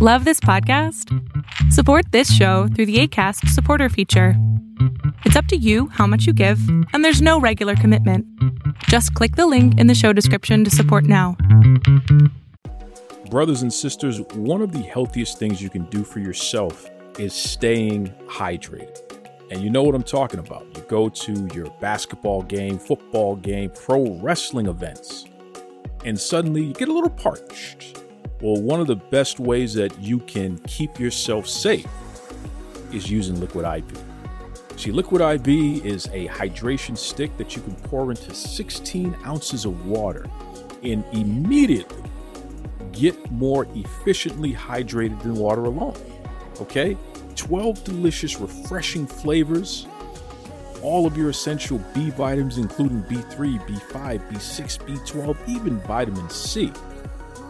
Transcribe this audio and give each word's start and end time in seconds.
Love 0.00 0.24
this 0.24 0.38
podcast? 0.38 1.12
Support 1.72 2.12
this 2.12 2.32
show 2.32 2.68
through 2.68 2.86
the 2.86 3.00
ACAST 3.00 3.48
supporter 3.48 3.88
feature. 3.88 4.34
It's 5.24 5.34
up 5.34 5.46
to 5.46 5.56
you 5.56 5.88
how 5.88 6.06
much 6.06 6.24
you 6.24 6.32
give, 6.32 6.60
and 6.92 7.04
there's 7.04 7.20
no 7.20 7.40
regular 7.40 7.74
commitment. 7.74 8.24
Just 8.84 9.12
click 9.14 9.34
the 9.34 9.48
link 9.48 9.76
in 9.76 9.88
the 9.88 9.96
show 9.96 10.12
description 10.12 10.62
to 10.62 10.70
support 10.70 11.02
now. 11.02 11.36
Brothers 13.28 13.62
and 13.62 13.72
sisters, 13.72 14.20
one 14.34 14.62
of 14.62 14.70
the 14.70 14.82
healthiest 14.82 15.40
things 15.40 15.60
you 15.60 15.68
can 15.68 15.84
do 15.86 16.04
for 16.04 16.20
yourself 16.20 16.88
is 17.18 17.34
staying 17.34 18.14
hydrated. 18.28 19.00
And 19.50 19.62
you 19.62 19.68
know 19.68 19.82
what 19.82 19.96
I'm 19.96 20.04
talking 20.04 20.38
about. 20.38 20.64
You 20.76 20.82
go 20.82 21.08
to 21.08 21.48
your 21.52 21.70
basketball 21.80 22.42
game, 22.42 22.78
football 22.78 23.34
game, 23.34 23.70
pro 23.70 24.12
wrestling 24.20 24.66
events, 24.68 25.24
and 26.04 26.16
suddenly 26.16 26.62
you 26.62 26.72
get 26.72 26.88
a 26.88 26.92
little 26.92 27.10
parched. 27.10 27.98
Well, 28.40 28.62
one 28.62 28.80
of 28.80 28.86
the 28.86 28.96
best 28.96 29.40
ways 29.40 29.74
that 29.74 29.98
you 30.00 30.20
can 30.20 30.58
keep 30.58 31.00
yourself 31.00 31.48
safe 31.48 31.88
is 32.92 33.10
using 33.10 33.40
Liquid 33.40 33.64
IV. 33.64 34.04
See, 34.76 34.92
Liquid 34.92 35.20
IV 35.20 35.84
is 35.84 36.06
a 36.12 36.28
hydration 36.28 36.96
stick 36.96 37.36
that 37.36 37.56
you 37.56 37.62
can 37.62 37.74
pour 37.74 38.10
into 38.10 38.32
16 38.32 39.16
ounces 39.26 39.64
of 39.64 39.86
water 39.86 40.24
and 40.84 41.04
immediately 41.12 42.04
get 42.92 43.30
more 43.32 43.66
efficiently 43.74 44.54
hydrated 44.54 45.20
than 45.22 45.34
water 45.34 45.64
alone. 45.64 45.96
Okay? 46.60 46.96
12 47.34 47.82
delicious, 47.82 48.38
refreshing 48.38 49.08
flavors, 49.08 49.88
all 50.80 51.06
of 51.06 51.16
your 51.16 51.30
essential 51.30 51.78
B 51.92 52.10
vitamins, 52.10 52.58
including 52.58 53.02
B3, 53.02 53.58
B5, 53.66 54.30
B6, 54.30 54.78
B12, 54.86 55.36
even 55.48 55.80
vitamin 55.80 56.30
C. 56.30 56.72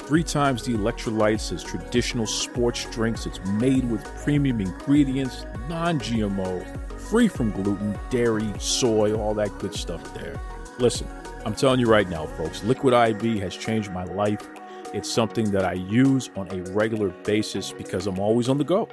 Three 0.09 0.25
times 0.25 0.63
the 0.63 0.73
electrolytes 0.73 1.53
as 1.53 1.63
traditional 1.63 2.27
sports 2.27 2.87
drinks. 2.87 3.27
It's 3.27 3.45
made 3.45 3.85
with 3.91 4.03
premium 4.25 4.59
ingredients, 4.59 5.45
non 5.69 6.01
GMO, 6.01 6.99
free 6.99 7.29
from 7.29 7.51
gluten, 7.51 7.95
dairy, 8.09 8.51
soy, 8.59 9.13
all 9.13 9.35
that 9.35 9.59
good 9.59 9.75
stuff 9.75 10.15
there. 10.15 10.41
Listen, 10.79 11.07
I'm 11.45 11.55
telling 11.55 11.79
you 11.79 11.89
right 11.89 12.09
now, 12.09 12.25
folks, 12.25 12.65
Liquid 12.65 12.95
IV 12.95 13.43
has 13.43 13.55
changed 13.55 13.93
my 13.93 14.05
life. 14.05 14.49
It's 14.95 15.11
something 15.11 15.51
that 15.51 15.67
I 15.67 15.75
use 15.75 16.31
on 16.37 16.51
a 16.53 16.63
regular 16.71 17.11
basis 17.11 17.71
because 17.71 18.07
I'm 18.07 18.19
always 18.19 18.49
on 18.49 18.57
the 18.57 18.65
go. 18.65 18.89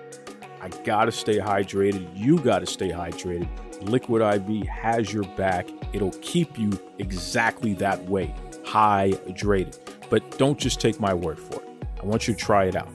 I 0.60 0.68
gotta 0.84 1.14
stay 1.14 1.38
hydrated. 1.38 2.10
You 2.14 2.40
gotta 2.40 2.66
stay 2.66 2.90
hydrated. 2.90 3.48
Liquid 3.90 4.22
IV 4.22 4.68
has 4.68 5.14
your 5.14 5.24
back. 5.38 5.70
It'll 5.94 6.12
keep 6.22 6.60
you 6.60 6.78
exactly 7.00 7.74
that 7.76 8.04
way, 8.04 8.36
hydrated. 8.66 9.80
But 10.10 10.38
don't 10.38 10.58
just 10.58 10.80
take 10.80 11.00
my 11.00 11.14
word 11.14 11.40
for 11.40 11.62
it. 11.62 11.70
I 12.02 12.06
want 12.06 12.28
you 12.28 12.34
to 12.34 12.40
try 12.40 12.66
it 12.66 12.76
out. 12.76 12.90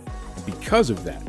Because 0.46 0.90
of 0.90 1.04
that, 1.04 1.22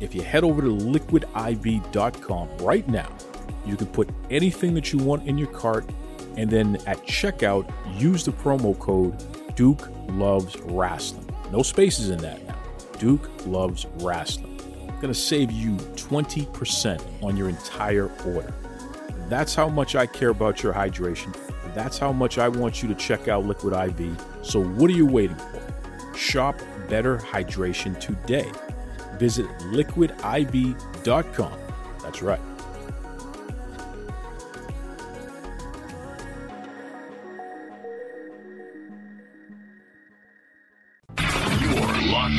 if 0.00 0.14
you 0.14 0.22
head 0.22 0.44
over 0.44 0.62
to 0.62 0.68
liquidiv.com 0.68 2.48
right 2.58 2.88
now, 2.88 3.08
you 3.64 3.76
can 3.76 3.86
put 3.86 4.08
anything 4.30 4.74
that 4.74 4.92
you 4.92 4.98
want 4.98 5.28
in 5.28 5.38
your 5.38 5.48
cart, 5.48 5.88
and 6.36 6.50
then 6.50 6.76
at 6.86 6.98
checkout, 7.06 7.70
use 8.00 8.24
the 8.24 8.32
promo 8.32 8.76
code 8.78 9.22
Duke 9.54 9.88
Loves 10.08 10.56
Rasslin. 10.56 11.24
No 11.52 11.62
spaces 11.62 12.10
in 12.10 12.18
that 12.18 12.44
now. 12.46 12.56
Duke 12.98 13.30
Loves 13.46 13.84
Rasslin 13.98 14.52
to 15.12 15.20
save 15.20 15.50
you 15.50 15.72
20% 15.72 17.22
on 17.22 17.36
your 17.36 17.48
entire 17.48 18.10
order. 18.26 18.54
That's 19.28 19.54
how 19.54 19.68
much 19.68 19.94
I 19.94 20.06
care 20.06 20.30
about 20.30 20.62
your 20.62 20.72
hydration. 20.72 21.36
That's 21.74 21.98
how 21.98 22.12
much 22.12 22.38
I 22.38 22.48
want 22.48 22.82
you 22.82 22.88
to 22.88 22.94
check 22.94 23.28
out 23.28 23.44
Liquid 23.44 23.74
IV. 23.74 24.20
So, 24.42 24.62
what 24.62 24.90
are 24.90 24.94
you 24.94 25.06
waiting 25.06 25.36
for? 25.36 25.62
Shop 26.16 26.60
better 26.88 27.18
hydration 27.18 27.98
today. 27.98 28.50
Visit 29.18 29.46
liquidiv.com. 29.72 31.58
That's 32.02 32.22
right. 32.22 32.40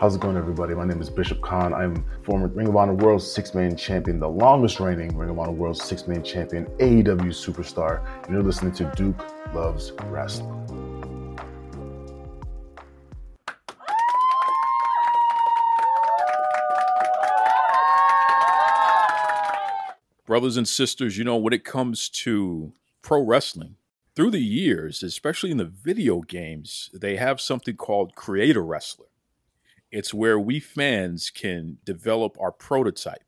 How's 0.00 0.14
it 0.14 0.22
going, 0.22 0.38
everybody? 0.38 0.74
My 0.74 0.86
name 0.86 1.02
is 1.02 1.10
Bishop 1.10 1.42
Kaun. 1.42 1.74
I'm 1.74 2.02
former 2.22 2.46
Ring 2.46 2.68
of 2.68 2.74
Honor 2.74 2.94
World 2.94 3.22
Six 3.22 3.54
Man 3.54 3.76
Champion, 3.76 4.18
the 4.18 4.30
longest 4.30 4.80
reigning 4.80 5.14
Ring 5.14 5.28
of 5.28 5.38
Honor 5.38 5.52
World 5.52 5.76
Six 5.76 6.08
Man 6.08 6.24
Champion, 6.24 6.64
AEW 6.78 7.28
superstar, 7.28 8.02
and 8.24 8.32
you're 8.32 8.42
listening 8.42 8.72
to 8.76 8.90
Duke 8.96 9.22
Loves 9.52 9.90
Rasslin. 9.90 11.36
Brothers 20.24 20.56
and 20.56 20.66
sisters, 20.66 21.18
you 21.18 21.24
know, 21.24 21.36
when 21.36 21.52
it 21.52 21.66
comes 21.66 22.08
to 22.08 22.72
pro 23.02 23.22
wrestling, 23.22 23.76
through 24.16 24.30
the 24.30 24.38
years, 24.38 25.02
especially 25.02 25.50
in 25.50 25.58
the 25.58 25.66
video 25.66 26.22
games, 26.22 26.88
they 26.94 27.16
have 27.16 27.38
something 27.38 27.76
called 27.76 28.14
Create-a-Wrestler 28.14 29.09
it's 29.90 30.14
where 30.14 30.38
we 30.38 30.60
fans 30.60 31.30
can 31.30 31.78
develop 31.84 32.36
our 32.40 32.52
prototype. 32.52 33.24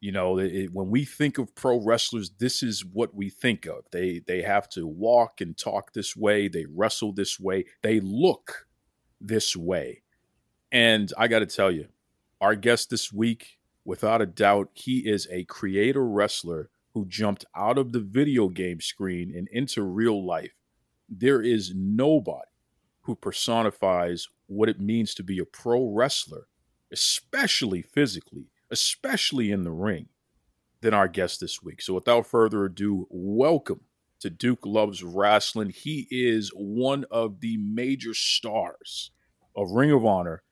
You 0.00 0.12
know, 0.12 0.38
it, 0.38 0.72
when 0.72 0.88
we 0.88 1.04
think 1.04 1.36
of 1.36 1.54
pro 1.54 1.78
wrestlers, 1.78 2.30
this 2.38 2.62
is 2.62 2.84
what 2.84 3.14
we 3.14 3.28
think 3.28 3.66
of. 3.66 3.84
They 3.92 4.22
they 4.26 4.42
have 4.42 4.68
to 4.70 4.86
walk 4.86 5.40
and 5.42 5.56
talk 5.56 5.92
this 5.92 6.16
way. 6.16 6.48
They 6.48 6.64
wrestle 6.64 7.12
this 7.12 7.38
way. 7.38 7.66
They 7.82 8.00
look 8.00 8.66
this 9.20 9.54
way. 9.54 10.02
And 10.72 11.12
I 11.18 11.28
got 11.28 11.40
to 11.40 11.46
tell 11.46 11.70
you, 11.70 11.88
our 12.40 12.54
guest 12.54 12.88
this 12.88 13.12
week, 13.12 13.58
without 13.84 14.22
a 14.22 14.26
doubt, 14.26 14.70
he 14.72 15.00
is 15.00 15.28
a 15.30 15.44
create-a-wrestler 15.44 16.70
who 16.94 17.06
jumped 17.06 17.44
out 17.54 17.76
of 17.76 17.92
the 17.92 18.00
video 18.00 18.48
game 18.48 18.80
screen 18.80 19.34
and 19.36 19.48
into 19.52 19.82
real 19.82 20.24
life. 20.24 20.52
There 21.08 21.42
is 21.42 21.72
nobody 21.74 22.48
who 23.02 23.16
personifies 23.16 24.28
what 24.50 24.68
it 24.68 24.80
means 24.80 25.14
to 25.14 25.22
be 25.22 25.38
a 25.38 25.44
pro 25.44 25.92
wrestler, 25.94 26.48
especially 26.92 27.82
physically, 27.82 28.46
especially 28.70 29.52
in 29.52 29.62
the 29.62 29.70
ring, 29.70 30.08
than 30.80 30.92
our 30.92 31.06
guest 31.06 31.40
this 31.40 31.62
week. 31.62 31.80
So 31.80 31.94
without 31.94 32.26
further 32.26 32.64
ado, 32.64 33.06
welcome 33.10 33.82
to 34.18 34.28
Duke 34.28 34.66
Loves 34.66 35.02
Rasslin. 35.02 35.72
He 35.72 36.08
is 36.10 36.50
one 36.54 37.04
of 37.12 37.40
the 37.40 37.58
major 37.58 38.12
stars 38.12 39.12
of 39.54 39.70
Ring 39.70 39.92
of 39.92 40.04
Honor, 40.04 40.42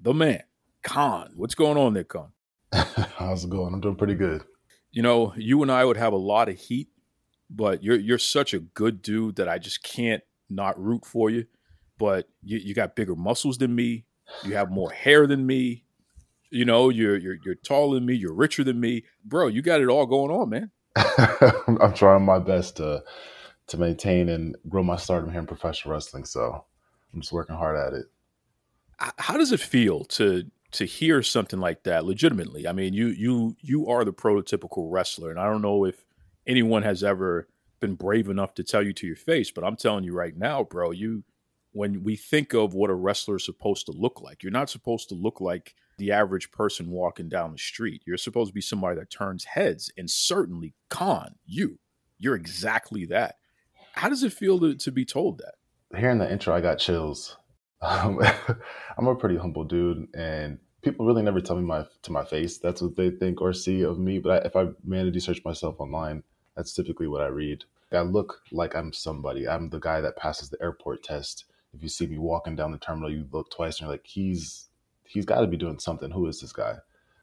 the 0.00 0.14
man, 0.14 0.44
Kaun. 0.82 1.32
What's 1.36 1.54
going 1.54 1.76
on 1.76 1.92
there, 1.92 2.04
Kaun? 2.04 2.30
How's 2.72 3.44
it 3.44 3.50
going? 3.50 3.74
I'm 3.74 3.82
doing 3.82 3.96
pretty 3.96 4.14
good. 4.14 4.44
You 4.92 5.02
know, 5.02 5.34
you 5.36 5.60
and 5.60 5.70
I 5.70 5.84
would 5.84 5.98
have 5.98 6.14
a 6.14 6.16
lot 6.16 6.48
of 6.48 6.58
heat, 6.58 6.88
but 7.50 7.82
you're 7.82 8.00
you're 8.00 8.18
such 8.18 8.54
a 8.54 8.60
good 8.60 9.02
dude 9.02 9.36
that 9.36 9.48
I 9.48 9.58
just 9.58 9.82
can't 9.82 10.22
not 10.48 10.80
root 10.82 11.04
for 11.04 11.28
you 11.28 11.46
but 11.98 12.28
you, 12.42 12.58
you 12.58 12.74
got 12.74 12.96
bigger 12.96 13.14
muscles 13.14 13.58
than 13.58 13.74
me. 13.74 14.04
You 14.44 14.54
have 14.54 14.70
more 14.70 14.90
hair 14.90 15.26
than 15.26 15.46
me. 15.46 15.84
You 16.50 16.64
know, 16.64 16.88
you're 16.88 17.16
you're 17.16 17.36
you're 17.44 17.54
taller 17.54 17.96
than 17.96 18.06
me. 18.06 18.14
You're 18.14 18.34
richer 18.34 18.64
than 18.64 18.80
me, 18.80 19.04
bro. 19.24 19.48
You 19.48 19.62
got 19.62 19.80
it 19.80 19.88
all 19.88 20.06
going 20.06 20.30
on, 20.30 20.48
man. 20.50 20.70
I'm 21.80 21.92
trying 21.94 22.24
my 22.24 22.38
best 22.38 22.76
to 22.76 23.02
to 23.68 23.76
maintain 23.76 24.28
and 24.28 24.56
grow 24.68 24.82
my 24.82 24.96
stardom 24.96 25.30
here 25.30 25.40
in 25.40 25.46
professional 25.46 25.92
wrestling. 25.92 26.24
So 26.24 26.64
I'm 27.12 27.20
just 27.20 27.32
working 27.32 27.56
hard 27.56 27.76
at 27.76 27.98
it. 27.98 28.06
How 29.18 29.36
does 29.36 29.52
it 29.52 29.60
feel 29.60 30.04
to 30.04 30.44
to 30.72 30.84
hear 30.84 31.22
something 31.22 31.60
like 31.60 31.82
that 31.82 32.04
legitimately? 32.04 32.66
I 32.66 32.72
mean, 32.72 32.94
you 32.94 33.08
you 33.08 33.56
you 33.60 33.88
are 33.88 34.04
the 34.04 34.12
prototypical 34.12 34.90
wrestler, 34.90 35.30
and 35.30 35.40
I 35.40 35.44
don't 35.44 35.62
know 35.62 35.84
if 35.84 36.04
anyone 36.46 36.82
has 36.82 37.02
ever 37.02 37.48
been 37.80 37.94
brave 37.94 38.28
enough 38.28 38.54
to 38.54 38.64
tell 38.64 38.82
you 38.82 38.92
to 38.94 39.06
your 39.06 39.16
face, 39.16 39.50
but 39.50 39.64
I'm 39.64 39.76
telling 39.76 40.04
you 40.04 40.14
right 40.14 40.36
now, 40.36 40.64
bro, 40.64 40.92
you 40.92 41.24
when 41.76 42.02
we 42.02 42.16
think 42.16 42.54
of 42.54 42.72
what 42.72 42.88
a 42.88 42.94
wrestler 42.94 43.36
is 43.36 43.44
supposed 43.44 43.84
to 43.84 43.92
look 43.92 44.22
like. 44.22 44.42
You're 44.42 44.50
not 44.50 44.70
supposed 44.70 45.10
to 45.10 45.14
look 45.14 45.42
like 45.42 45.74
the 45.98 46.10
average 46.10 46.50
person 46.50 46.90
walking 46.90 47.28
down 47.28 47.52
the 47.52 47.58
street. 47.58 48.02
You're 48.06 48.16
supposed 48.16 48.48
to 48.48 48.54
be 48.54 48.62
somebody 48.62 48.98
that 48.98 49.10
turns 49.10 49.44
heads. 49.44 49.92
And 49.96 50.10
certainly, 50.10 50.72
Kaun, 50.88 51.34
you, 51.44 51.78
you're 52.18 52.34
exactly 52.34 53.04
that. 53.06 53.36
How 53.92 54.08
does 54.08 54.22
it 54.22 54.32
feel 54.32 54.58
to, 54.60 54.74
to 54.74 54.90
be 54.90 55.04
told 55.04 55.38
that? 55.38 55.54
Hearing 55.98 56.18
the 56.18 56.30
intro, 56.30 56.54
I 56.54 56.62
got 56.62 56.78
chills. 56.78 57.36
Um, 57.82 58.20
I'm 58.98 59.06
a 59.06 59.14
pretty 59.14 59.36
humble 59.36 59.64
dude, 59.64 60.08
and 60.14 60.58
people 60.80 61.04
really 61.04 61.22
never 61.22 61.42
tell 61.42 61.56
me 61.56 61.62
my 61.62 61.84
to 62.02 62.12
my 62.12 62.24
face. 62.24 62.56
That's 62.56 62.80
what 62.80 62.96
they 62.96 63.10
think 63.10 63.42
or 63.42 63.52
see 63.52 63.82
of 63.82 63.98
me. 63.98 64.18
But 64.18 64.44
I, 64.44 64.46
if 64.46 64.56
I 64.56 64.68
vanity 64.84 65.20
search 65.20 65.44
myself 65.44 65.76
online, 65.78 66.22
that's 66.56 66.72
typically 66.72 67.06
what 67.06 67.20
I 67.20 67.26
read. 67.26 67.64
I 67.92 68.00
look 68.00 68.40
like 68.50 68.74
I'm 68.74 68.92
somebody. 68.92 69.46
I'm 69.46 69.68
the 69.68 69.78
guy 69.78 70.00
that 70.00 70.16
passes 70.16 70.48
the 70.48 70.60
airport 70.62 71.02
test. 71.02 71.44
If 71.76 71.82
you 71.82 71.88
see 71.88 72.06
me 72.06 72.18
walking 72.18 72.56
down 72.56 72.72
the 72.72 72.78
terminal, 72.78 73.10
you 73.10 73.26
look 73.32 73.50
twice 73.50 73.76
and 73.76 73.82
you're 73.82 73.90
like, 73.90 74.06
he's 74.06 74.68
he's 75.04 75.26
got 75.26 75.40
to 75.40 75.46
be 75.46 75.56
doing 75.56 75.78
something. 75.78 76.10
Who 76.10 76.26
is 76.26 76.40
this 76.40 76.52
guy? 76.52 76.76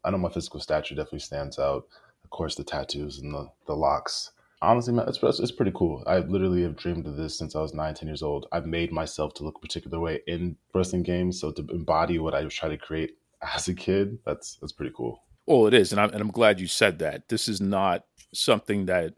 I 0.03 0.11
know 0.11 0.17
my 0.17 0.29
physical 0.29 0.59
stature 0.59 0.95
definitely 0.95 1.19
stands 1.19 1.59
out. 1.59 1.87
Of 2.23 2.29
course, 2.29 2.55
the 2.55 2.63
tattoos 2.63 3.19
and 3.19 3.33
the, 3.33 3.49
the 3.67 3.75
locks. 3.75 4.31
Honestly, 4.61 4.93
man, 4.93 5.07
it's, 5.07 5.19
it's 5.21 5.51
pretty 5.51 5.73
cool. 5.75 6.03
I 6.07 6.19
literally 6.19 6.63
have 6.63 6.77
dreamed 6.77 7.05
of 7.05 7.17
this 7.17 7.37
since 7.37 7.55
I 7.55 7.61
was 7.61 7.73
nine, 7.73 7.93
10 7.93 8.07
years 8.07 8.23
old. 8.23 8.47
I've 8.51 8.65
made 8.65 8.91
myself 8.91 9.33
to 9.35 9.43
look 9.43 9.57
a 9.57 9.61
particular 9.61 9.99
way 9.99 10.21
in 10.27 10.55
wrestling 10.73 11.03
games. 11.03 11.39
So 11.39 11.51
to 11.51 11.65
embody 11.69 12.19
what 12.19 12.33
I 12.33 12.43
was 12.43 12.53
trying 12.53 12.71
to 12.71 12.77
create 12.77 13.17
as 13.55 13.67
a 13.67 13.73
kid, 13.73 14.19
that's 14.25 14.55
that's 14.61 14.73
pretty 14.73 14.93
cool. 14.95 15.23
Well, 15.45 15.67
it 15.67 15.73
is, 15.73 15.91
and 15.91 15.99
I'm, 15.99 16.09
and 16.11 16.21
I'm 16.21 16.31
glad 16.31 16.61
you 16.61 16.67
said 16.67 16.99
that. 16.99 17.27
This 17.27 17.49
is 17.49 17.59
not 17.59 18.05
something 18.33 18.85
that 18.85 19.13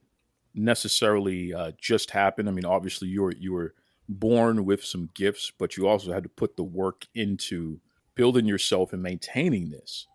necessarily 0.55 1.53
uh, 1.53 1.71
just 1.79 2.09
happened. 2.09 2.49
I 2.49 2.51
mean, 2.51 2.65
obviously 2.65 3.07
you 3.07 3.21
were 3.21 3.33
you 3.33 3.53
were 3.53 3.75
born 4.07 4.65
with 4.65 4.83
some 4.83 5.09
gifts, 5.13 5.51
but 5.57 5.77
you 5.77 5.87
also 5.87 6.13
had 6.13 6.23
to 6.23 6.29
put 6.29 6.57
the 6.57 6.63
work 6.63 7.05
into 7.13 7.79
building 8.15 8.45
yourself 8.45 8.93
and 8.93 9.01
maintaining 9.01 9.69
this. 9.69 10.07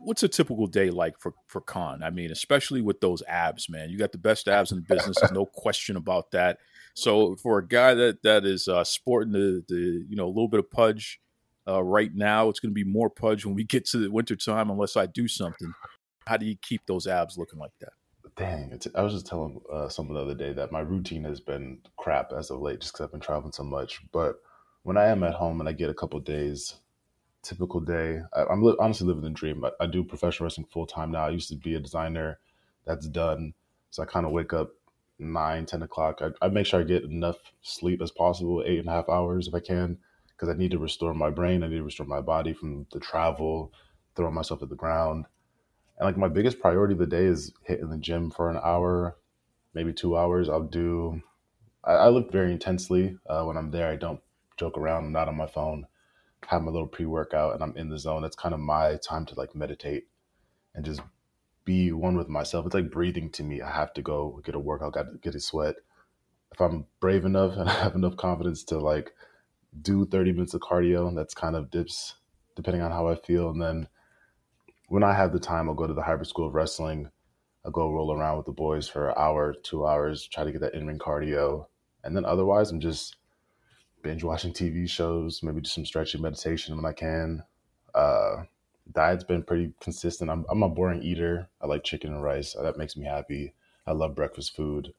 What's 0.00 0.22
a 0.22 0.28
typical 0.28 0.66
day 0.66 0.90
like 0.90 1.18
for 1.20 1.34
for 1.46 1.60
Kaun? 1.60 2.02
I 2.02 2.10
mean, 2.10 2.32
especially 2.32 2.82
with 2.82 3.00
those 3.00 3.22
abs, 3.28 3.68
man. 3.68 3.90
You 3.90 3.98
got 3.98 4.12
the 4.12 4.18
best 4.18 4.48
abs 4.48 4.72
in 4.72 4.78
the 4.78 4.94
business. 4.94 5.18
There's 5.20 5.32
no 5.32 5.46
question 5.54 5.96
about 5.96 6.32
that. 6.32 6.58
So 6.94 7.36
for 7.36 7.58
a 7.58 7.66
guy 7.66 7.94
that 7.94 8.22
that 8.24 8.44
is 8.44 8.66
uh, 8.66 8.82
sporting 8.82 9.32
the 9.32 9.64
the 9.68 10.04
you 10.08 10.16
know 10.16 10.26
a 10.26 10.28
little 10.28 10.48
bit 10.48 10.60
of 10.60 10.70
pudge 10.70 11.20
uh, 11.68 11.82
right 11.82 12.12
now, 12.12 12.48
it's 12.48 12.58
going 12.58 12.70
to 12.70 12.74
be 12.74 12.84
more 12.84 13.08
pudge 13.10 13.44
when 13.44 13.54
we 13.54 13.62
get 13.62 13.84
to 13.86 13.98
the 13.98 14.10
winter 14.10 14.34
time, 14.34 14.70
unless 14.70 14.96
I 14.96 15.06
do 15.06 15.28
something. 15.28 15.72
How 16.26 16.36
do 16.36 16.46
you 16.46 16.56
keep 16.60 16.82
those 16.86 17.06
abs 17.06 17.38
looking 17.38 17.58
like 17.58 17.72
that? 17.80 17.92
Dang, 18.38 18.80
I 18.94 19.02
was 19.02 19.14
just 19.14 19.26
telling 19.26 19.60
uh, 19.72 19.88
someone 19.88 20.14
the 20.14 20.22
other 20.22 20.34
day 20.34 20.52
that 20.52 20.70
my 20.70 20.78
routine 20.78 21.24
has 21.24 21.40
been 21.40 21.80
crap 21.96 22.32
as 22.32 22.52
of 22.52 22.60
late, 22.60 22.80
just 22.80 22.92
because 22.92 23.04
I've 23.04 23.10
been 23.10 23.20
traveling 23.20 23.50
so 23.50 23.64
much. 23.64 24.00
But 24.12 24.36
when 24.84 24.96
I 24.96 25.06
am 25.06 25.24
at 25.24 25.34
home 25.34 25.58
and 25.58 25.68
I 25.68 25.72
get 25.72 25.90
a 25.90 25.94
couple 25.94 26.20
days, 26.20 26.76
typical 27.42 27.80
day, 27.80 28.20
I, 28.32 28.44
am 28.52 28.62
li- 28.62 28.76
honestly 28.78 29.08
living 29.08 29.24
the 29.24 29.30
dream. 29.30 29.64
I, 29.64 29.72
I 29.80 29.86
do 29.88 30.04
professional 30.04 30.44
wrestling 30.44 30.68
full 30.70 30.86
time 30.86 31.10
now. 31.10 31.26
I 31.26 31.30
used 31.30 31.48
to 31.48 31.56
be 31.56 31.74
a 31.74 31.80
designer. 31.80 32.38
That's 32.86 33.08
done. 33.08 33.54
So 33.90 34.04
I 34.04 34.06
kind 34.06 34.24
of 34.24 34.30
wake 34.30 34.52
up 34.52 34.70
nine, 35.18 35.66
10 35.66 35.82
o'clock. 35.82 36.20
I, 36.22 36.28
I 36.40 36.48
make 36.48 36.66
sure 36.66 36.78
I 36.78 36.84
get 36.84 37.02
enough 37.02 37.38
sleep 37.62 38.00
as 38.00 38.12
possible, 38.12 38.62
eight 38.64 38.78
and 38.78 38.88
a 38.88 38.92
half 38.92 39.08
hours 39.08 39.48
if 39.48 39.54
I 39.54 39.60
can, 39.60 39.98
because 40.28 40.48
I 40.48 40.56
need 40.56 40.70
to 40.70 40.78
restore 40.78 41.12
my 41.12 41.30
brain. 41.30 41.64
I 41.64 41.68
need 41.68 41.78
to 41.78 41.82
restore 41.82 42.06
my 42.06 42.20
body 42.20 42.52
from 42.52 42.86
the 42.92 43.00
travel, 43.00 43.72
throwing 44.14 44.34
myself 44.34 44.62
at 44.62 44.68
the 44.68 44.76
ground 44.76 45.24
and 45.98 46.06
like 46.06 46.16
my 46.16 46.28
biggest 46.28 46.60
priority 46.60 46.94
of 46.94 47.00
the 47.00 47.06
day 47.06 47.24
is 47.24 47.52
hitting 47.64 47.90
the 47.90 47.98
gym 47.98 48.30
for 48.30 48.50
an 48.50 48.60
hour, 48.62 49.16
maybe 49.74 49.92
two 49.92 50.16
hours. 50.16 50.48
I'll 50.48 50.62
do. 50.62 51.22
I, 51.84 51.92
I 51.92 52.08
live 52.08 52.30
very 52.30 52.52
intensely 52.52 53.18
uh, 53.28 53.42
when 53.44 53.56
I'm 53.56 53.72
there. 53.72 53.88
I 53.88 53.96
don't 53.96 54.20
joke 54.56 54.78
around. 54.78 55.06
I'm 55.06 55.12
not 55.12 55.28
on 55.28 55.36
my 55.36 55.46
phone. 55.46 55.86
Have 56.46 56.62
my 56.62 56.70
little 56.70 56.86
pre 56.86 57.04
workout, 57.04 57.54
and 57.54 57.62
I'm 57.62 57.76
in 57.76 57.88
the 57.88 57.98
zone. 57.98 58.24
It's 58.24 58.36
kind 58.36 58.54
of 58.54 58.60
my 58.60 58.96
time 58.96 59.26
to 59.26 59.34
like 59.34 59.56
meditate 59.56 60.06
and 60.74 60.84
just 60.84 61.00
be 61.64 61.90
one 61.90 62.16
with 62.16 62.28
myself. 62.28 62.64
It's 62.64 62.74
like 62.74 62.92
breathing 62.92 63.30
to 63.32 63.42
me. 63.42 63.60
I 63.60 63.70
have 63.70 63.92
to 63.94 64.02
go 64.02 64.40
get 64.44 64.54
a 64.54 64.60
workout, 64.60 64.94
got 64.94 65.10
to 65.10 65.18
get 65.18 65.34
a 65.34 65.40
sweat. 65.40 65.74
If 66.52 66.60
I'm 66.60 66.86
brave 67.00 67.24
enough 67.24 67.52
and 67.56 67.68
I 67.68 67.72
have 67.72 67.96
enough 67.96 68.16
confidence 68.16 68.62
to 68.64 68.78
like 68.78 69.10
do 69.82 70.06
30 70.06 70.32
minutes 70.32 70.54
of 70.54 70.60
cardio, 70.60 71.14
that's 71.14 71.34
kind 71.34 71.56
of 71.56 71.72
dips 71.72 72.14
depending 72.54 72.82
on 72.82 72.92
how 72.92 73.08
I 73.08 73.16
feel, 73.16 73.50
and 73.50 73.60
then 73.60 73.88
when 74.88 75.02
I 75.02 75.12
have 75.12 75.32
the 75.32 75.38
time, 75.38 75.68
I'll 75.68 75.74
go 75.74 75.86
to 75.86 75.94
the 75.94 76.02
hybrid 76.02 76.28
school 76.28 76.46
of 76.46 76.54
wrestling. 76.54 77.10
I'll 77.64 77.70
go 77.70 77.92
roll 77.92 78.12
around 78.12 78.38
with 78.38 78.46
the 78.46 78.52
boys 78.52 78.88
for 78.88 79.10
an 79.10 79.14
hour, 79.18 79.54
two 79.62 79.86
hours, 79.86 80.26
try 80.26 80.44
to 80.44 80.52
get 80.52 80.62
that 80.62 80.74
in 80.74 80.86
ring 80.86 80.98
cardio. 80.98 81.66
And 82.02 82.16
then 82.16 82.24
otherwise, 82.24 82.70
I'm 82.70 82.80
just 82.80 83.16
binge 84.02 84.24
watching 84.24 84.52
TV 84.52 84.88
shows, 84.88 85.42
maybe 85.42 85.60
do 85.60 85.68
some 85.68 85.84
stretching 85.84 86.22
meditation 86.22 86.74
when 86.74 86.86
I 86.86 86.92
can. 86.92 87.42
Uh, 87.94 88.44
diet's 88.90 89.24
been 89.24 89.42
pretty 89.42 89.74
consistent. 89.80 90.30
I'm, 90.30 90.46
I'm 90.48 90.62
a 90.62 90.68
boring 90.68 91.02
eater. 91.02 91.50
I 91.60 91.66
like 91.66 91.84
chicken 91.84 92.14
and 92.14 92.22
rice. 92.22 92.56
That 92.60 92.78
makes 92.78 92.96
me 92.96 93.04
happy. 93.04 93.52
I 93.86 93.92
love 93.92 94.14
breakfast 94.14 94.56
food. 94.56 94.94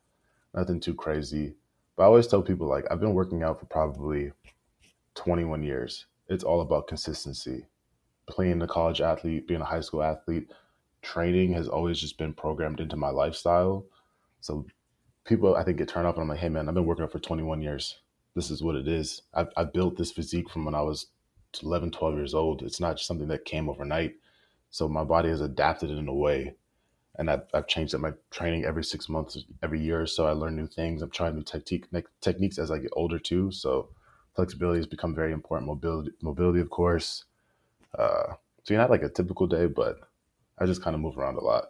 Nothing 0.54 0.80
too 0.80 0.94
crazy. 0.94 1.56
But 1.96 2.04
I 2.04 2.06
always 2.06 2.28
tell 2.28 2.44
people 2.44 2.68
like 2.68 2.86
I've 2.92 3.00
been 3.00 3.16
working 3.16 3.42
out 3.42 3.60
for 3.60 3.66
probably 3.66 4.34
21 5.16 5.64
years. 5.64 6.06
It's 6.28 6.44
all 6.44 6.62
about 6.62 6.88
consistency 6.88 7.66
playing 8.30 8.62
a 8.62 8.68
college 8.68 9.02
athlete, 9.02 9.48
being 9.48 9.62
a 9.62 9.66
high 9.66 9.82
school 9.82 10.04
athlete, 10.04 10.50
training 11.02 11.54
has 11.54 11.68
always 11.68 12.00
just 12.00 12.18
been 12.18 12.34
programmed 12.34 12.80
into 12.80 12.96
my 12.96 13.10
lifestyle. 13.10 13.86
So 14.42 14.66
people, 15.26 15.56
I 15.56 15.64
think, 15.64 15.78
get 15.78 15.90
turned 15.90 16.08
off 16.08 16.16
and 16.16 16.24
I'm 16.24 16.30
like, 16.30 16.40
hey, 16.40 16.50
man, 16.50 16.68
I've 16.68 16.76
been 16.76 16.86
working 16.86 17.04
out 17.04 17.12
for 17.12 17.20
21 17.20 17.62
years. 17.62 18.00
This 18.36 18.52
is 18.52 18.64
what 18.64 18.76
it 18.76 18.88
is. 18.88 19.24
I, 19.34 19.48
I 19.58 19.64
built 19.64 19.98
this 19.98 20.12
physique 20.12 20.50
from 20.50 20.66
when 20.66 20.76
I 20.76 20.82
was 20.82 21.08
11, 21.62 21.92
12 21.92 22.16
years 22.16 22.34
old. 22.34 22.62
It's 22.62 22.80
not 22.80 22.98
just 22.98 23.08
something 23.08 23.28
that 23.30 23.46
came 23.46 23.70
overnight. 23.70 24.16
So 24.70 24.88
my 24.88 25.04
body 25.04 25.30
has 25.30 25.42
adapted 25.42 25.90
in 25.90 26.08
a 26.08 26.14
way. 26.14 26.56
And 27.18 27.30
I've, 27.30 27.44
I've 27.54 27.68
changed 27.68 27.94
up 27.96 28.02
my 28.02 28.14
training 28.32 28.64
every 28.64 28.84
six 28.84 29.10
months, 29.10 29.44
every 29.62 29.82
year. 29.82 30.06
So 30.06 30.26
I 30.26 30.32
learn 30.32 30.56
new 30.56 30.68
things. 30.68 31.02
I'm 31.02 31.10
trying 31.10 31.36
new 31.36 31.44
technique, 31.44 31.88
techniques 32.22 32.58
as 32.58 32.72
I 32.72 32.78
get 32.78 32.92
older 32.94 33.20
too. 33.20 33.52
So 33.52 33.90
flexibility 34.36 34.80
has 34.80 34.88
become 34.88 35.16
very 35.16 35.34
important. 35.34 35.68
Mobility, 35.68 36.12
mobility, 36.22 36.62
of 36.62 36.70
course. 36.70 37.26
Uh, 37.98 38.34
so 38.64 38.74
you're 38.74 38.82
not 38.82 38.90
like 38.90 39.04
a 39.04 39.10
typical 39.10 39.48
day, 39.48 39.66
but 39.66 40.00
I 40.58 40.66
just 40.66 40.84
kind 40.84 40.96
of 40.96 41.02
move 41.02 41.18
around 41.18 41.38
a 41.38 41.44
lot. 41.44 41.66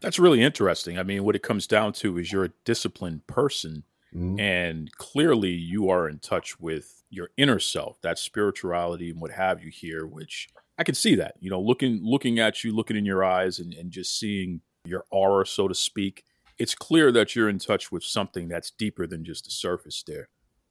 That's 0.00 0.18
really 0.18 0.42
interesting. 0.42 0.98
I 0.98 1.02
mean, 1.02 1.24
what 1.24 1.36
it 1.36 1.42
comes 1.42 1.66
down 1.66 1.92
to 1.94 2.18
is 2.18 2.32
you're 2.32 2.44
a 2.44 2.52
disciplined 2.64 3.26
person, 3.26 3.84
mm-hmm. 4.14 4.38
and 4.38 4.92
clearly 4.96 5.50
you 5.50 5.88
are 5.88 6.08
in 6.08 6.18
touch 6.18 6.58
with 6.60 7.02
your 7.10 7.30
inner 7.36 7.58
self, 7.58 8.00
that 8.02 8.18
spirituality 8.18 9.10
and 9.10 9.20
what 9.20 9.30
have 9.30 9.62
you 9.62 9.70
here, 9.70 10.06
which 10.06 10.48
I 10.78 10.84
can 10.84 10.94
see 10.94 11.14
that. 11.14 11.36
You 11.40 11.50
know, 11.50 11.60
looking 11.60 12.00
looking 12.02 12.38
at 12.38 12.64
you, 12.64 12.74
looking 12.74 12.96
in 12.96 13.06
your 13.06 13.24
eyes, 13.24 13.58
and, 13.58 13.72
and 13.72 13.90
just 13.90 14.18
seeing 14.18 14.60
your 14.84 15.04
aura, 15.10 15.46
so 15.46 15.68
to 15.68 15.74
speak. 15.74 16.24
It's 16.58 16.74
clear 16.74 17.12
that 17.12 17.36
you're 17.36 17.48
in 17.48 17.60
touch 17.60 17.92
with 17.92 18.02
something 18.02 18.48
that's 18.48 18.72
deeper 18.72 19.06
than 19.06 19.24
just 19.24 19.44
the 19.44 19.52
surface 19.52 20.02
there. 20.04 20.28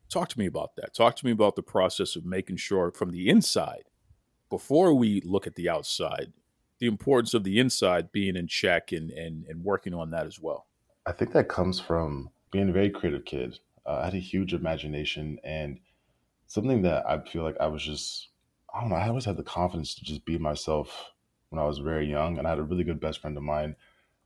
Talk 0.10 0.28
to 0.30 0.40
me 0.40 0.46
about 0.46 0.76
that. 0.76 0.94
Talk 0.94 1.16
to 1.18 1.26
me 1.26 1.32
about 1.32 1.56
the 1.56 1.64
process 1.64 2.16
of 2.16 2.26
making 2.26 2.58
sure 2.58 2.92
from 2.92 3.12
the 3.12 3.30
inside 3.30 3.84
before 4.50 4.94
we 4.94 5.22
look 5.22 5.48
at 5.48 5.56
the 5.56 5.70
outside, 5.70 6.34
the 6.80 6.88
importance 6.88 7.34
of 7.34 7.44
the 7.44 7.60
inside 7.60 8.12
being 8.12 8.36
in 8.36 8.48
check 8.48 8.92
and, 8.92 9.12
and, 9.12 9.46
and 9.46 9.64
working 9.64 9.94
on 9.94 10.12
that 10.12 10.26
as 10.26 10.40
well? 10.40 10.68
I 11.06 11.12
think 11.12 11.32
that 11.34 11.50
comes 11.50 11.80
from 11.80 12.30
being 12.52 12.70
a 12.70 12.74
very 12.74 12.90
creative 12.90 13.26
kid. 13.26 13.60
Uh, 13.86 14.00
I 14.02 14.06
had 14.06 14.14
a 14.14 14.20
huge 14.20 14.54
imagination 14.54 15.40
and 15.44 15.80
something 16.48 16.82
that 16.84 17.08
I 17.08 17.20
feel 17.20 17.44
like 17.44 17.58
I 17.60 17.68
was 17.68 17.84
just, 17.84 18.30
I 18.74 18.82
don't 18.82 18.90
know, 18.90 18.96
I 18.96 19.08
always 19.08 19.26
had 19.26 19.38
the 19.38 19.44
confidence 19.44 19.96
to 19.96 20.04
just 20.04 20.26
be 20.26 20.38
myself 20.38 21.12
when 21.50 21.62
I 21.62 21.66
was 21.66 21.80
very 21.80 22.10
young. 22.10 22.38
And 22.38 22.46
I 22.46 22.52
had 22.52 22.60
a 22.60 22.64
really 22.64 22.84
good 22.84 23.00
best 23.00 23.20
friend 23.20 23.38
of 23.38 23.44
mine. 23.44 23.76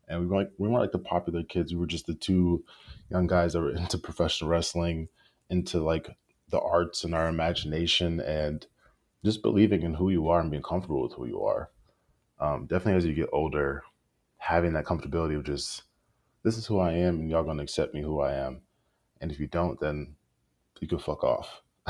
And 0.08 0.22
we 0.22 0.26
weren't, 0.26 0.50
we 0.58 0.68
weren't 0.68 0.82
like 0.82 0.92
the 0.92 1.00
popular 1.00 1.44
kids. 1.44 1.74
We 1.74 1.80
were 1.80 1.88
just 1.88 2.08
the 2.08 2.16
two 2.16 2.64
young 3.10 3.28
guys 3.28 3.54
that 3.54 3.62
were 3.62 3.72
into 3.72 3.98
professional 3.98 4.50
wrestling, 4.50 5.08
into 5.50 5.80
like 5.80 6.10
the 6.50 6.60
arts 6.60 7.04
and 7.04 7.16
our 7.16 7.30
imagination. 7.30 8.20
And 8.20 8.66
just 9.24 9.42
believing 9.42 9.84
in 9.84 9.94
who 9.94 10.10
you 10.10 10.30
are 10.30 10.40
and 10.40 10.52
being 10.52 10.64
comfortable 10.64 11.02
with 11.02 11.14
who 11.14 11.28
you 11.28 11.44
are. 11.44 11.70
Um, 12.40 12.66
definitely 12.66 12.98
as 12.98 13.06
you 13.06 13.14
get 13.14 13.30
older, 13.32 13.84
having 14.38 14.74
that 14.74 14.86
comfortability 14.86 15.36
of 15.36 15.44
just, 15.44 15.84
this 16.44 16.58
is 16.58 16.66
who 16.66 16.80
I 16.80 16.94
am 16.94 17.20
and 17.20 17.30
y'all 17.30 17.44
gonna 17.44 17.64
accept 17.64 17.94
me 17.94 18.02
who 18.02 18.20
I 18.20 18.34
am. 18.34 18.62
And 19.20 19.32
if 19.32 19.40
you 19.40 19.48
don't, 19.48 19.80
then 19.80 20.16
you 20.80 20.88
can 20.88 20.98
fuck 20.98 21.24
off. 21.24 21.62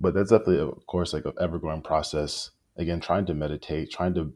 but 0.00 0.14
that's 0.14 0.30
definitely, 0.30 0.58
of 0.58 0.84
course, 0.86 1.12
like 1.12 1.24
an 1.24 1.34
ever 1.40 1.58
growing 1.58 1.82
process. 1.82 2.50
Again, 2.76 3.00
trying 3.00 3.26
to 3.26 3.34
meditate, 3.34 3.90
trying 3.90 4.14
to 4.14 4.32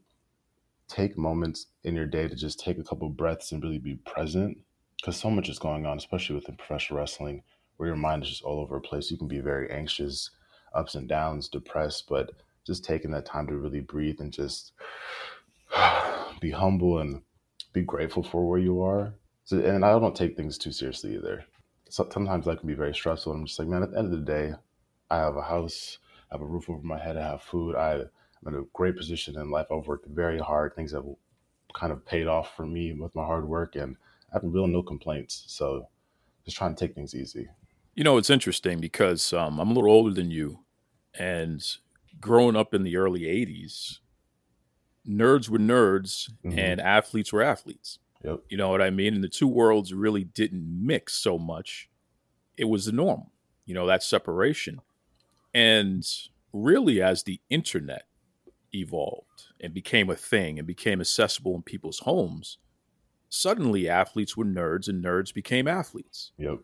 take 0.88 1.18
moments 1.18 1.66
in 1.82 1.94
your 1.94 2.06
day 2.06 2.28
to 2.28 2.34
just 2.36 2.60
take 2.60 2.78
a 2.78 2.84
couple 2.84 3.08
breaths 3.08 3.50
and 3.50 3.62
really 3.62 3.78
be 3.78 3.94
present 3.94 4.58
because 4.96 5.16
so 5.16 5.30
much 5.30 5.48
is 5.48 5.58
going 5.58 5.86
on, 5.86 5.96
especially 5.96 6.36
within 6.36 6.56
professional 6.56 7.00
wrestling, 7.00 7.42
where 7.76 7.88
your 7.88 7.96
mind 7.96 8.22
is 8.22 8.28
just 8.28 8.42
all 8.42 8.60
over 8.60 8.76
the 8.76 8.80
place. 8.80 9.10
You 9.10 9.16
can 9.16 9.26
be 9.26 9.40
very 9.40 9.68
anxious 9.70 10.30
ups 10.74 10.94
and 10.94 11.08
downs, 11.08 11.48
depressed, 11.48 12.08
but 12.08 12.30
just 12.66 12.84
taking 12.84 13.10
that 13.10 13.26
time 13.26 13.46
to 13.46 13.56
really 13.56 13.80
breathe 13.80 14.20
and 14.20 14.32
just 14.32 14.72
be 16.40 16.50
humble 16.50 16.98
and 16.98 17.22
be 17.72 17.82
grateful 17.82 18.22
for 18.22 18.48
where 18.48 18.60
you 18.60 18.82
are. 18.82 19.14
So, 19.44 19.58
and 19.58 19.84
I 19.84 19.98
don't 19.98 20.16
take 20.16 20.36
things 20.36 20.58
too 20.58 20.72
seriously 20.72 21.14
either. 21.14 21.44
So, 21.88 22.08
sometimes 22.10 22.46
that 22.46 22.58
can 22.58 22.68
be 22.68 22.74
very 22.74 22.94
stressful. 22.94 23.32
I'm 23.32 23.46
just 23.46 23.58
like, 23.58 23.68
man, 23.68 23.82
at 23.82 23.90
the 23.90 23.98
end 23.98 24.12
of 24.12 24.18
the 24.18 24.24
day, 24.24 24.54
I 25.10 25.16
have 25.16 25.36
a 25.36 25.42
house, 25.42 25.98
I 26.30 26.34
have 26.34 26.42
a 26.42 26.46
roof 26.46 26.70
over 26.70 26.82
my 26.82 26.98
head, 26.98 27.16
I 27.16 27.22
have 27.22 27.42
food, 27.42 27.76
I, 27.76 27.94
I'm 27.94 28.54
in 28.54 28.60
a 28.60 28.64
great 28.72 28.96
position 28.96 29.38
in 29.38 29.50
life. 29.50 29.66
I've 29.70 29.86
worked 29.86 30.06
very 30.06 30.38
hard. 30.38 30.74
Things 30.74 30.92
have 30.92 31.04
kind 31.74 31.92
of 31.92 32.04
paid 32.04 32.26
off 32.26 32.56
for 32.56 32.66
me 32.66 32.92
with 32.92 33.14
my 33.14 33.24
hard 33.24 33.48
work, 33.48 33.76
and 33.76 33.96
I 34.32 34.36
have 34.36 34.42
really 34.44 34.70
no 34.70 34.82
complaints. 34.82 35.44
So, 35.46 35.88
just 36.44 36.56
trying 36.56 36.74
to 36.74 36.86
take 36.86 36.94
things 36.94 37.14
easy. 37.14 37.48
You 37.94 38.04
know, 38.04 38.16
it's 38.16 38.30
interesting 38.30 38.80
because 38.80 39.32
um, 39.32 39.58
I'm 39.60 39.70
a 39.70 39.74
little 39.74 39.90
older 39.90 40.14
than 40.14 40.30
you, 40.30 40.60
and 41.18 41.62
growing 42.20 42.56
up 42.56 42.72
in 42.74 42.84
the 42.84 42.96
early 42.96 43.22
80s, 43.22 44.00
nerds 45.06 45.48
were 45.48 45.58
nerds 45.58 46.30
Mhm. 46.44 46.58
and 46.58 46.80
athletes 46.80 47.32
were 47.32 47.42
athletes. 47.42 47.98
Yep. 48.24 48.44
You 48.48 48.56
know 48.56 48.70
what 48.70 48.80
I 48.80 48.90
mean? 48.90 49.14
And 49.14 49.24
the 49.24 49.28
two 49.28 49.48
worlds 49.48 49.92
really 49.92 50.24
didn't 50.24 50.64
mix 50.86 51.14
so 51.14 51.38
much. 51.38 51.90
It 52.56 52.66
was 52.66 52.86
the 52.86 52.92
norm, 52.92 53.30
you 53.66 53.74
know, 53.74 53.86
that 53.86 54.02
separation. 54.02 54.80
And 55.52 56.06
really, 56.52 57.02
as 57.02 57.24
the 57.24 57.40
internet 57.50 58.06
evolved 58.72 59.48
and 59.60 59.74
became 59.74 60.08
a 60.08 60.16
thing 60.16 60.58
and 60.58 60.66
became 60.66 61.00
accessible 61.00 61.54
in 61.56 61.62
people's 61.62 62.00
homes, 62.00 62.58
suddenly 63.28 63.88
athletes 63.88 64.36
were 64.36 64.44
nerds 64.44 64.88
and 64.88 65.04
nerds 65.04 65.34
became 65.34 65.66
athletes. 65.66 66.32
Yep. 66.38 66.60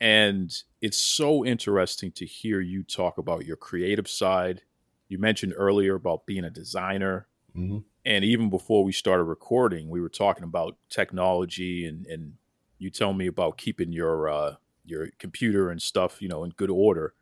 And 0.00 0.50
it's 0.80 0.96
so 0.98 1.44
interesting 1.44 2.12
to 2.12 2.26
hear 2.26 2.60
you 2.60 2.82
talk 2.82 3.18
about 3.18 3.44
your 3.46 3.56
creative 3.56 4.08
side. 4.08 4.62
You 5.08 5.18
mentioned 5.18 5.54
earlier 5.56 5.94
about 5.94 6.26
being 6.26 6.44
a 6.44 6.50
designer. 6.50 7.26
hmm 7.54 7.78
And 8.04 8.24
even 8.24 8.48
before 8.50 8.84
we 8.84 8.92
started 8.92 9.24
recording, 9.24 9.90
we 9.90 10.00
were 10.00 10.08
talking 10.08 10.44
about 10.44 10.76
technology 10.88 11.86
and, 11.86 12.06
and 12.06 12.34
you 12.78 12.90
tell 12.90 13.12
me 13.12 13.26
about 13.26 13.58
keeping 13.58 13.92
your 13.92 14.28
uh, 14.30 14.54
your 14.86 15.08
computer 15.18 15.70
and 15.70 15.82
stuff, 15.82 16.22
you 16.22 16.28
know, 16.28 16.44
in 16.44 16.50
good 16.52 16.70
order. 16.70 17.14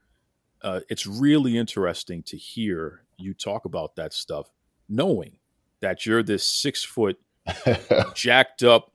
Uh, 0.63 0.81
it's 0.89 1.07
really 1.07 1.57
interesting 1.57 2.23
to 2.25 2.37
hear 2.37 3.05
you 3.19 3.35
talk 3.35 3.65
about 3.65 3.97
that 3.97 4.13
stuff, 4.13 4.51
knowing 4.89 5.39
that 5.81 6.07
you're 6.07 6.23
this 6.23 6.47
six 6.47 6.85
foot 6.85 7.19
jacked 8.15 8.63
up, 8.63 8.93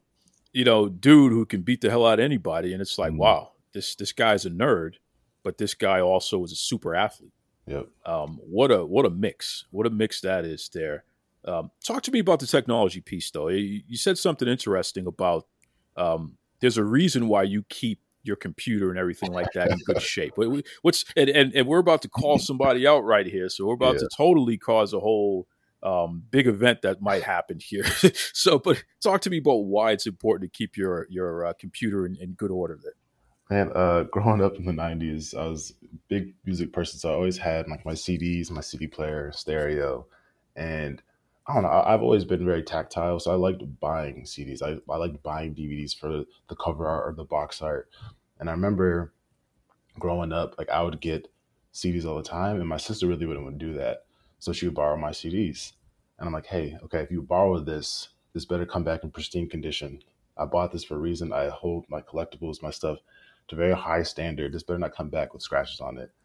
you 0.54 0.66
know, 0.66 0.90
dude 0.90 1.34
who 1.34 1.46
can 1.46 1.62
beat 1.64 1.82
the 1.82 1.90
hell 1.92 2.06
out 2.06 2.20
of 2.20 2.26
anybody. 2.26 2.74
And 2.74 2.82
it's 2.82 3.00
like, 3.00 3.14
Mhm. 3.14 3.18
wow, 3.18 3.53
this 3.74 3.96
this 3.96 4.12
guy's 4.12 4.46
a 4.46 4.50
nerd, 4.50 4.94
but 5.44 5.58
this 5.58 5.74
guy 5.74 6.00
also 6.02 6.44
is 6.44 6.52
a 6.52 6.56
super 6.56 6.96
athlete. 6.96 7.34
yep. 7.68 7.88
Um, 8.06 8.40
what 8.44 8.72
a 8.72 8.86
what 8.86 9.06
a 9.06 9.10
mix! 9.10 9.66
What 9.72 9.86
a 9.88 9.90
mix 9.90 10.22
that 10.22 10.46
is 10.46 10.70
there. 10.74 11.04
Um, 11.46 11.72
talk 11.86 12.04
to 12.04 12.12
me 12.12 12.20
about 12.20 12.40
the 12.40 12.48
technology 12.48 13.02
piece, 13.02 13.30
though. 13.32 13.50
You, 13.50 13.82
you 13.88 13.98
said 13.98 14.18
something 14.18 14.48
interesting 14.48 15.08
about 15.08 15.46
um, 15.98 16.38
there's 16.62 16.78
a 16.78 16.84
reason 16.86 17.28
why 17.28 17.44
you 17.44 17.64
keep 17.70 18.00
your 18.26 18.38
computer 18.38 18.90
and 18.90 18.98
everything 18.98 19.34
like 19.34 19.52
that 19.54 19.70
in 19.70 19.78
good 19.86 20.02
shape. 20.14 20.38
What- 20.38 20.50
what- 20.50 20.66
What's 20.82 21.04
and, 21.18 21.30
and, 21.30 21.54
and 21.54 21.68
we're 21.68 21.80
about 21.80 22.02
to 22.04 22.08
call 22.10 22.40
somebody 22.50 22.88
out 22.88 23.04
right 23.04 23.26
here, 23.28 23.50
so 23.50 23.66
we're 23.66 23.74
about 23.74 23.96
Yeah. 23.96 24.00
to 24.02 24.10
totally 24.16 24.58
cause 24.58 24.94
a 24.94 25.00
whole 25.02 25.48
um, 25.84 26.24
big 26.32 26.48
event 26.48 26.82
that 26.84 27.02
might 27.02 27.24
happen 27.24 27.60
here. 27.60 27.84
so, 28.34 28.58
but 28.58 28.82
talk 29.02 29.20
to 29.22 29.30
me 29.30 29.40
about 29.40 29.66
why 29.66 29.92
it's 29.92 30.08
important 30.08 30.50
to 30.54 30.58
keep 30.58 30.78
your 30.78 31.06
your 31.10 31.46
uh, 31.48 31.54
computer 31.60 32.06
in, 32.06 32.16
in 32.22 32.32
good 32.36 32.52
order. 32.52 32.80
There. 32.82 32.94
Man, 33.50 33.72
uh, 33.76 34.04
growing 34.12 34.42
up 34.42 34.56
in 34.56 34.66
the 34.66 34.72
'90s, 34.72 35.36
I 35.38 35.48
was 35.48 35.74
a 35.84 35.88
big 36.08 36.34
music 36.46 36.74
person, 36.74 37.00
so 37.00 37.12
I 37.12 37.16
always 37.16 37.38
had 37.38 37.68
like 37.68 37.86
my 37.86 37.94
CDs, 37.94 38.50
my 38.52 38.62
CD 38.62 38.88
player, 38.88 39.32
stereo, 39.34 40.08
and 40.56 41.02
I 41.48 41.54
don't 41.54 41.64
know. 41.64 41.84
I've 41.86 42.02
always 42.02 42.26
been 42.26 42.46
very 42.46 42.64
tactile, 42.64 43.20
so 43.20 43.32
I 43.32 43.36
liked 43.36 43.64
buying 43.80 44.24
CDs. 44.24 44.62
I 44.62 44.80
I 44.92 44.98
liked 44.98 45.22
buying 45.24 45.54
DVDs 45.56 45.98
for 45.98 46.24
the 46.48 46.56
cover 46.56 46.88
art 46.88 47.10
or 47.10 47.16
the 47.16 47.26
box 47.26 47.62
art, 47.62 47.90
and 48.40 48.50
I 48.50 48.54
remember 48.54 49.14
growing 50.00 50.32
up, 50.32 50.56
like 50.58 50.70
I 50.70 50.82
would 50.82 51.00
get 51.02 51.28
CDs 51.74 52.06
all 52.06 52.18
the 52.18 52.24
time, 52.24 52.60
and 52.60 52.70
my 52.70 52.78
sister 52.78 53.08
really 53.08 53.26
wouldn't 53.26 53.58
do 53.58 53.74
that, 53.74 54.06
so 54.40 54.54
she 54.54 54.66
would 54.66 54.76
borrow 54.76 54.98
my 54.98 55.12
CDs, 55.12 55.74
and 56.18 56.28
I'm 56.28 56.34
like, 56.34 56.46
hey, 56.48 56.78
okay, 56.86 57.00
if 57.00 57.12
you 57.12 57.22
borrow 57.22 57.60
this, 57.60 58.10
this 58.34 58.46
better 58.46 58.66
come 58.66 58.84
back 58.84 59.04
in 59.04 59.12
pristine 59.12 59.50
condition. 59.50 60.02
I 60.36 60.46
bought 60.46 60.72
this 60.72 60.84
for 60.84 60.96
a 60.96 61.00
reason. 61.00 61.32
I 61.32 61.50
hold 61.50 61.86
my 61.90 62.02
collectibles, 62.02 62.64
my 62.64 62.72
stuff 62.72 62.98
to 63.48 63.56
very 63.56 63.74
high 63.74 64.04
standard. 64.04 64.54
This 64.54 64.64
better 64.64 64.80
not 64.80 64.96
come 64.96 65.10
back 65.10 65.34
with 65.34 65.42
scratches 65.42 65.82
on 65.82 65.98
it. 65.98 66.12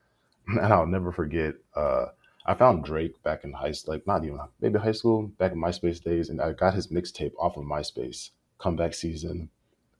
And 0.48 0.72
I'll 0.72 0.86
never 0.86 1.12
forget. 1.12 1.56
Uh, 1.76 2.06
I 2.46 2.54
found 2.54 2.82
Drake 2.82 3.22
back 3.22 3.44
in 3.44 3.52
high, 3.52 3.74
like 3.86 4.06
not 4.06 4.24
even 4.24 4.40
maybe 4.60 4.78
high 4.78 4.92
school, 4.92 5.26
back 5.26 5.52
in 5.52 5.58
MySpace 5.58 6.02
days, 6.02 6.30
and 6.30 6.40
I 6.40 6.52
got 6.52 6.72
his 6.72 6.86
mixtape 6.86 7.32
off 7.38 7.58
of 7.58 7.64
MySpace. 7.64 8.30
Comeback 8.56 8.94
season. 8.94 9.50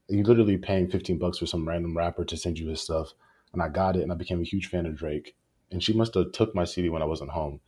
You 0.09 0.25
literally 0.25 0.57
paying 0.57 0.89
fifteen 0.89 1.19
bucks 1.19 1.37
for 1.39 1.47
some 1.47 1.69
random 1.69 1.95
rapper 1.95 2.25
to 2.25 2.37
send 2.39 2.59
you 2.59 2.69
his 2.69 2.81
stuff, 2.81 3.13
and 3.53 3.63
I 3.63 3.69
got 3.69 3.97
it, 3.97 4.03
and 4.03 4.11
I 4.11 4.15
became 4.15 4.41
a 4.41 4.45
huge 4.45 4.69
fan 4.69 4.87
of 4.87 4.97
Drake. 4.97 5.37
And 5.71 5.83
she 5.83 5.93
must 5.93 6.15
have 6.15 6.33
took 6.33 6.55
my 6.55 6.65
CD 6.65 6.89
when 6.89 7.03
I 7.03 7.05
wasn't 7.05 7.33
home. 7.33 7.61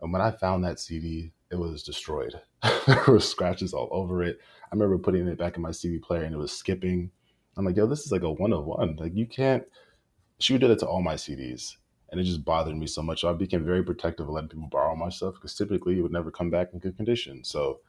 And 0.00 0.10
when 0.12 0.22
I 0.22 0.30
found 0.30 0.64
that 0.64 0.80
CD, 0.80 1.32
it 1.50 1.56
was 1.56 1.82
destroyed. 1.82 2.40
there 2.86 3.04
were 3.06 3.20
scratches 3.20 3.74
all 3.74 3.90
over 3.92 4.22
it. 4.22 4.40
I 4.64 4.74
remember 4.74 4.96
putting 4.96 5.28
it 5.28 5.38
back 5.38 5.56
in 5.56 5.62
my 5.62 5.72
CD 5.72 5.98
player, 5.98 6.22
and 6.22 6.34
it 6.34 6.38
was 6.38 6.52
skipping. 6.52 7.10
I'm 7.56 7.64
like, 7.64 7.76
yo, 7.76 7.86
this 7.86 8.04
is 8.04 8.12
like 8.12 8.22
a 8.22 8.30
one 8.30 8.52
of 8.52 8.64
one. 8.64 8.96
Like 8.96 9.14
you 9.14 9.26
can't. 9.26 9.64
She 10.38 10.58
did 10.58 10.70
it 10.70 10.80
to 10.80 10.86
all 10.86 11.02
my 11.02 11.14
CDs, 11.14 11.76
and 12.10 12.20
it 12.20 12.24
just 12.24 12.44
bothered 12.44 12.76
me 12.76 12.86
so 12.86 13.02
much. 13.02 13.20
So 13.20 13.30
I 13.30 13.32
became 13.32 13.64
very 13.64 13.82
protective 13.82 14.26
of 14.26 14.32
letting 14.32 14.48
people 14.48 14.68
borrow 14.68 14.96
my 14.96 15.08
stuff 15.08 15.34
because 15.34 15.54
typically 15.54 15.98
it 15.98 16.02
would 16.02 16.12
never 16.12 16.30
come 16.30 16.50
back 16.50 16.68
in 16.72 16.78
good 16.78 16.96
condition. 16.96 17.44
So 17.44 17.80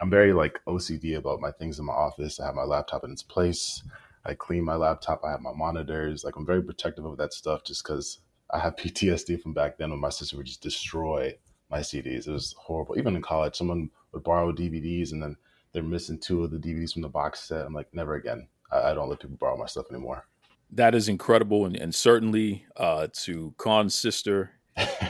I'm 0.00 0.10
very 0.10 0.32
like 0.32 0.60
OCD 0.66 1.16
about 1.16 1.40
my 1.40 1.50
things 1.50 1.78
in 1.78 1.86
my 1.86 1.92
office. 1.92 2.38
I 2.38 2.46
have 2.46 2.54
my 2.54 2.64
laptop 2.64 3.04
in 3.04 3.12
its 3.12 3.22
place. 3.22 3.82
I 4.24 4.34
clean 4.34 4.64
my 4.64 4.74
laptop. 4.74 5.22
I 5.24 5.30
have 5.30 5.40
my 5.40 5.52
monitors. 5.54 6.24
Like 6.24 6.36
I'm 6.36 6.46
very 6.46 6.62
protective 6.62 7.04
of 7.04 7.16
that 7.18 7.32
stuff 7.32 7.64
just 7.64 7.84
because 7.84 8.20
I 8.50 8.58
have 8.58 8.76
PTSD 8.76 9.40
from 9.40 9.52
back 9.52 9.78
then 9.78 9.90
when 9.90 10.00
my 10.00 10.10
sister 10.10 10.36
would 10.36 10.46
just 10.46 10.62
destroy 10.62 11.34
my 11.70 11.80
CDs. 11.80 12.28
It 12.28 12.32
was 12.32 12.54
horrible. 12.58 12.98
Even 12.98 13.16
in 13.16 13.22
college, 13.22 13.56
someone 13.56 13.90
would 14.12 14.22
borrow 14.22 14.52
DVDs 14.52 15.12
and 15.12 15.22
then 15.22 15.36
they're 15.72 15.82
missing 15.82 16.18
two 16.18 16.44
of 16.44 16.50
the 16.50 16.58
DVDs 16.58 16.92
from 16.92 17.02
the 17.02 17.08
box 17.08 17.40
set. 17.40 17.66
I'm 17.66 17.74
like, 17.74 17.92
never 17.92 18.14
again. 18.14 18.48
I, 18.70 18.90
I 18.90 18.94
don't 18.94 19.08
let 19.08 19.20
people 19.20 19.36
borrow 19.36 19.56
my 19.56 19.66
stuff 19.66 19.86
anymore. 19.90 20.26
That 20.72 20.94
is 20.94 21.08
incredible, 21.08 21.64
and, 21.66 21.76
and 21.76 21.94
certainly 21.94 22.66
uh, 22.76 23.08
to 23.24 23.54
Kaun's 23.56 23.94
sister, 23.94 24.50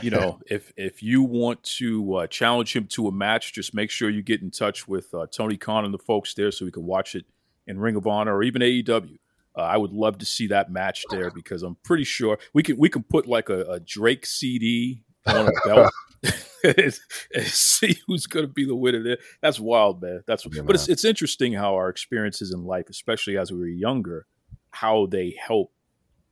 you 0.01 0.11
know, 0.11 0.39
if 0.47 0.71
if 0.77 1.01
you 1.01 1.23
want 1.23 1.63
to 1.63 2.15
uh, 2.15 2.27
challenge 2.27 2.75
him 2.75 2.85
to 2.87 3.07
a 3.07 3.11
match, 3.11 3.53
just 3.53 3.73
make 3.73 3.89
sure 3.89 4.09
you 4.09 4.21
get 4.21 4.41
in 4.41 4.51
touch 4.51 4.87
with 4.87 5.13
uh, 5.13 5.25
Tony 5.31 5.57
Khan 5.57 5.85
and 5.85 5.93
the 5.93 5.99
folks 5.99 6.33
there 6.33 6.51
so 6.51 6.65
we 6.65 6.71
can 6.71 6.85
watch 6.85 7.15
it 7.15 7.25
in 7.65 7.79
Ring 7.79 7.95
of 7.95 8.07
Honor 8.07 8.35
or 8.35 8.43
even 8.43 8.61
AEW. 8.61 9.17
Uh, 9.57 9.61
I 9.61 9.77
would 9.77 9.91
love 9.91 10.19
to 10.19 10.25
see 10.25 10.47
that 10.47 10.71
match 10.71 11.03
there 11.09 11.31
because 11.31 11.63
I'm 11.63 11.75
pretty 11.83 12.03
sure 12.03 12.37
we 12.53 12.61
can 12.61 12.77
we 12.77 12.89
can 12.89 13.03
put 13.03 13.25
like 13.25 13.49
a, 13.49 13.61
a 13.63 13.79
Drake 13.79 14.25
CD 14.25 15.03
a 15.29 15.51
belt. 15.65 15.93
see 17.45 17.97
who's 18.07 18.25
going 18.27 18.45
to 18.45 18.51
be 18.51 18.65
the 18.65 18.75
winner 18.75 19.03
there. 19.03 19.17
That's 19.41 19.59
wild, 19.59 20.01
man. 20.01 20.23
That's 20.27 20.45
Yeah, 20.51 20.61
but 20.63 20.75
it's 20.75 20.87
man. 20.87 20.93
it's 20.93 21.05
interesting 21.05 21.53
how 21.53 21.75
our 21.75 21.89
experiences 21.89 22.51
in 22.51 22.63
life, 22.65 22.85
especially 22.89 23.37
as 23.37 23.51
we 23.51 23.59
were 23.59 23.67
younger, 23.67 24.25
how 24.71 25.05
they 25.05 25.35
help 25.39 25.71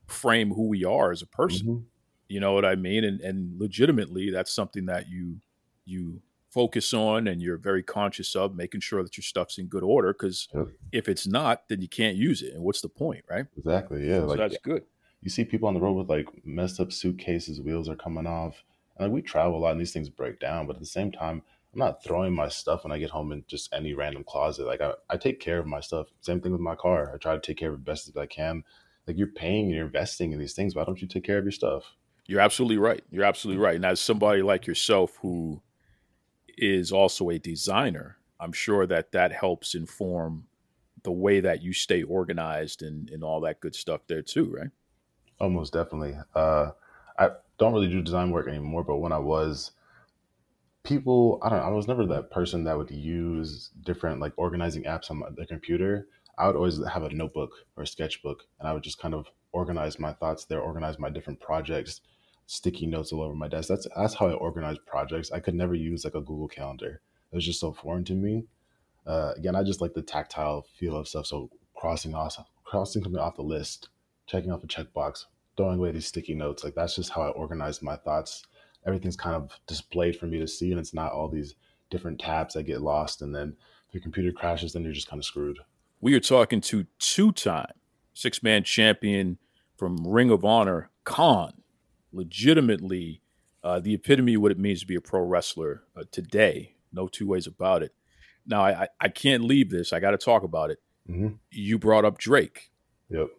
frame 0.08 0.52
who 0.52 0.68
we 0.68 0.84
are 0.84 1.12
as 1.12 1.22
a 1.22 1.28
person. 1.28 1.68
Mhm. 1.68 1.84
You 2.28 2.40
know 2.40 2.54
what 2.54 2.66
I 2.66 2.76
mean? 2.76 3.04
And 3.04 3.22
and 3.22 3.60
legitimately, 3.60 4.32
that's 4.32 4.52
something 4.52 4.86
that 4.88 5.08
you 5.10 5.38
you 5.86 6.22
focus 6.50 6.94
on 6.94 7.28
and 7.28 7.42
you're 7.42 7.58
very 7.58 7.84
conscious 7.84 8.34
of 8.36 8.56
making 8.56 8.80
sure 8.80 9.04
that 9.04 9.18
your 9.18 9.24
stuff's 9.24 9.58
in 9.58 9.68
good 9.68 9.84
order. 9.84 10.14
Because 10.14 10.48
Yep. 10.56 10.68
if 10.94 11.10
it's 11.10 11.28
not, 11.28 11.68
then 11.68 11.82
you 11.82 11.90
can't 11.90 12.16
use 12.18 12.42
it. 12.42 12.54
And 12.54 12.64
what's 12.64 12.80
the 12.82 12.90
point, 12.90 13.26
right? 13.30 13.46
Exactly. 13.58 14.08
Yeah. 14.08 14.22
so 14.22 14.26
Like 14.28 14.38
that's 14.38 14.58
good. 14.64 14.84
you 15.22 15.30
see 15.30 15.44
people 15.44 15.68
on 15.68 15.74
the 15.74 15.82
road 15.82 15.94
with 15.94 16.10
like 16.10 16.28
messed 16.46 16.80
up 16.80 16.92
suitcases, 16.94 17.60
wheels 17.62 17.90
are 17.90 17.96
coming 17.96 18.26
off. 18.26 18.64
And 18.98 19.08
like 19.08 19.14
we 19.14 19.22
travel 19.22 19.58
a 19.58 19.60
lot 19.60 19.72
and 19.72 19.82
these 19.82 19.94
things 19.94 20.10
break 20.10 20.40
down, 20.40 20.68
but 20.68 20.76
at 20.76 20.82
the 20.82 20.86
same 20.86 21.12
time, 21.12 21.42
I'm 21.74 21.80
not 21.80 22.04
throwing 22.04 22.34
my 22.34 22.48
stuff 22.48 22.84
when 22.84 22.94
I 22.94 23.00
get 23.00 23.10
home 23.10 23.34
in 23.34 23.44
just 23.48 23.74
any 23.74 23.94
random 23.94 24.24
closet. 24.24 24.66
Like 24.66 24.80
I, 24.82 24.94
I 25.10 25.18
take 25.18 25.42
care 25.42 25.60
of 25.60 25.68
my 25.68 25.82
stuff. 25.82 26.08
Same 26.22 26.40
thing 26.40 26.54
with 26.54 26.62
my 26.62 26.76
car. 26.76 27.12
I 27.14 27.18
try 27.18 27.34
to 27.36 27.42
take 27.42 27.58
care 27.58 27.70
of 27.70 27.76
it 27.76 27.86
best 27.86 28.08
as 28.08 28.16
I 28.16 28.26
can. 28.26 28.64
Like 29.06 29.18
you're 29.18 29.28
paying 29.28 29.66
and 29.66 29.76
you're 29.76 29.86
investing 29.86 30.32
in 30.32 30.40
these 30.40 30.54
things. 30.54 30.74
Why 30.74 30.86
don't 30.86 31.02
you 31.02 31.08
take 31.08 31.26
care 31.26 31.38
of 31.38 31.44
your 31.44 31.52
stuff? 31.52 31.84
You're 32.28 32.40
absolutely 32.40 32.78
right. 32.78 33.04
You're 33.12 33.26
absolutely 33.26 33.62
right. 33.62 33.76
And 33.76 33.86
as 33.86 34.00
somebody 34.00 34.42
like 34.42 34.66
yourself 34.66 35.18
who 35.22 35.62
is 36.58 36.92
also 36.92 37.30
a 37.30 37.38
designer, 37.38 38.18
I'm 38.40 38.54
sure 38.54 38.88
that 38.88 39.12
that 39.12 39.34
helps 39.34 39.76
inform 39.76 40.46
the 41.04 41.12
way 41.12 41.40
that 41.40 41.62
you 41.62 41.74
stay 41.74 42.04
organized 42.04 42.82
and, 42.82 43.10
and 43.10 43.24
all 43.24 43.42
that 43.42 43.60
good 43.60 43.76
stuff 43.76 44.02
there 44.08 44.22
too, 44.22 44.52
right? 44.52 44.72
Almost 45.40 45.74
definitely. 45.74 46.18
Uh, 46.34 46.72
I 47.20 47.32
don't 47.58 47.74
really 47.74 47.88
do 47.88 48.02
design 48.02 48.32
work 48.32 48.48
anymore, 48.48 48.84
but 48.84 48.98
when 48.98 49.12
I 49.12 49.20
was, 49.20 49.72
people, 50.84 51.40
I 51.44 51.50
don't 51.50 51.60
know, 51.60 51.66
I 51.66 51.70
was 51.70 51.88
never 51.88 52.06
that 52.08 52.32
person 52.32 52.64
that 52.66 52.78
would 52.78 52.92
use 52.92 53.72
different 53.84 54.20
like 54.20 54.34
organizing 54.38 54.84
apps 54.84 55.10
on 55.10 55.24
the 55.36 55.46
computer. 55.46 56.08
I 56.38 56.48
would 56.48 56.56
always 56.56 56.86
have 56.86 57.04
a 57.04 57.10
notebook 57.10 57.52
or 57.78 57.84
a 57.84 57.88
sketchbook, 57.88 58.44
and 58.60 58.68
I 58.68 58.74
would 58.74 58.84
just 58.84 59.00
kind 59.00 59.14
of 59.14 59.28
organize 59.52 60.00
my 60.00 60.14
thoughts 60.14 60.46
there, 60.46 60.60
organize 60.60 61.00
my 61.00 61.10
different 61.10 61.40
projects, 61.40 62.02
sticky 62.46 62.88
notes 62.88 63.12
all 63.12 63.22
over 63.22 63.36
my 63.36 63.48
desk. 63.48 63.70
That's 63.70 63.88
that's 63.96 64.16
how 64.16 64.28
I 64.28 64.34
organize 64.34 64.78
projects. 64.86 65.32
I 65.32 65.40
could 65.40 65.56
never 65.56 65.74
use 65.74 66.04
like 66.04 66.16
a 66.16 66.22
Google 66.22 66.50
Calendar. 66.50 67.02
It 67.32 67.36
was 67.36 67.46
just 67.46 67.60
so 67.60 67.72
foreign 67.72 68.04
to 68.06 68.14
me. 68.14 68.46
Uh, 69.06 69.34
again, 69.38 69.56
I 69.56 69.64
just 69.64 69.82
like 69.82 69.94
the 69.94 70.02
tactile 70.02 70.66
feel 70.78 70.98
of 70.98 71.08
stuff. 71.08 71.28
So 71.28 71.50
crossing 71.76 72.14
off, 72.14 72.38
crossing 72.64 73.04
something 73.04 73.22
off 73.22 73.36
the 73.36 73.44
list, 73.44 73.90
checking 74.28 74.52
off 74.52 74.64
a 74.64 74.68
checkbox, 74.68 75.26
throwing 75.58 75.80
away 75.80 75.92
these 75.92 76.08
sticky 76.08 76.36
notes. 76.36 76.64
Like 76.64 76.76
that's 76.76 76.96
just 76.96 77.12
how 77.12 77.22
I 77.24 77.30
organize 77.30 77.82
my 77.82 77.96
thoughts. 77.96 78.44
Everything's 78.86 79.16
kind 79.16 79.36
of 79.36 79.52
displayed 79.68 80.16
for 80.16 80.28
me 80.28 80.38
to 80.40 80.48
see, 80.48 80.72
and 80.72 80.80
it's 80.80 80.94
not 80.94 81.12
all 81.12 81.28
these 81.30 81.56
different 81.90 82.20
tabs 82.20 82.54
that 82.54 82.64
get 82.64 82.82
lost. 82.82 83.22
And 83.22 83.34
then 83.34 83.56
if 83.88 83.94
your 83.94 84.02
computer 84.04 84.32
crashes, 84.32 84.74
then 84.74 84.84
you're 84.84 84.94
just 84.94 85.10
kind 85.10 85.20
of 85.20 85.26
screwed. 85.26 85.60
We 86.02 86.14
are 86.16 86.20
talking 86.20 86.62
to 86.62 86.86
two 87.00 87.32
time 87.32 87.72
six 88.14 88.44
man 88.44 88.64
champion 88.64 89.38
from 89.78 89.98
Ring 90.08 90.30
of 90.30 90.46
Honor, 90.46 90.90
Kaun. 91.04 91.54
Legitimately 92.14 93.22
uh, 93.64 93.80
the 93.80 93.94
epitome 93.94 94.36
of 94.36 94.42
what 94.42 94.52
it 94.52 94.60
means 94.60 94.80
to 94.80 94.88
be 94.88 94.96
a 94.96 95.02
pro 95.02 95.22
wrestler 95.22 95.84
uh, 95.98 96.04
today. 96.12 96.76
No 96.94 97.08
two 97.08 97.28
ways 97.28 97.46
about 97.46 97.84
it. 97.84 97.94
Now, 98.48 98.64
I, 98.64 98.84
I, 98.84 98.88
I 99.02 99.10
can't 99.10 99.44
leave 99.44 99.70
this. 99.70 99.92
I 99.92 100.00
got 100.00 100.12
to 100.12 100.18
talk 100.18 100.44
about 100.44 100.70
it. 100.70 100.80
Mhm. 101.10 101.40
You 101.52 101.78
brought 101.78 102.06
up 102.06 102.18
Drake, 102.18 102.72
Yep. 103.10 103.30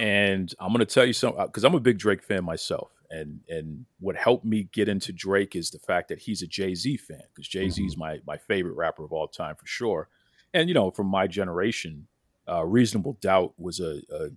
and 0.00 0.54
I'm 0.60 0.68
going 0.68 0.80
to 0.80 0.86
tell 0.86 1.06
you 1.06 1.12
something 1.12 1.44
because 1.46 1.64
I'm 1.64 1.74
a 1.74 1.80
big 1.80 1.98
Drake 1.98 2.22
fan 2.22 2.44
myself. 2.44 2.90
And 3.10 3.40
and 3.48 3.86
what 4.00 4.16
helped 4.16 4.44
me 4.44 4.68
get 4.72 4.88
into 4.88 5.12
Drake 5.12 5.54
is 5.54 5.70
the 5.70 5.78
fact 5.78 6.08
that 6.08 6.18
he's 6.18 6.42
a 6.42 6.46
Jay 6.46 6.74
Z 6.74 6.96
fan 6.96 7.22
because 7.34 7.46
Jay 7.48 7.68
Z 7.68 7.82
is 7.84 7.96
my 7.96 8.18
my 8.26 8.36
favorite 8.36 8.74
rapper 8.74 9.04
of 9.04 9.12
all 9.12 9.28
time 9.28 9.54
for 9.56 9.66
sure. 9.66 10.08
And 10.52 10.68
you 10.68 10.74
know, 10.74 10.90
from 10.90 11.06
my 11.06 11.26
generation, 11.26 12.06
uh, 12.48 12.64
Reasonable 12.64 13.18
Doubt 13.20 13.54
was 13.56 13.78
a, 13.80 14.00
a 14.12 14.28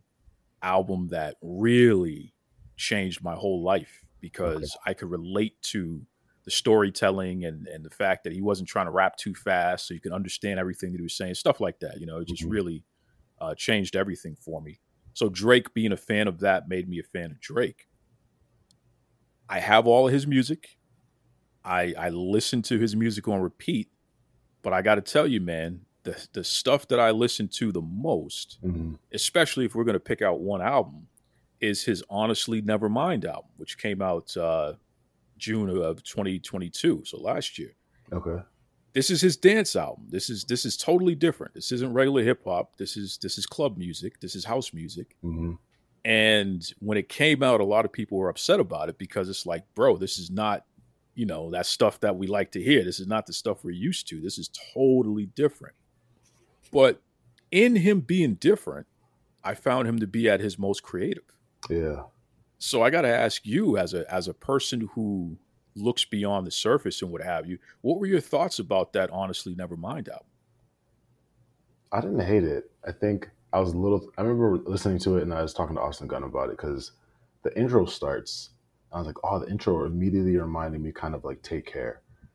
album 0.61 1.07
that 1.09 1.35
really 1.41 2.33
changed 2.75 3.23
my 3.23 3.33
whole 3.35 3.63
life 3.63 4.03
because 4.21 4.77
I 4.85 4.93
could 4.93 5.09
relate 5.09 5.59
to 5.63 6.01
the 6.43 6.51
storytelling 6.51 7.45
and 7.45 7.67
and 7.67 7.83
the 7.83 7.89
fact 7.89 8.23
that 8.25 8.33
he 8.33 8.41
wasn't 8.41 8.69
trying 8.69 8.85
to 8.85 8.91
rap 8.91 9.17
too 9.17 9.33
fast, 9.33 9.87
so 9.87 9.93
you 9.93 10.01
can 10.01 10.13
understand 10.13 10.59
everything 10.59 10.91
that 10.91 10.99
he 10.99 11.03
was 11.03 11.15
saying, 11.15 11.33
stuff 11.35 11.59
like 11.59 11.79
that. 11.79 11.99
You 11.99 12.05
know, 12.05 12.19
it 12.19 12.27
just 12.27 12.43
Mhm. 12.43 12.51
really 12.51 12.83
uh, 13.39 13.55
changed 13.55 13.95
everything 13.95 14.35
for 14.39 14.61
me. 14.61 14.79
So 15.13 15.29
Drake 15.29 15.73
being 15.73 15.91
a 15.91 15.97
fan 15.97 16.27
of 16.27 16.39
that 16.39 16.67
made 16.67 16.87
me 16.87 16.99
a 16.99 17.03
fan 17.03 17.31
of 17.31 17.39
Drake. 17.39 17.87
I 19.49 19.59
have 19.59 19.87
all 19.87 20.07
of 20.07 20.13
his 20.13 20.27
music. 20.27 20.77
I 21.63 21.93
I 21.97 22.09
listen 22.09 22.61
to 22.63 22.77
his 22.77 22.95
music 22.95 23.27
on 23.27 23.41
repeat, 23.41 23.89
but 24.61 24.73
I 24.73 24.81
got 24.81 24.95
to 24.95 25.01
tell 25.01 25.27
you, 25.27 25.41
man, 25.41 25.81
the 26.03 26.27
the 26.33 26.43
stuff 26.43 26.87
that 26.89 26.99
I 26.99 27.11
listen 27.11 27.47
to 27.49 27.71
the 27.71 27.81
most, 27.81 28.59
hmm 28.61 28.93
especially 29.11 29.65
if 29.65 29.73
we're 29.73 29.85
going 29.85 29.93
to 29.93 29.99
pick 29.99 30.21
out 30.21 30.41
one 30.41 30.61
album, 30.61 31.07
is 31.59 31.83
his 31.83 32.03
Honestly 32.09 32.61
Nevermind 32.61 33.25
album, 33.25 33.49
which 33.57 33.77
came 33.77 34.01
out 34.01 34.35
uh, 34.37 34.73
June 35.37 35.69
of 35.69 36.03
2022, 36.03 37.03
so 37.05 37.19
last 37.19 37.57
year. 37.57 37.75
Okay. 38.11 38.41
This 38.97 39.11
is 39.11 39.21
his 39.21 39.37
dance 39.37 39.75
album. 39.75 40.05
This 40.09 40.27
is 40.27 40.43
this 40.45 40.65
is 40.65 40.75
totally 40.75 41.13
different. 41.13 41.53
This 41.53 41.71
isn't 41.71 41.93
regular 41.93 42.23
hip 42.23 42.43
hop. 42.43 42.77
This 42.77 42.97
is 42.97 43.19
this 43.19 43.37
is 43.37 43.45
club 43.45 43.77
music. 43.77 44.19
This 44.21 44.33
is 44.33 44.43
house 44.43 44.73
music. 44.73 45.15
hmm 45.21 45.51
And 46.03 46.67
when 46.79 46.97
it 46.97 47.07
came 47.07 47.43
out, 47.43 47.61
a 47.61 47.63
lot 47.63 47.85
of 47.85 47.91
people 47.91 48.17
were 48.17 48.27
upset 48.27 48.59
about 48.59 48.89
it 48.89 48.97
because 48.97 49.29
it's 49.29 49.45
like, 49.45 49.65
bro, 49.75 49.97
this 49.97 50.17
is 50.17 50.31
not, 50.31 50.65
you 51.13 51.27
know, 51.27 51.51
that 51.51 51.67
stuff 51.67 51.99
that 51.99 52.17
we 52.17 52.25
like 52.25 52.49
to 52.53 52.59
hear. 52.59 52.83
This 52.83 52.99
is 52.99 53.05
not 53.05 53.27
the 53.27 53.33
stuff 53.33 53.63
we're 53.63 53.69
used 53.69 54.07
to. 54.07 54.19
This 54.19 54.39
is 54.39 54.49
totally 54.73 55.27
different. 55.27 55.75
But 56.71 56.99
in 57.51 57.75
him 57.75 57.99
being 57.99 58.33
different, 58.33 58.87
I 59.43 59.53
found 59.53 59.87
him 59.87 59.99
to 59.99 60.07
be 60.07 60.27
at 60.27 60.39
his 60.39 60.57
most 60.57 60.81
creative. 60.81 61.37
Yeah. 61.69 62.05
So 62.57 62.81
I 62.81 62.89
got 62.89 63.03
to 63.03 63.15
ask 63.15 63.45
you, 63.45 63.77
as 63.77 63.93
a 63.93 64.11
as 64.11 64.27
a 64.27 64.33
person 64.33 64.89
who 64.95 65.37
looks 65.77 66.05
beyond 66.05 66.47
the 66.47 66.51
surface 66.51 67.01
and 67.01 67.11
what 67.11 67.21
have 67.21 67.47
you, 67.47 67.57
what 67.81 67.99
were 67.99 68.05
your 68.05 68.21
thoughts 68.21 68.59
about 68.59 68.93
that? 68.93 69.09
Honestly, 69.11 69.55
Nevermind 69.55 70.09
album. 70.09 70.27
I 71.91 72.01
didn't 72.01 72.19
hate 72.19 72.43
it. 72.43 72.69
I 72.85 72.91
think 72.91 73.29
I 73.53 73.59
was 73.59 73.73
a 73.73 73.77
little. 73.77 74.11
I 74.17 74.21
remember 74.21 74.57
listening 74.69 74.99
to 74.99 75.17
it 75.17 75.23
and 75.23 75.33
I 75.33 75.41
was 75.41 75.53
talking 75.53 75.75
to 75.75 75.81
Austin 75.81 76.07
Gunn 76.07 76.23
about 76.23 76.49
it 76.49 76.57
because 76.57 76.91
the 77.43 77.57
intro 77.57 77.85
starts. 77.85 78.49
I 78.91 78.97
was 78.97 79.07
like, 79.07 79.17
oh, 79.23 79.39
the 79.39 79.49
intro 79.49 79.85
immediately 79.85 80.37
reminded 80.37 80.81
me 80.81 80.91
kind 80.91 81.15
of 81.15 81.23
like 81.23 81.41
Take 81.41 81.65
Care. 81.65 82.01
I 82.23 82.27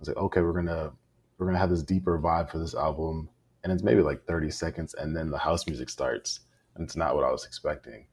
was 0.00 0.08
like, 0.08 0.16
okay, 0.16 0.40
we're 0.40 0.52
gonna 0.52 0.92
we're 1.38 1.46
gonna 1.46 1.58
have 1.58 1.70
this 1.70 1.82
deeper 1.82 2.18
vibe 2.18 2.50
for 2.50 2.58
this 2.58 2.74
album, 2.74 3.28
and 3.62 3.72
it's 3.72 3.82
maybe 3.82 4.02
like 4.02 4.24
thirty 4.24 4.50
seconds, 4.50 4.94
and 4.94 5.16
then 5.16 5.30
the 5.30 5.38
house 5.38 5.66
music 5.66 5.88
starts, 5.88 6.40
and 6.74 6.84
it's 6.84 6.96
not 6.96 7.14
what 7.14 7.24
I 7.24 7.30
was 7.30 7.44
expecting. 7.44 8.06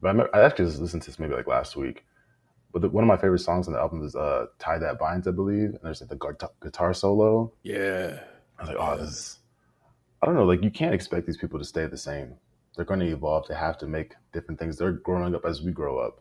But 0.00 0.08
I, 0.08 0.10
remember, 0.12 0.36
I 0.36 0.42
actually 0.42 0.66
just 0.66 0.80
listened 0.80 1.02
to 1.02 1.10
this 1.10 1.18
maybe 1.18 1.34
like 1.34 1.46
last 1.46 1.76
week. 1.76 2.04
But 2.72 2.82
the, 2.82 2.88
one 2.90 3.02
of 3.04 3.08
my 3.08 3.16
favorite 3.16 3.38
songs 3.40 3.66
on 3.66 3.72
the 3.72 3.78
album 3.80 4.04
is 4.04 4.14
uh, 4.14 4.46
"Tie 4.58 4.78
That 4.78 4.98
Binds," 4.98 5.26
I 5.26 5.30
believe, 5.30 5.70
and 5.70 5.78
there's 5.82 6.00
like 6.00 6.10
the 6.10 6.16
guitar, 6.16 6.50
guitar 6.62 6.92
solo. 6.94 7.52
Yeah, 7.62 8.20
I 8.58 8.62
was 8.62 8.68
like, 8.68 8.76
oh, 8.78 8.96
this 8.98 9.10
is, 9.10 9.38
I 10.22 10.26
don't 10.26 10.34
know, 10.34 10.44
like 10.44 10.62
you 10.62 10.70
can't 10.70 10.94
expect 10.94 11.26
these 11.26 11.36
people 11.38 11.58
to 11.58 11.64
stay 11.64 11.86
the 11.86 11.96
same. 11.96 12.34
They're 12.76 12.84
going 12.84 13.00
to 13.00 13.06
evolve. 13.06 13.48
They 13.48 13.54
have 13.54 13.78
to 13.78 13.86
make 13.86 14.14
different 14.32 14.60
things. 14.60 14.76
They're 14.76 14.92
growing 14.92 15.34
up 15.34 15.44
as 15.44 15.62
we 15.62 15.72
grow 15.72 15.98
up. 15.98 16.20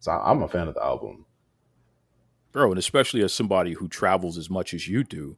So 0.00 0.12
I- 0.12 0.30
I'm 0.30 0.42
a 0.42 0.48
fan 0.48 0.68
of 0.68 0.74
the 0.74 0.82
album. 0.84 1.24
bro, 2.52 2.70
and 2.70 2.78
especially 2.78 3.22
as 3.22 3.32
somebody 3.32 3.72
who 3.72 3.88
travels 3.88 4.38
as 4.38 4.48
much 4.50 4.72
as 4.74 4.86
you 4.88 5.04
do, 5.04 5.36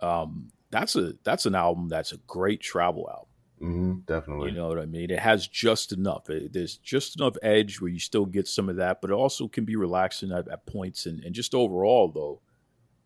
um, 0.00 0.50
that's 0.70 0.96
a 0.96 1.14
that's 1.24 1.44
an 1.46 1.54
album 1.54 1.88
that's 1.88 2.12
a 2.12 2.16
great 2.26 2.60
travel 2.60 3.08
album. 3.10 3.26
Hmm 3.62 3.92
definitely. 4.06 4.50
You 4.50 4.56
know 4.56 4.68
what 4.68 4.78
I 4.78 4.86
mean? 4.86 5.10
It 5.10 5.20
has 5.20 5.46
just 5.46 5.92
enough. 5.92 6.28
It, 6.28 6.52
there's 6.52 6.76
just 6.76 7.18
enough 7.18 7.36
edge 7.42 7.80
where 7.80 7.90
you 7.90 8.00
still 8.00 8.26
get 8.26 8.48
some 8.48 8.68
of 8.68 8.76
that, 8.76 9.00
but 9.00 9.10
it 9.10 9.14
also 9.14 9.46
can 9.46 9.64
be 9.64 9.76
relaxing 9.76 10.32
at, 10.32 10.48
at 10.48 10.66
points. 10.66 11.06
And, 11.06 11.22
and 11.22 11.34
just 11.34 11.54
overall, 11.54 12.10
though, 12.12 12.40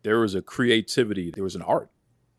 there 0.03 0.19
was 0.19 0.33
a 0.33 0.41
creativity, 0.41 1.31
there 1.31 1.43
was 1.43 1.55
an 1.55 1.61
art 1.61 1.91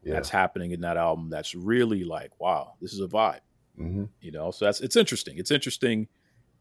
yeah. 0.03 0.15
that's 0.15 0.31
happening 0.31 0.73
in 0.73 0.81
that 0.81 0.97
album 0.97 1.31
that's 1.31 1.55
really 1.55 2.03
like, 2.03 2.33
wow, 2.41 2.75
this 2.81 2.93
is 2.93 3.01
a 3.01 3.07
vibe. 3.07 3.41
hmm 3.77 4.05
You 4.21 4.33
know, 4.33 4.51
so 4.51 4.65
that's 4.65 4.81
it's 4.81 4.97
interesting. 4.97 5.39
It's 5.39 5.53
interesting, 5.53 6.09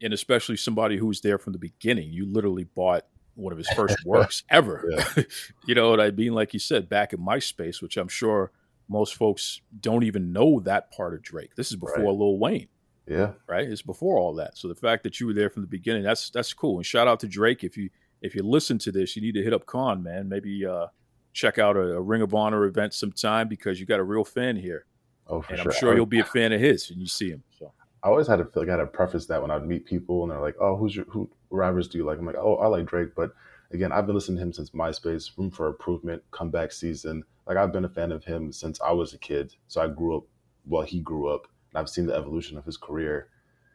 and 0.00 0.12
especially 0.12 0.56
somebody 0.56 0.96
who 0.96 1.06
was 1.06 1.22
there 1.22 1.38
from 1.38 1.54
the 1.54 1.58
beginning. 1.58 2.12
You 2.12 2.24
literally 2.24 2.64
bought 2.64 3.04
one 3.34 3.52
of 3.52 3.58
his 3.58 3.68
first 3.70 3.96
works 4.04 4.44
ever. 4.48 4.88
you 5.66 5.74
know 5.74 5.90
what 5.90 6.00
I 6.00 6.12
mean? 6.12 6.34
Like 6.34 6.52
you 6.52 6.60
said, 6.60 6.88
back 6.88 7.12
in 7.12 7.18
MySpace, 7.18 7.82
which 7.82 7.96
I'm 7.96 8.08
sure 8.08 8.52
most 8.88 9.14
folks 9.14 9.60
don't 9.80 10.02
even 10.04 10.32
know 10.32 10.60
that 10.60 10.90
part 10.92 11.14
of 11.14 11.22
Drake. 11.22 11.54
This 11.56 11.70
is 11.70 11.76
before 11.76 11.96
Right. 12.04 12.14
Lil 12.14 12.38
Wayne, 12.38 12.68
Yeah. 13.06 13.32
right? 13.46 13.68
It's 13.68 13.82
before 13.82 14.18
all 14.18 14.34
that. 14.36 14.56
So 14.56 14.68
the 14.68 14.74
fact 14.74 15.02
that 15.04 15.20
you 15.20 15.26
were 15.26 15.34
there 15.34 15.50
from 15.50 15.62
the 15.62 15.68
beginning, 15.68 16.02
that's 16.02 16.30
that's 16.30 16.52
cool. 16.54 16.76
And 16.76 16.86
shout 16.86 17.06
out 17.08 17.20
to 17.20 17.28
Drake. 17.28 17.64
If 17.64 17.76
you 17.76 17.90
if 18.22 18.34
you 18.34 18.42
listen 18.42 18.78
to 18.78 18.90
this, 18.92 19.14
you 19.14 19.22
need 19.22 19.34
to 19.34 19.42
hit 19.42 19.52
up 19.52 19.66
Kaun, 19.66 20.02
man. 20.02 20.28
Maybe 20.28 20.64
uh 20.66 20.86
check 21.34 21.58
out 21.58 21.76
a, 21.76 21.96
a 21.96 22.00
Ring 22.00 22.22
of 22.22 22.34
Honor 22.34 22.64
event 22.64 22.94
sometime 22.94 23.46
because 23.48 23.78
you 23.78 23.86
got 23.86 24.00
a 24.00 24.04
real 24.04 24.24
fan 24.24 24.56
here. 24.56 24.86
Oh, 25.28 25.42
for 25.42 25.52
And 25.52 25.62
sure. 25.62 25.72
I'm 25.72 25.78
sure 25.78 25.94
you'll 25.94 26.06
be 26.06 26.20
a 26.20 26.24
fan 26.24 26.52
of 26.52 26.60
his 26.60 26.88
when 26.90 26.98
you 26.98 27.06
see 27.06 27.30
him. 27.30 27.42
So 27.58 27.72
I 28.02 28.08
always 28.08 28.26
had 28.26 28.36
to 28.36 28.44
feel 28.46 28.62
like 28.62 28.70
I 28.70 28.72
had 28.72 28.78
to 28.78 28.86
preface 28.86 29.26
that 29.26 29.40
when 29.42 29.50
I'd 29.50 29.66
meet 29.66 29.84
people 29.84 30.22
and 30.22 30.32
they're 30.32 30.40
like, 30.40 30.56
oh, 30.60 30.76
who's 30.76 30.96
your, 30.96 31.04
who 31.06 31.28
rappers 31.50 31.86
do 31.88 31.98
you 31.98 32.04
like? 32.04 32.18
I'm 32.18 32.24
like, 32.26 32.36
oh, 32.36 32.56
I 32.56 32.66
like 32.66 32.86
Drake. 32.86 33.10
But 33.14 33.32
again, 33.70 33.92
I've 33.92 34.06
been 34.06 34.14
listening 34.14 34.38
to 34.38 34.42
him 34.42 34.52
since 34.52 34.70
MySpace, 34.70 35.36
Room 35.36 35.50
for 35.50 35.68
Improvement, 35.68 36.22
Comeback 36.30 36.72
Season. 36.72 37.22
Like 37.46 37.56
I've 37.56 37.72
been 37.72 37.84
a 37.84 37.88
fan 37.88 38.12
of 38.12 38.24
him 38.24 38.52
since 38.52 38.80
I 38.80 38.92
was 38.92 39.12
a 39.12 39.18
kid. 39.18 39.54
So 39.68 39.80
I 39.80 39.88
grew 39.88 40.16
up, 40.16 40.24
well, 40.66 40.82
he 40.82 41.00
grew 41.00 41.28
up 41.28 41.46
and 41.72 41.80
I've 41.80 41.88
seen 41.88 42.06
the 42.06 42.14
evolution 42.14 42.58
of 42.58 42.64
his 42.64 42.76
career. 42.76 43.28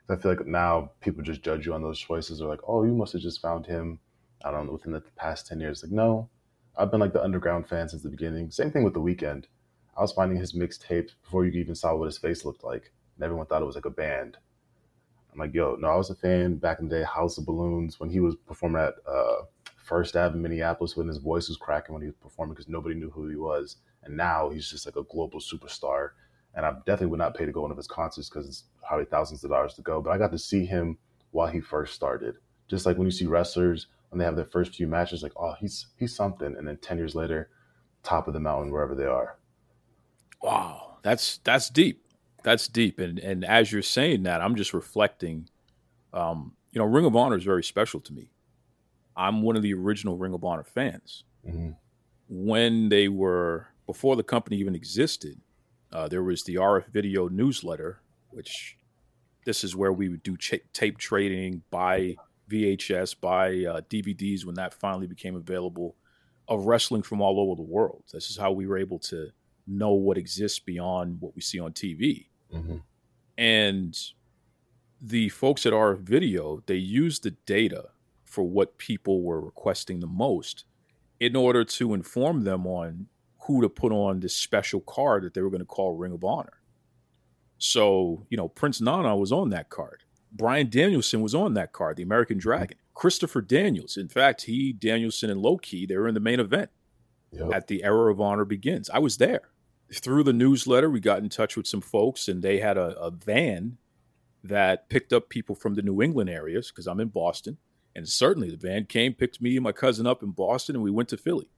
I 0.09 0.15
feel 0.17 0.31
like 0.31 0.45
now 0.45 0.91
people 1.01 1.23
just 1.23 1.43
judge 1.43 1.65
you 1.65 1.73
on 1.73 1.81
those 1.81 1.99
choices. 1.99 2.39
They're 2.39 2.47
like, 2.47 2.59
oh, 2.67 2.83
you 2.83 2.93
must 2.93 3.13
have 3.13 3.21
just 3.21 3.41
found 3.41 3.65
him, 3.65 3.99
I 4.43 4.51
don't 4.51 4.67
know, 4.67 4.73
within 4.73 4.91
the 4.91 5.01
past 5.15 5.47
10 5.47 5.59
years. 5.59 5.81
Like, 5.81 5.91
no, 5.91 6.29
I've 6.77 6.91
been 6.91 6.99
like 6.99 7.13
the 7.13 7.23
underground 7.23 7.67
fan 7.67 7.87
since 7.87 8.03
the 8.03 8.09
beginning. 8.09 8.51
Same 8.51 8.69
thing 8.69 8.83
with 8.83 8.93
The 8.93 9.01
Weeknd. 9.01 9.45
I 9.95 10.01
was 10.01 10.11
finding 10.11 10.37
his 10.37 10.53
mixtapes 10.53 11.11
before 11.23 11.45
you 11.45 11.51
even 11.59 11.75
saw 11.75 11.95
what 11.95 12.07
his 12.07 12.17
face 12.17 12.43
looked 12.43 12.63
like. 12.63 12.91
And 13.15 13.23
everyone 13.23 13.45
thought 13.45 13.61
it 13.61 13.65
was 13.65 13.75
like 13.75 13.85
a 13.85 13.91
band. 13.91 14.37
I'm 15.31 15.39
like, 15.39 15.53
yo, 15.53 15.77
no, 15.79 15.87
I 15.87 15.95
was 15.95 16.09
a 16.09 16.15
fan 16.15 16.55
back 16.55 16.79
in 16.79 16.89
the 16.89 16.97
day, 16.97 17.03
House 17.03 17.37
of 17.37 17.45
Balloons, 17.45 17.99
when 17.99 18.09
he 18.09 18.19
was 18.19 18.35
performing 18.35 18.81
at 18.81 18.93
uh, 19.07 19.43
First 19.83 20.15
Ave 20.15 20.35
in 20.35 20.41
Minneapolis, 20.41 20.95
when 20.95 21.07
his 21.07 21.17
voice 21.17 21.49
was 21.49 21.57
cracking 21.57 21.93
when 21.93 22.01
he 22.01 22.07
was 22.07 22.15
performing 22.15 22.53
because 22.53 22.69
nobody 22.69 22.95
knew 22.95 23.09
who 23.09 23.27
he 23.27 23.35
was. 23.35 23.77
And 24.03 24.17
now 24.17 24.49
he's 24.49 24.69
just 24.69 24.85
like 24.85 24.95
a 24.95 25.03
global 25.03 25.39
superstar. 25.39 26.09
And 26.55 26.65
I 26.65 26.71
definitely 26.85 27.07
would 27.07 27.19
not 27.19 27.35
pay 27.35 27.45
to 27.45 27.51
go 27.51 27.61
one 27.61 27.71
of 27.71 27.77
his 27.77 27.87
concerts 27.87 28.29
because 28.29 28.47
it's 28.47 28.63
probably 28.87 29.05
thousands 29.05 29.43
of 29.43 29.49
dollars 29.49 29.73
to 29.75 29.81
go. 29.81 30.01
But 30.01 30.11
I 30.11 30.17
got 30.17 30.31
to 30.31 30.39
see 30.39 30.65
him 30.65 30.97
while 31.31 31.47
he 31.47 31.59
first 31.59 31.95
started. 31.95 32.35
Just 32.67 32.85
like 32.85 32.97
when 32.97 33.07
you 33.07 33.11
see 33.11 33.25
wrestlers 33.25 33.87
when 34.13 34.19
they 34.19 34.25
have 34.25 34.35
their 34.35 34.45
first 34.45 34.75
few 34.75 34.85
matches, 34.85 35.23
like, 35.23 35.33
oh, 35.35 35.55
he's 35.59 35.87
he's 35.97 36.15
something, 36.15 36.55
and 36.55 36.67
then 36.67 36.77
ten 36.77 36.99
years 36.99 37.15
later, 37.15 37.49
top 38.03 38.27
of 38.27 38.35
the 38.35 38.39
mountain 38.39 38.71
wherever 38.71 38.93
they 38.93 39.05
are. 39.05 39.39
Wow, 40.41 40.97
that's 41.01 41.39
that's 41.39 41.71
deep. 41.71 42.05
That's 42.43 42.67
deep. 42.67 42.99
And 42.99 43.17
and 43.17 43.43
as 43.43 43.71
you're 43.71 43.81
saying 43.81 44.23
that, 44.23 44.39
I'm 44.39 44.55
just 44.55 44.71
reflecting. 44.71 45.49
Um, 46.13 46.53
you 46.71 46.79
know, 46.79 46.85
Ring 46.85 47.05
of 47.05 47.15
Honor 47.15 47.37
is 47.37 47.43
very 47.43 47.63
special 47.63 47.99
to 48.01 48.13
me. 48.13 48.29
I'm 49.15 49.41
one 49.41 49.55
of 49.55 49.61
the 49.61 49.73
original 49.73 50.17
Ring 50.17 50.33
of 50.33 50.43
Honor 50.43 50.63
fans. 50.63 51.23
hmm 51.45 51.71
When 52.29 52.89
they 52.89 53.07
were 53.07 53.67
before 53.85 54.15
the 54.15 54.23
company 54.23 54.57
even 54.57 54.75
existed, 54.75 55.41
uh, 55.91 56.07
there 56.07 56.23
was 56.23 56.43
the 56.43 56.55
RF 56.55 56.87
Video 56.87 57.27
newsletter, 57.27 57.99
which 58.31 58.77
this 59.45 59.63
is 59.63 59.75
where 59.75 59.93
we 59.93 60.09
would 60.09 60.23
do 60.23 60.37
tape 60.37 60.97
trading, 60.97 61.63
buy 61.69 62.15
VHS, 62.49 63.15
buy 63.19 63.49
uh, 63.65 63.81
DVDs 63.89 64.45
when 64.45 64.55
that 64.55 64.73
finally 64.73 65.07
became 65.07 65.35
available 65.35 65.95
of 66.47 66.65
wrestling 66.65 67.03
from 67.03 67.21
all 67.21 67.39
over 67.39 67.55
the 67.55 67.61
world. 67.61 68.03
This 68.11 68.29
is 68.29 68.37
how 68.37 68.51
we 68.51 68.67
were 68.67 68.77
able 68.77 68.99
to 68.99 69.29
know 69.67 69.93
what 69.93 70.17
exists 70.17 70.59
beyond 70.59 71.21
what 71.21 71.35
we 71.35 71.41
see 71.41 71.59
on 71.59 71.73
TV. 71.73 72.27
hmm 72.51 72.77
And 73.37 73.97
the 75.01 75.29
folks 75.29 75.65
at 75.65 75.73
RF 75.73 75.99
Video, 75.99 76.63
they 76.65 76.75
used 76.75 77.23
the 77.23 77.31
data 77.45 77.89
for 78.33 78.43
what 78.43 78.79
people 78.79 79.21
were 79.21 79.39
requesting 79.39 79.99
the 79.99 80.07
most 80.07 80.65
in 81.19 81.35
order 81.35 81.63
to 81.63 81.93
inform 81.93 82.43
them 82.43 82.65
on 82.65 83.05
who 83.41 83.61
to 83.61 83.69
put 83.69 83.91
on 83.91 84.19
this 84.21 84.35
special 84.35 84.81
card 84.81 85.23
that 85.23 85.35
they 85.35 85.41
were 85.41 85.51
going 85.51 85.59
to 85.59 85.65
call 85.65 85.95
Ring 85.95 86.13
of 86.13 86.23
Honor. 86.23 86.61
So, 87.59 88.25
you 88.29 88.37
know, 88.37 88.47
Prince 88.47 88.81
Nana 88.81 89.15
was 89.15 89.31
on 89.31 89.49
that 89.51 89.69
card. 89.69 90.03
Bryan 90.31 90.69
Danielson 90.69 91.21
was 91.21 91.35
on 91.35 91.53
that 91.53 91.73
card, 91.73 91.97
the 91.97 92.03
American 92.03 92.39
Dragon. 92.39 92.77
Christopher 92.95 93.41
Daniels. 93.41 93.97
In 93.97 94.07
fact, 94.09 94.43
he, 94.43 94.73
Danielson, 94.73 95.29
and 95.29 95.39
Low 95.39 95.57
Ki, 95.57 95.85
they 95.85 95.95
were 95.95 96.07
in 96.07 96.15
the 96.15 96.19
main 96.19 96.39
event 96.39 96.71
Yep. 97.31 97.53
at 97.53 97.67
the 97.67 97.83
Era 97.83 98.11
of 98.11 98.19
Honor 98.19 98.45
begins. 98.45 98.89
I 98.89 98.99
was 98.99 99.17
there. 99.17 99.49
Through 99.93 100.23
the 100.23 100.33
newsletter, 100.33 100.89
we 100.89 100.99
got 100.99 101.19
in 101.19 101.29
touch 101.29 101.55
with 101.55 101.67
some 101.67 101.81
folks, 101.81 102.27
and 102.27 102.41
they 102.41 102.59
had 102.59 102.77
a, 102.77 102.97
a 102.99 103.11
van 103.11 103.77
that 104.43 104.89
picked 104.89 105.13
up 105.13 105.29
people 105.29 105.55
from 105.55 105.73
the 105.75 105.81
New 105.81 106.01
England 106.01 106.29
areas 106.29 106.69
because 106.69 106.87
I'm 106.87 106.99
in 106.99 107.07
Boston. 107.09 107.57
And 107.95 108.07
certainly 108.07 108.49
the 108.49 108.57
van 108.57 108.85
came, 108.85 109.13
picked 109.13 109.41
me 109.41 109.55
and 109.55 109.63
my 109.63 109.71
cousin 109.71 110.07
up 110.07 110.23
in 110.23 110.31
Boston, 110.31 110.75
and 110.75 110.83
we 110.83 110.91
went 110.91 111.09
to 111.09 111.17
Philly 111.17 111.49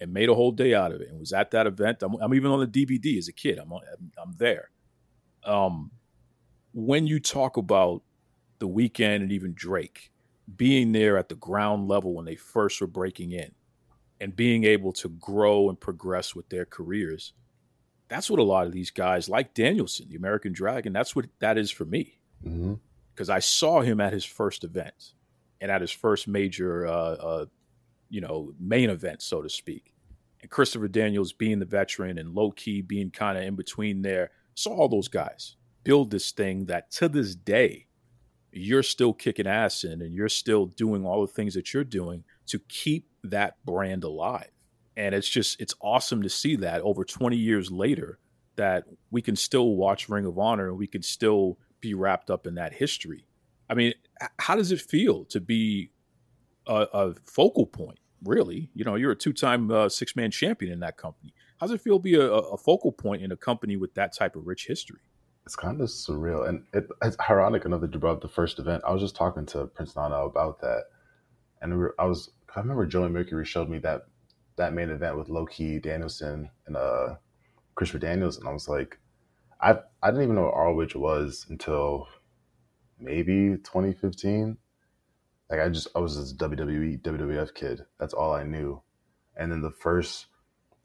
and 0.00 0.12
made 0.12 0.28
a 0.28 0.34
whole 0.34 0.52
day 0.52 0.74
out 0.74 0.92
of 0.92 1.00
it 1.00 1.08
and 1.08 1.18
was 1.18 1.32
at 1.32 1.50
that 1.52 1.66
event. 1.66 2.02
I'm, 2.02 2.14
I'm 2.20 2.34
even 2.34 2.50
on 2.50 2.60
the 2.60 2.66
DVD 2.66 3.18
as 3.18 3.28
a 3.28 3.32
kid. 3.32 3.58
I'm, 3.58 3.72
on, 3.72 3.82
I'm, 3.92 4.12
I'm 4.20 4.32
there. 4.36 4.70
Um, 5.44 5.90
when 6.72 7.06
you 7.06 7.20
talk 7.20 7.56
about 7.56 8.02
the 8.58 8.68
Weeknd 8.68 9.16
and 9.16 9.32
even 9.32 9.54
Drake 9.54 10.10
being 10.56 10.92
there 10.92 11.18
at 11.18 11.28
the 11.28 11.34
ground 11.34 11.88
level 11.88 12.14
when 12.14 12.24
they 12.24 12.36
first 12.36 12.80
were 12.80 12.86
breaking 12.86 13.32
in 13.32 13.52
and 14.20 14.36
being 14.36 14.64
able 14.64 14.92
to 14.92 15.08
grow 15.08 15.68
and 15.68 15.78
progress 15.80 16.34
with 16.34 16.48
their 16.48 16.64
careers, 16.64 17.32
that's 18.08 18.30
what 18.30 18.38
a 18.38 18.44
lot 18.44 18.66
of 18.66 18.72
these 18.72 18.90
guys 18.90 19.28
like 19.28 19.54
Danielson, 19.54 20.08
the 20.08 20.16
American 20.16 20.52
Dragon, 20.52 20.92
that's 20.92 21.16
what 21.16 21.26
that 21.40 21.58
is 21.58 21.70
for 21.70 21.84
me 21.84 22.18
because 23.14 23.30
I 23.30 23.38
saw 23.38 23.80
him 23.80 24.00
at 24.00 24.12
his 24.12 24.24
first 24.24 24.64
event 24.64 25.12
and 25.62 25.70
at 25.70 25.80
his 25.80 25.92
first 25.92 26.28
major, 26.28 26.86
uh, 26.86 26.90
uh, 26.90 27.46
you 28.10 28.20
know, 28.20 28.52
main 28.60 28.90
event, 28.90 29.22
so 29.22 29.40
to 29.40 29.48
speak. 29.48 29.94
And 30.42 30.50
Christopher 30.50 30.88
Daniels 30.88 31.32
being 31.32 31.60
the 31.60 31.64
veteran 31.64 32.18
and 32.18 32.34
Low 32.34 32.50
Ki 32.50 32.82
being 32.82 33.10
kind 33.10 33.38
of 33.38 33.44
in 33.44 33.54
between 33.54 34.02
there, 34.02 34.32
saw 34.54 34.74
all 34.74 34.88
those 34.88 35.08
guys 35.08 35.56
build 35.84 36.10
this 36.10 36.32
thing 36.32 36.66
that 36.66 36.90
to 36.90 37.08
this 37.08 37.34
day 37.34 37.86
you're 38.52 38.82
still 38.82 39.12
kicking 39.12 39.46
ass 39.46 39.82
in 39.82 40.02
and 40.02 40.14
you're 40.14 40.28
still 40.28 40.66
doing 40.66 41.06
all 41.06 41.22
the 41.22 41.32
things 41.32 41.54
that 41.54 41.72
you're 41.72 41.84
doing 41.84 42.22
to 42.46 42.58
keep 42.68 43.08
that 43.24 43.54
brand 43.64 44.04
alive. 44.04 44.50
And 44.96 45.14
it's 45.14 45.28
just 45.28 45.58
it's 45.60 45.74
awesome 45.80 46.22
to 46.22 46.28
see 46.28 46.56
that 46.56 46.82
over 46.82 47.04
20 47.04 47.36
years 47.36 47.70
later 47.70 48.18
that 48.56 48.84
we 49.10 49.22
can 49.22 49.36
still 49.36 49.74
watch 49.76 50.08
Ring 50.08 50.26
of 50.26 50.38
Honor 50.38 50.68
and 50.68 50.76
we 50.76 50.86
can 50.86 51.02
still 51.02 51.58
be 51.80 51.94
wrapped 51.94 52.30
up 52.30 52.46
in 52.46 52.56
that 52.56 52.74
history. 52.74 53.26
I 53.70 53.74
mean, 53.74 53.94
how 54.38 54.56
does 54.56 54.72
it 54.72 54.80
feel 54.80 55.24
to 55.26 55.40
be 55.40 55.90
a, 56.66 56.86
a 56.92 57.14
focal 57.24 57.66
point? 57.66 57.98
Really, 58.24 58.70
you 58.74 58.84
know, 58.84 58.94
you're 58.94 59.10
a 59.10 59.16
two-time 59.16 59.70
uh, 59.70 59.88
six-man 59.88 60.30
champion 60.30 60.72
in 60.72 60.80
that 60.80 60.96
company. 60.96 61.34
How 61.58 61.66
does 61.66 61.74
it 61.74 61.80
feel 61.80 61.98
to 61.98 62.02
be 62.02 62.14
a, 62.14 62.22
a 62.22 62.56
focal 62.56 62.92
point 62.92 63.22
in 63.22 63.32
a 63.32 63.36
company 63.36 63.76
with 63.76 63.94
that 63.94 64.14
type 64.16 64.36
of 64.36 64.46
rich 64.46 64.66
history? 64.66 65.00
It's 65.44 65.56
kind 65.56 65.80
of 65.80 65.88
surreal, 65.88 66.48
and 66.48 66.64
it, 66.72 66.86
it's 67.02 67.16
ironic 67.28 67.64
brought 67.64 68.12
up 68.12 68.20
the 68.20 68.28
first 68.28 68.60
event. 68.60 68.84
I 68.86 68.92
was 68.92 69.02
just 69.02 69.16
talking 69.16 69.44
to 69.46 69.66
Prince 69.66 69.96
Nana 69.96 70.24
about 70.24 70.60
that, 70.60 70.84
and 71.60 71.72
we 71.72 71.78
were, 71.78 71.94
I 71.98 72.04
was 72.04 72.30
I 72.54 72.60
remember 72.60 72.86
Joey 72.86 73.08
Mercury 73.08 73.44
showed 73.44 73.68
me 73.68 73.78
that 73.78 74.02
that 74.56 74.72
main 74.72 74.90
event 74.90 75.18
with 75.18 75.28
Low 75.28 75.46
Ki 75.46 75.80
Danielson 75.80 76.48
and 76.66 76.76
uh 76.76 77.16
Christopher 77.74 77.98
Daniels, 77.98 78.38
and 78.38 78.48
I 78.48 78.52
was 78.52 78.68
like, 78.68 79.00
I 79.60 79.78
I 80.02 80.10
didn't 80.10 80.22
even 80.22 80.36
know 80.36 80.42
what 80.42 80.56
ROH 80.56 81.00
was 81.00 81.46
until 81.48 82.06
maybe 83.02 83.56
2015. 83.56 84.56
Like 85.50 85.60
I 85.60 85.68
just 85.68 85.88
I 85.94 85.98
was 85.98 86.16
this 86.16 86.32
WWE 86.34 87.02
WWF 87.02 87.54
kid. 87.54 87.84
That's 87.98 88.14
all 88.14 88.32
I 88.32 88.44
knew. 88.44 88.82
And 89.36 89.50
then 89.50 89.60
the 89.62 89.70
first 89.70 90.26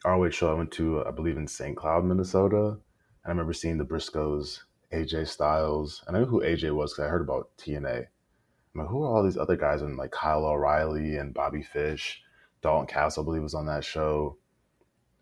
ROH 0.05 0.29
show 0.29 0.51
I 0.51 0.55
went 0.55 0.71
to, 0.73 1.05
I 1.05 1.11
believe 1.11 1.37
in 1.37 1.47
St. 1.47 1.75
Cloud, 1.75 2.05
Minnesota. 2.05 2.67
And 2.67 2.79
I 3.25 3.29
remember 3.29 3.53
seeing 3.53 3.77
the 3.77 3.85
Briscoes, 3.85 4.59
AJ 4.93 5.27
Styles, 5.27 6.03
and 6.07 6.15
I 6.15 6.19
knew 6.19 6.25
who 6.25 6.41
AJ 6.41 6.73
was 6.73 6.93
because 6.93 7.05
I 7.05 7.09
heard 7.09 7.21
about 7.21 7.49
TNA. 7.57 8.05
I'm 8.75 8.81
like, 8.81 8.87
who 8.87 9.03
are 9.03 9.15
all 9.15 9.23
these 9.23 9.37
other 9.37 9.57
guys? 9.57 9.81
And 9.81 9.97
like 9.97 10.11
Kyle 10.11 10.45
O'Reilly 10.45 11.17
and 11.17 11.33
Bobby 11.33 11.61
Fish, 11.61 12.21
Dalton 12.61 12.87
Castle, 12.87 13.23
I 13.23 13.25
believe, 13.25 13.43
was 13.43 13.53
on 13.53 13.65
that 13.65 13.83
show. 13.83 14.37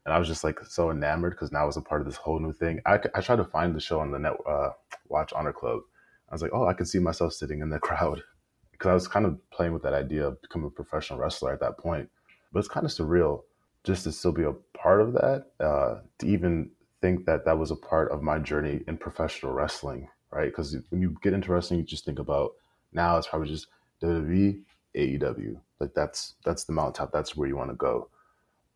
And 0.05 0.13
I 0.13 0.19
was 0.19 0.27
just 0.27 0.43
like 0.43 0.60
so 0.65 0.91
enamored 0.91 1.34
because 1.34 1.51
now 1.51 1.67
it's 1.67 1.77
a 1.77 1.81
part 1.81 2.01
of 2.01 2.08
this 2.08 2.17
whole 2.17 2.39
new 2.39 2.53
thing. 2.53 2.79
I, 2.86 2.99
I 3.15 3.21
tried 3.21 3.38
to 3.38 3.45
find 3.45 3.75
the 3.75 3.79
show 3.79 3.99
on 3.99 4.12
the 4.12 4.19
net, 4.19 4.34
uh, 4.47 4.69
Watch 5.08 5.34
Honor 5.34 5.53
Club. 5.53 5.81
I 6.30 6.34
was 6.34 6.42
like, 6.42 6.52
oh, 6.54 6.68
I 6.68 6.74
could 6.74 6.88
see 6.88 7.00
myself 7.00 7.34
sitting 7.34 7.62
in 7.62 7.70
the 7.70 7.80
crowd 7.80 8.22
because 8.72 8.90
I 8.90 8.94
was 8.94 9.08
kind 9.08 9.26
of 9.26 9.38
playing 9.52 9.74
with 9.74 9.84
that 9.84 9.94
idea 9.94 10.28
of 10.28 10.42
becoming 10.42 10.68
a 10.68 10.72
professional 10.72 11.20
wrestler 11.20 11.54
at 11.54 11.60
that 11.62 11.78
point. 11.78 12.10
But 12.52 12.60
it's 12.60 12.68
kind 12.68 12.86
of 12.86 12.92
surreal 12.92 13.44
just 13.84 14.04
to 14.04 14.12
still 14.12 14.32
be 14.32 14.44
a 14.44 14.54
part 14.78 15.02
of 15.02 15.14
that, 15.14 15.48
uh, 15.60 16.00
to 16.20 16.28
even 16.28 16.72
think 17.02 17.26
that 17.26 17.46
that 17.46 17.58
was 17.58 17.72
a 17.72 17.76
part 17.76 18.12
of 18.12 18.24
my 18.24 18.40
journey 18.40 18.82
in 18.88 18.98
professional 18.98 19.54
wrestling, 19.54 20.08
right? 20.32 20.46
Because 20.46 20.76
when 20.90 21.02
you 21.02 21.16
get 21.22 21.34
into 21.34 21.52
wrestling, 21.52 21.80
you 21.80 21.86
just 21.86 22.06
think 22.06 22.20
about 22.20 22.52
now 22.94 23.18
it's 23.18 23.28
probably 23.28 23.48
just 23.48 23.68
WWE, 24.02 24.62
AEW. 24.96 25.60
Like 25.80 25.94
that's 25.94 26.36
that's 26.44 26.64
the 26.64 26.74
mountaintop. 26.74 27.12
That's 27.12 27.36
where 27.36 27.48
you 27.48 27.58
want 27.58 27.70
to 27.70 27.76
go. 27.76 28.10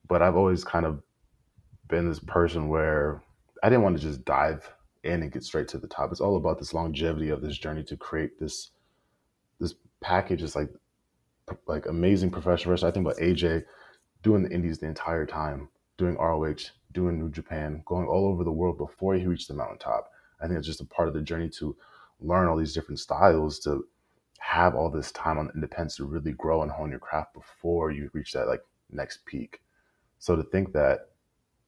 But 0.07 0.21
I've 0.21 0.35
always 0.35 0.63
kind 0.63 0.85
of 0.85 1.01
been 1.87 2.07
this 2.07 2.19
person 2.19 2.67
where 2.69 3.23
I 3.63 3.69
didn't 3.69 3.83
want 3.83 3.97
to 3.97 4.03
just 4.03 4.25
dive 4.25 4.69
in 5.03 5.21
and 5.23 5.31
get 5.31 5.43
straight 5.43 5.67
to 5.69 5.77
the 5.77 5.87
top. 5.87 6.11
It's 6.11 6.21
all 6.21 6.35
about 6.35 6.59
this 6.59 6.73
longevity 6.73 7.29
of 7.29 7.41
this 7.41 7.57
journey 7.57 7.83
to 7.83 7.97
create 7.97 8.39
this 8.39 8.71
this 9.59 9.75
package 10.01 10.41
is 10.41 10.55
like 10.55 10.69
like 11.67 11.85
amazing 11.85 12.31
professional 12.31 12.71
wrestler. 12.71 12.89
I 12.89 12.91
think 12.91 13.05
about 13.05 13.19
AJ 13.19 13.63
doing 14.21 14.43
the 14.43 14.51
indies 14.51 14.79
the 14.79 14.87
entire 14.87 15.25
time, 15.25 15.69
doing 15.97 16.15
ROH, 16.15 16.71
doing 16.91 17.19
New 17.19 17.29
Japan, 17.29 17.81
going 17.85 18.07
all 18.07 18.27
over 18.27 18.43
the 18.43 18.51
world 18.51 18.77
before 18.77 19.15
he 19.15 19.25
reached 19.25 19.47
the 19.47 19.53
mountaintop. 19.53 20.11
I 20.41 20.47
think 20.47 20.57
it's 20.57 20.67
just 20.67 20.81
a 20.81 20.85
part 20.85 21.07
of 21.07 21.13
the 21.13 21.21
journey 21.21 21.49
to 21.49 21.75
learn 22.19 22.47
all 22.47 22.57
these 22.57 22.73
different 22.73 22.99
styles, 22.99 23.59
to 23.59 23.85
have 24.39 24.75
all 24.75 24.89
this 24.89 25.11
time 25.11 25.37
on 25.37 25.51
independence 25.53 25.97
to 25.97 26.05
really 26.05 26.31
grow 26.31 26.61
and 26.61 26.71
hone 26.71 26.91
your 26.91 26.99
craft 26.99 27.33
before 27.33 27.91
you 27.91 28.09
reach 28.13 28.33
that 28.33 28.47
like 28.47 28.63
next 28.91 29.25
peak. 29.25 29.61
So 30.19 30.35
to 30.35 30.43
think 30.43 30.73
that 30.73 31.09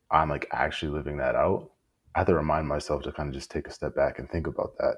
I'm 0.10 0.30
like 0.30 0.48
actually 0.52 0.92
living 0.92 1.18
that 1.18 1.36
out, 1.36 1.71
I 2.16 2.20
have 2.20 2.28
to 2.28 2.36
remind 2.36 2.68
myself 2.68 3.04
to 3.04 3.12
kind 3.12 3.30
of 3.30 3.36
just 3.36 3.52
take 3.52 3.68
a 3.68 3.72
step 3.72 3.96
back 3.96 4.20
and 4.20 4.30
think 4.30 4.48
about 4.48 4.78
that. 4.78 4.96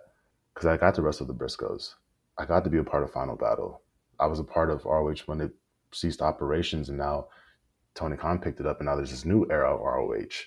Because 0.54 0.68
I 0.68 0.78
got 0.78 0.96
to 0.96 1.02
wrestle 1.02 1.28
the 1.28 1.34
Briscoes. 1.34 1.94
I 2.38 2.46
got 2.46 2.64
to 2.64 2.70
be 2.70 2.80
a 2.80 2.84
part 2.84 3.04
of 3.04 3.12
Final 3.12 3.36
Battle. 3.36 3.82
I 4.20 4.28
was 4.28 4.40
a 4.40 4.44
part 4.44 4.70
of 4.70 4.86
ROH 4.86 5.24
when 5.26 5.42
it 5.42 5.52
ceased 5.92 6.22
operations, 6.22 6.90
and 6.90 6.98
now 6.98 7.28
Tony 7.96 8.18
Khan 8.18 8.40
picked 8.40 8.60
it 8.60 8.66
up, 8.66 8.80
and 8.80 8.88
now 8.88 8.96
there's 8.96 9.12
this 9.12 9.26
new 9.26 9.46
era 9.50 9.74
of 9.74 9.82
ROH. 9.82 10.46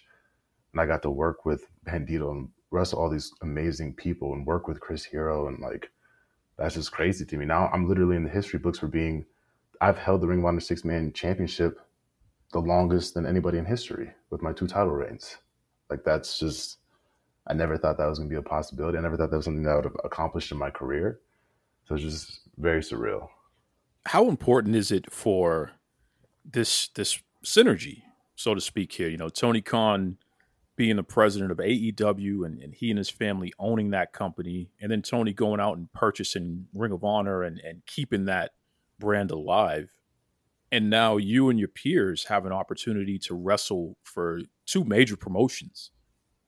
And 0.72 0.80
I 0.80 0.86
got 0.86 1.02
to 1.02 1.10
work 1.10 1.44
with 1.44 1.66
Bandito 1.86 2.30
and 2.32 2.48
wrestle 2.70 3.00
all 3.00 3.10
these 3.10 3.32
amazing 3.42 3.94
people 3.94 4.32
and 4.32 4.46
work 4.46 4.66
with 4.66 4.80
Chris 4.80 5.04
Hero, 5.04 5.48
and 5.48 5.58
like 5.60 5.90
that's 6.58 6.74
just 6.74 6.92
crazy 6.92 7.24
to 7.24 7.36
me. 7.36 7.44
Now 7.44 7.68
I'm 7.72 7.88
literally 7.88 8.16
in 8.16 8.24
the 8.24 8.30
history 8.30 8.58
books 8.58 8.78
for 8.78 8.88
being. 8.88 9.24
I've 9.80 9.98
held 9.98 10.22
the 10.22 10.26
Ring 10.26 10.40
of 10.40 10.46
Honor 10.46 10.60
Six 10.60 10.84
Man 10.84 11.12
Championship 11.12 11.78
the 12.52 12.60
longest 12.60 13.14
than 13.14 13.26
anybody 13.26 13.58
in 13.58 13.64
history 13.64 14.12
with 14.30 14.42
my 14.42 14.52
two 14.52 14.66
title 14.66 14.92
reigns. 14.92 15.36
Like 15.90 16.04
that's 16.04 16.38
just. 16.38 16.78
I 17.48 17.54
never 17.54 17.78
thought 17.78 17.96
that 17.98 18.06
was 18.06 18.18
going 18.18 18.28
to 18.28 18.32
be 18.32 18.38
a 18.38 18.42
possibility. 18.42 18.98
I 18.98 19.02
never 19.02 19.16
thought 19.16 19.30
that 19.30 19.36
was 19.36 19.44
something 19.44 19.62
that 19.62 19.70
I 19.70 19.76
would 19.76 19.84
have 19.84 19.96
accomplished 20.02 20.50
in 20.50 20.58
my 20.58 20.68
career. 20.68 21.20
So 21.86 21.94
it's 21.94 22.02
just 22.02 22.40
very 22.58 22.80
surreal. 22.80 23.28
How 24.06 24.28
important 24.28 24.74
is 24.74 24.90
it 24.90 25.12
for 25.12 25.70
this 26.44 26.88
this 26.88 27.20
synergy, 27.44 28.02
so 28.34 28.54
to 28.54 28.60
speak, 28.60 28.92
here? 28.92 29.08
You 29.08 29.16
know, 29.16 29.28
Tony 29.28 29.60
Khan 29.60 30.18
being 30.76 30.96
the 30.96 31.02
president 31.02 31.50
of 31.50 31.58
AEW 31.58 32.44
and, 32.44 32.60
and 32.60 32.74
he 32.74 32.90
and 32.90 32.98
his 32.98 33.08
family 33.08 33.52
owning 33.58 33.90
that 33.90 34.12
company, 34.12 34.70
and 34.80 34.90
then 34.92 35.02
Tony 35.02 35.32
going 35.32 35.60
out 35.60 35.76
and 35.76 35.90
purchasing 35.92 36.66
Ring 36.74 36.92
of 36.92 37.02
Honor 37.02 37.42
and, 37.42 37.58
and 37.60 37.84
keeping 37.86 38.26
that 38.26 38.52
brand 38.98 39.30
alive. 39.30 39.90
And 40.70 40.90
now 40.90 41.16
you 41.16 41.48
and 41.48 41.58
your 41.58 41.68
peers 41.68 42.24
have 42.24 42.44
an 42.44 42.52
opportunity 42.52 43.18
to 43.20 43.34
wrestle 43.34 43.96
for 44.02 44.40
two 44.66 44.84
major 44.84 45.16
promotions 45.16 45.90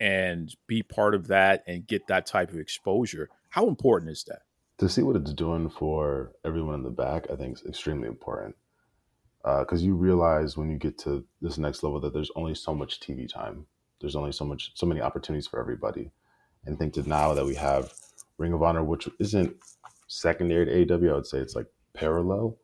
and 0.00 0.54
be 0.66 0.82
part 0.82 1.14
of 1.14 1.28
that 1.28 1.64
and 1.66 1.86
get 1.86 2.06
that 2.08 2.26
type 2.26 2.50
of 2.50 2.58
exposure. 2.58 3.28
How 3.50 3.66
important 3.68 4.10
is 4.10 4.24
that? 4.24 4.42
to 4.78 4.88
see 4.88 5.02
what 5.02 5.16
it's 5.16 5.32
doing 5.32 5.68
for 5.68 6.32
everyone 6.44 6.74
in 6.74 6.82
the 6.84 6.90
back, 6.90 7.26
I 7.30 7.36
think 7.36 7.58
is 7.58 7.66
extremely 7.66 8.08
important. 8.08 8.56
Because 9.44 9.82
you 9.82 9.94
realize 9.94 10.56
when 10.56 10.70
you 10.70 10.76
get 10.76 10.98
to 10.98 11.24
this 11.40 11.58
next 11.58 11.82
level 11.82 12.00
that 12.00 12.12
there's 12.12 12.30
only 12.36 12.54
so 12.54 12.74
much 12.74 13.00
TV 13.00 13.28
time. 13.28 13.66
There's 14.00 14.14
only 14.14 14.32
so 14.32 14.44
much, 14.44 14.72
so 14.74 14.86
many 14.86 15.00
opportunities 15.00 15.46
for 15.46 15.58
everybody. 15.58 16.10
And 16.66 16.78
think 16.78 16.94
that 16.94 17.06
now 17.06 17.34
that 17.34 17.46
we 17.46 17.54
have 17.54 17.92
Ring 18.36 18.52
of 18.52 18.62
Honor, 18.62 18.84
which 18.84 19.08
isn't 19.18 19.56
secondary 20.06 20.66
to 20.66 20.96
AEW, 20.96 21.10
I 21.10 21.14
would 21.14 21.26
say 21.26 21.38
it's 21.38 21.56
like 21.56 21.66
parallel. 21.94 22.58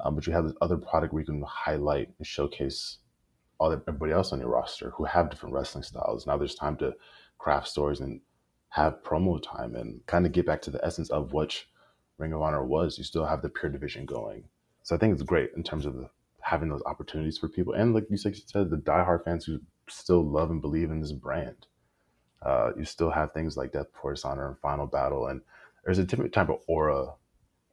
Um, 0.00 0.14
but 0.14 0.26
you 0.26 0.32
have 0.32 0.44
this 0.44 0.56
other 0.60 0.76
product 0.76 1.12
where 1.12 1.20
you 1.20 1.26
can 1.26 1.42
highlight 1.42 2.10
and 2.18 2.26
showcase 2.26 2.98
all 3.58 3.70
the, 3.70 3.82
everybody 3.88 4.12
else 4.12 4.32
on 4.32 4.40
your 4.40 4.50
roster 4.50 4.90
who 4.90 5.04
have 5.04 5.30
different 5.30 5.54
wrestling 5.54 5.84
styles. 5.84 6.26
Now 6.26 6.36
there's 6.36 6.54
time 6.54 6.76
to 6.76 6.94
craft 7.38 7.68
stories 7.68 8.00
and 8.00 8.20
have 8.70 9.02
promo 9.02 9.42
time 9.42 9.74
and 9.74 10.04
kind 10.06 10.26
of 10.26 10.32
get 10.32 10.46
back 10.46 10.62
to 10.62 10.70
the 10.70 10.84
essence 10.84 11.10
of 11.10 11.32
what 11.32 11.64
Ring 12.18 12.32
of 12.32 12.42
Honor 12.42 12.64
was. 12.64 12.98
You 12.98 13.04
still 13.04 13.24
have 13.24 13.42
the 13.42 13.48
pure 13.48 13.70
division 13.70 14.06
going. 14.06 14.44
So 14.82 14.94
I 14.94 14.98
think 14.98 15.12
it's 15.12 15.22
great 15.22 15.50
in 15.56 15.62
terms 15.62 15.86
of 15.86 15.94
the, 15.94 16.08
having 16.40 16.68
those 16.68 16.82
opportunities 16.86 17.38
for 17.38 17.48
people. 17.48 17.74
And 17.74 17.94
like 17.94 18.06
you 18.10 18.16
said, 18.16 18.34
the 18.52 18.76
diehard 18.76 19.24
fans 19.24 19.44
who 19.44 19.60
still 19.88 20.22
love 20.22 20.50
and 20.50 20.60
believe 20.60 20.90
in 20.90 21.00
this 21.00 21.12
brand. 21.12 21.66
Uh, 22.42 22.70
you 22.76 22.84
still 22.84 23.10
have 23.10 23.32
things 23.32 23.56
like 23.56 23.72
Death 23.72 23.92
Before 23.92 24.14
Dishonor 24.14 24.48
and 24.48 24.58
Final 24.58 24.86
Battle. 24.86 25.26
And 25.26 25.40
there's 25.84 25.98
a 25.98 26.04
different 26.04 26.32
type 26.32 26.48
of 26.48 26.60
aura 26.68 27.14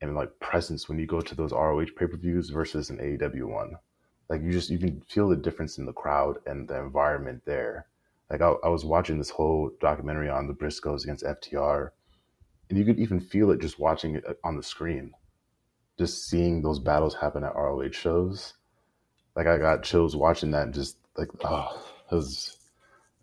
and 0.02 0.16
like 0.16 0.40
presence 0.40 0.90
when 0.90 1.00
you 1.00 1.06
go 1.06 1.22
to 1.22 1.36
those 1.36 1.52
ROH 1.52 1.86
pay 1.98 2.08
per 2.08 2.18
views 2.18 2.50
versus 2.50 2.90
an 2.90 2.98
AEW 2.98 3.46
one. 3.46 3.76
Like 4.30 4.42
you 4.42 4.52
just 4.52 4.70
you 4.70 4.80
can 4.80 5.02
feel 5.02 5.30
the 5.30 5.36
difference 5.36 5.78
in 5.78 5.86
the 5.86 5.94
crowd 5.94 6.38
and 6.46 6.68
the 6.68 6.80
environment 6.80 7.44
there. 7.46 7.88
Like 8.30 8.42
I, 8.42 8.54
I 8.64 8.70
was 8.70 8.84
watching 8.84 9.18
this 9.18 9.30
whole 9.30 9.72
documentary 9.80 10.30
on 10.30 10.48
the 10.48 10.54
Briscoes 10.54 11.04
against 11.04 11.24
FTR, 11.24 11.92
and 12.70 12.80
you 12.80 12.86
could 12.86 13.00
even 13.00 13.20
feel 13.20 13.52
it 13.52 13.62
just 13.62 13.80
watching 13.80 14.16
it 14.16 14.26
uh, 14.28 14.34
on 14.44 14.58
the 14.58 14.64
screen, 14.64 15.14
just 16.00 16.28
seeing 16.28 16.62
those 16.62 16.80
battles 16.80 17.16
happen 17.16 17.44
at 17.44 17.56
ROH 17.56 17.92
shows. 17.92 18.56
Like 19.36 19.48
I 19.48 19.58
got 19.58 19.84
chills 19.84 20.16
watching 20.16 20.52
that, 20.52 20.64
and 20.64 20.74
just 20.74 20.98
like 21.18 21.30
oh, 21.44 21.94
it 22.12 22.16
was 22.16 22.58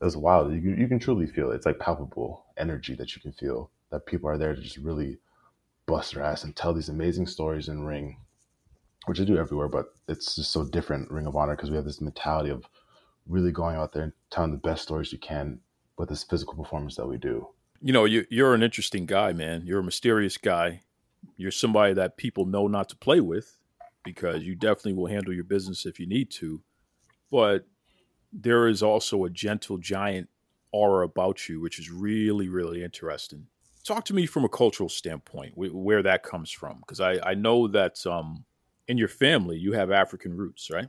it 0.00 0.04
was 0.04 0.16
wild. 0.16 0.52
You 0.52 0.60
can, 0.60 0.80
you 0.80 0.88
can 0.88 0.98
truly 0.98 1.26
feel 1.26 1.50
it. 1.50 1.56
It's 1.56 1.66
like 1.66 1.78
palpable 1.78 2.44
energy 2.56 2.94
that 2.94 3.16
you 3.16 3.22
can 3.22 3.32
feel 3.32 3.70
that 3.90 4.06
people 4.06 4.28
are 4.28 4.38
there 4.38 4.54
to 4.54 4.60
just 4.60 4.78
really 4.78 5.18
bust 5.86 6.14
their 6.14 6.22
ass 6.22 6.44
and 6.44 6.54
tell 6.54 6.72
these 6.72 6.88
amazing 6.88 7.26
stories 7.26 7.68
in 7.68 7.84
ring, 7.84 8.16
which 9.06 9.20
I 9.20 9.24
do 9.24 9.38
everywhere, 9.38 9.68
but 9.68 9.86
it's 10.08 10.36
just 10.36 10.52
so 10.52 10.64
different 10.64 11.10
Ring 11.10 11.26
of 11.26 11.36
Honor 11.36 11.56
because 11.56 11.70
we 11.70 11.76
have 11.76 11.84
this 11.84 12.00
mentality 12.00 12.50
of 12.50 12.64
really 13.26 13.52
going 13.52 13.76
out 13.76 13.92
there 13.92 14.04
and 14.04 14.12
telling 14.30 14.52
the 14.52 14.56
best 14.56 14.82
stories 14.82 15.12
you 15.12 15.18
can 15.18 15.60
with 15.98 16.08
this 16.08 16.24
physical 16.24 16.54
performance 16.54 16.96
that 16.96 17.06
we 17.06 17.18
do. 17.18 17.48
You 17.80 17.92
know, 17.92 18.04
you, 18.04 18.24
you're 18.30 18.54
an 18.54 18.62
interesting 18.62 19.06
guy, 19.06 19.32
man. 19.32 19.62
You're 19.66 19.80
a 19.80 19.84
mysterious 19.84 20.36
guy. 20.36 20.82
You're 21.36 21.50
somebody 21.50 21.94
that 21.94 22.16
people 22.16 22.46
know 22.46 22.68
not 22.68 22.88
to 22.90 22.96
play 22.96 23.20
with 23.20 23.58
because 24.04 24.42
you 24.42 24.54
definitely 24.54 24.94
will 24.94 25.06
handle 25.06 25.32
your 25.32 25.44
business 25.44 25.86
if 25.86 25.98
you 26.00 26.06
need 26.06 26.30
to. 26.32 26.62
But 27.30 27.66
there 28.32 28.68
is 28.68 28.82
also 28.82 29.24
a 29.24 29.30
gentle 29.30 29.78
giant 29.78 30.28
aura 30.72 31.04
about 31.06 31.48
you, 31.48 31.60
which 31.60 31.78
is 31.78 31.90
really, 31.90 32.48
really 32.48 32.82
interesting. 32.82 33.46
Talk 33.84 34.04
to 34.06 34.14
me 34.14 34.26
from 34.26 34.44
a 34.44 34.48
cultural 34.48 34.88
standpoint, 34.88 35.54
where 35.56 36.02
that 36.02 36.22
comes 36.22 36.50
from, 36.50 36.78
because 36.78 37.00
I, 37.00 37.18
I 37.30 37.34
know 37.34 37.66
that 37.68 38.04
um, 38.06 38.44
in 38.88 38.98
your 38.98 39.08
family 39.08 39.56
you 39.56 39.72
have 39.72 39.90
African 39.90 40.36
roots, 40.36 40.70
right? 40.70 40.88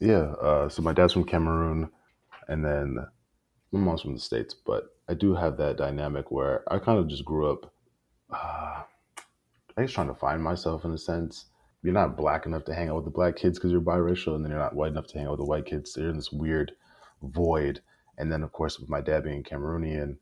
Yeah. 0.00 0.32
Uh, 0.40 0.68
so 0.68 0.82
my 0.82 0.92
dad's 0.92 1.12
from 1.12 1.24
Cameroon, 1.24 1.90
and 2.48 2.64
then 2.64 2.98
my 3.72 3.80
mom's 3.80 4.02
from 4.02 4.14
the 4.14 4.20
states. 4.20 4.54
But 4.54 4.96
I 5.08 5.14
do 5.14 5.34
have 5.34 5.56
that 5.58 5.76
dynamic 5.76 6.30
where 6.30 6.62
I 6.72 6.78
kind 6.78 6.98
of 6.98 7.08
just 7.08 7.24
grew 7.24 7.50
up. 7.50 7.72
Uh, 8.30 8.82
I 9.76 9.82
guess 9.82 9.92
trying 9.92 10.08
to 10.08 10.14
find 10.14 10.42
myself 10.42 10.84
in 10.84 10.92
a 10.92 10.98
sense. 10.98 11.46
You're 11.82 11.92
not 11.92 12.16
black 12.16 12.46
enough 12.46 12.64
to 12.64 12.74
hang 12.74 12.88
out 12.88 12.96
with 12.96 13.04
the 13.04 13.10
black 13.10 13.36
kids 13.36 13.58
because 13.58 13.70
you're 13.70 13.80
biracial, 13.80 14.34
and 14.34 14.44
then 14.44 14.50
you're 14.50 14.60
not 14.60 14.74
white 14.74 14.92
enough 14.92 15.06
to 15.08 15.18
hang 15.18 15.26
out 15.26 15.32
with 15.32 15.40
the 15.40 15.46
white 15.46 15.66
kids. 15.66 15.92
So 15.92 16.00
you're 16.00 16.10
in 16.10 16.16
this 16.16 16.32
weird 16.32 16.72
void. 17.22 17.80
And 18.16 18.30
then, 18.30 18.42
of 18.42 18.52
course, 18.52 18.78
with 18.78 18.88
my 18.88 19.00
dad 19.00 19.24
being 19.24 19.42
Cameroonian, 19.42 20.16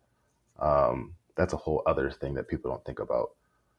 um, 0.58 1.14
that's 1.36 1.52
a 1.52 1.58
whole 1.58 1.82
other 1.86 2.10
thing 2.10 2.34
that 2.34 2.48
people 2.48 2.70
don't 2.70 2.84
think 2.84 2.98
about. 2.98 3.30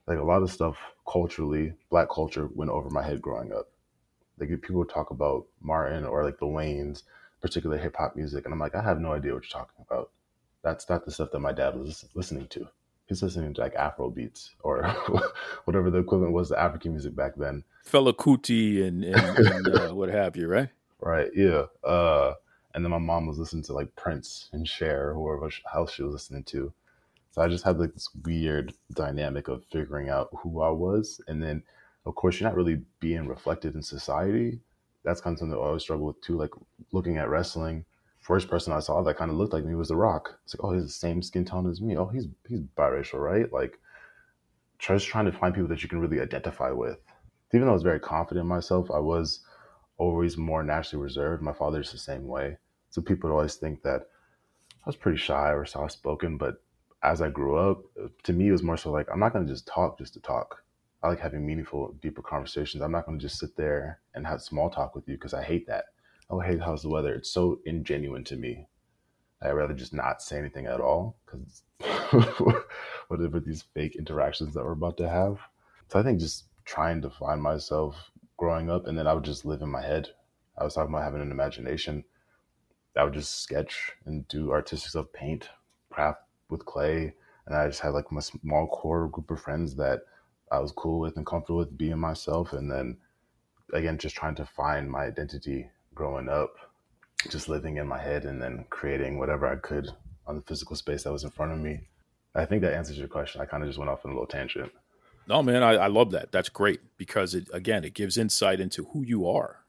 Like 0.07 0.19
a 0.19 0.23
lot 0.23 0.43
of 0.43 0.51
stuff 0.51 0.77
culturally, 1.07 1.73
black 1.89 2.09
culture 2.09 2.49
went 2.53 2.71
over 2.71 2.89
my 2.89 3.03
head 3.03 3.21
growing 3.21 3.53
up. 3.53 3.69
Like 4.37 4.49
people 4.61 4.85
talk 4.85 5.11
about 5.11 5.45
Martin 5.61 6.05
or 6.05 6.23
like 6.23 6.39
the 6.39 6.45
Wayans, 6.45 7.03
particular 7.41 7.77
hip 7.77 7.95
hop 7.97 8.15
music, 8.15 8.45
and 8.45 8.53
I'm 8.53 8.59
like, 8.59 8.75
I 8.75 8.81
have 8.81 8.99
no 8.99 9.13
idea 9.13 9.33
what 9.33 9.43
you're 9.43 9.61
talking 9.61 9.85
about. 9.89 10.09
That's 10.63 10.89
not 10.89 11.05
the 11.05 11.11
stuff 11.11 11.31
that 11.31 11.39
my 11.39 11.51
dad 11.51 11.75
was 11.75 12.05
listening 12.13 12.47
to. 12.47 12.67
He's 13.07 13.21
listening 13.21 13.53
to 13.53 13.61
like 13.61 13.75
Afro 13.75 14.09
beats 14.09 14.55
or 14.61 14.83
whatever 15.65 15.91
the 15.91 15.99
equivalent 15.99 16.33
was 16.33 16.49
to 16.49 16.59
African 16.59 16.91
music 16.91 17.15
back 17.15 17.35
then. 17.35 17.63
Fela 17.85 18.13
Kuti 18.13 18.87
and, 18.87 19.03
and, 19.03 19.37
and 19.37 19.67
uh, 19.67 19.89
what 19.93 20.09
have 20.09 20.35
you, 20.37 20.47
right? 20.47 20.69
Right. 20.99 21.29
Yeah. 21.35 21.65
Uh, 21.83 22.35
and 22.73 22.83
then 22.83 22.91
my 22.91 22.97
mom 22.97 23.27
was 23.27 23.37
listening 23.37 23.63
to 23.63 23.73
like 23.73 23.95
Prince 23.95 24.49
and 24.53 24.67
Cher, 24.67 25.13
whoever 25.13 25.49
else 25.75 25.93
she 25.93 26.03
was 26.03 26.13
listening 26.13 26.43
to. 26.45 26.73
So 27.33 27.41
I 27.41 27.47
just 27.47 27.63
had 27.63 27.79
like 27.79 27.93
this 27.93 28.09
weird 28.23 28.73
dynamic 28.93 29.47
of 29.47 29.65
figuring 29.71 30.07
out 30.09 30.29
who 30.39 30.61
I 30.61 30.69
was, 30.69 31.19
and 31.27 31.41
then 31.41 31.63
of 32.05 32.13
course 32.13 32.39
you're 32.39 32.47
not 32.47 32.55
really 32.55 32.83
being 32.99 33.27
reflected 33.27 33.73
in 33.73 33.81
society. 33.81 34.59
That's 35.03 35.19
kind 35.19 35.33
of 35.33 35.39
something 35.39 35.57
I 35.57 35.61
always 35.61 35.81
struggle 35.81 36.05
with 36.05 36.21
too. 36.21 36.37
Like 36.37 36.51
looking 36.91 37.17
at 37.17 37.29
wrestling, 37.29 37.85
first 38.19 38.49
person 38.49 38.71
I 38.71 38.79
saw 38.81 39.01
that 39.01 39.17
kind 39.17 39.31
of 39.31 39.37
looked 39.37 39.51
like 39.51 39.65
me 39.65 39.73
was 39.73 39.87
The 39.87 39.95
Rock. 39.95 40.39
It's 40.43 40.53
like, 40.55 40.63
oh, 40.63 40.73
he's 40.73 40.83
the 40.83 40.89
same 40.89 41.23
skin 41.23 41.43
tone 41.43 41.67
as 41.69 41.81
me. 41.81 41.97
Oh, 41.97 42.05
he's 42.05 42.27
he's 42.47 42.61
biracial, 42.77 43.19
right? 43.19 43.51
Like, 43.51 43.79
just 44.77 45.07
trying 45.07 45.25
to 45.25 45.31
find 45.31 45.55
people 45.55 45.69
that 45.69 45.81
you 45.81 45.89
can 45.89 45.99
really 45.99 46.21
identify 46.21 46.69
with. 46.69 46.99
Even 47.51 47.65
though 47.65 47.71
I 47.71 47.73
was 47.73 47.83
very 47.83 47.99
confident 47.99 48.43
in 48.43 48.47
myself, 48.47 48.91
I 48.91 48.99
was 48.99 49.39
always 49.97 50.37
more 50.37 50.63
naturally 50.63 51.01
reserved. 51.01 51.41
My 51.41 51.53
father's 51.53 51.91
the 51.91 51.97
same 51.97 52.27
way. 52.27 52.57
So 52.91 53.01
people 53.01 53.31
always 53.31 53.55
think 53.55 53.81
that 53.81 54.07
I 54.85 54.85
was 54.85 54.95
pretty 54.95 55.17
shy 55.17 55.51
or 55.51 55.65
soft 55.65 55.93
spoken. 55.93 56.37
But 56.37 56.61
as 57.03 57.21
I 57.21 57.29
grew 57.29 57.57
up, 57.57 57.83
to 58.23 58.33
me, 58.33 58.47
it 58.47 58.51
was 58.51 58.63
more 58.63 58.77
so 58.77 58.89
like, 58.91 59.07
I'm 59.11 59.19
not 59.19 59.33
going 59.33 59.45
to 59.45 59.51
just 59.51 59.67
talk 59.67 59.97
just 59.97 60.13
to 60.13 60.21
talk. 60.21 60.63
I 61.03 61.09
like 61.09 61.19
having 61.19 61.45
meaningful, 61.45 61.93
deeper 62.01 62.21
conversations. 62.21 62.81
I'm 62.81 62.93
not 62.93 63.05
going 63.05 63.19
to 63.19 63.21
just 63.21 63.37
sit 63.37 63.57
there 63.57 63.99
and 64.15 64.25
have 64.25 64.41
small 64.41 64.69
talk 64.69 64.95
with 64.95 65.07
you 65.09 65.15
because 65.15 65.33
I 65.33 65.43
hate 65.43 65.67
that. 65.67 65.85
Oh, 66.29 66.39
hey, 66.39 66.57
how's 66.57 66.81
the 66.81 66.89
weather? 66.89 67.13
It's 67.13 67.29
so 67.29 67.59
ingenuine 67.67 68.25
to 68.25 68.37
me. 68.37 68.67
I'd 69.41 69.51
rather 69.51 69.73
just 69.73 69.93
not 69.93 70.21
say 70.21 70.37
anything 70.39 70.65
at 70.65 70.79
all 70.79 71.17
because 71.25 71.63
whatever 73.09 73.41
these 73.41 73.65
fake 73.73 73.97
interactions 73.97 74.53
that 74.53 74.63
we're 74.63 74.71
about 74.71 74.95
to 74.97 75.09
have. 75.09 75.39
So 75.89 75.99
I 75.99 76.03
think 76.03 76.21
just 76.21 76.45
trying 76.63 77.01
to 77.01 77.09
find 77.09 77.41
myself 77.41 78.11
growing 78.37 78.69
up, 78.69 78.87
and 78.87 78.97
then 78.97 79.07
I 79.07 79.13
would 79.13 79.25
just 79.25 79.43
live 79.43 79.61
in 79.61 79.69
my 79.69 79.81
head. 79.81 80.07
I 80.57 80.63
was 80.63 80.75
talking 80.75 80.93
about 80.93 81.03
having 81.03 81.21
an 81.21 81.31
imagination. 81.31 82.05
I 82.95 83.03
would 83.03 83.13
just 83.13 83.41
sketch 83.41 83.91
and 84.05 84.25
do 84.29 84.51
artistic 84.51 84.91
stuff, 84.91 85.07
paint, 85.11 85.49
craft 85.89 86.21
with 86.53 86.65
clay, 86.65 87.13
and 87.45 87.55
I 87.55 87.67
just 87.67 87.81
had 87.81 87.89
like 87.89 88.11
my 88.11 88.21
small 88.21 88.67
core 88.67 89.09
group 89.09 89.29
of 89.29 89.41
friends 89.41 89.75
that 89.75 90.03
I 90.51 90.59
was 90.59 90.71
cool 90.71 90.99
with 90.99 91.17
and 91.17 91.25
comfortable 91.25 91.59
with 91.59 91.77
being 91.77 91.99
myself. 91.99 92.53
And 92.53 92.71
then 92.71 92.97
again, 93.73 93.97
just 93.97 94.15
trying 94.15 94.35
to 94.35 94.45
find 94.45 94.89
my 94.89 95.05
identity 95.05 95.69
growing 95.93 96.29
up, 96.29 96.55
just 97.29 97.49
living 97.49 97.77
in 97.77 97.87
my 97.87 97.99
head 97.99 98.25
and 98.25 98.41
then 98.41 98.65
creating 98.69 99.19
whatever 99.19 99.47
I 99.47 99.55
could 99.55 99.89
on 100.25 100.35
the 100.35 100.41
physical 100.43 100.75
space 100.75 101.03
that 101.03 101.11
was 101.11 101.23
in 101.23 101.31
front 101.31 101.51
of 101.51 101.59
me. 101.59 101.81
I 102.35 102.45
think 102.45 102.61
that 102.61 102.73
answers 102.73 102.97
your 102.97 103.07
question. 103.07 103.41
I 103.41 103.45
kind 103.45 103.63
of 103.63 103.69
just 103.69 103.77
went 103.77 103.91
off 103.91 104.05
on 104.05 104.11
a 104.11 104.13
little 104.13 104.27
tangent. 104.27 104.71
No, 105.27 105.41
man, 105.41 105.63
I, 105.63 105.73
I 105.73 105.87
love 105.87 106.11
that. 106.11 106.31
That's 106.31 106.49
great 106.49 106.81
because 106.97 107.33
it 107.33 107.47
again 107.53 107.83
it 107.83 107.93
gives 107.93 108.17
insight 108.17 108.59
into 108.59 108.85
who 108.85 109.03
you 109.03 109.27
are, 109.27 109.59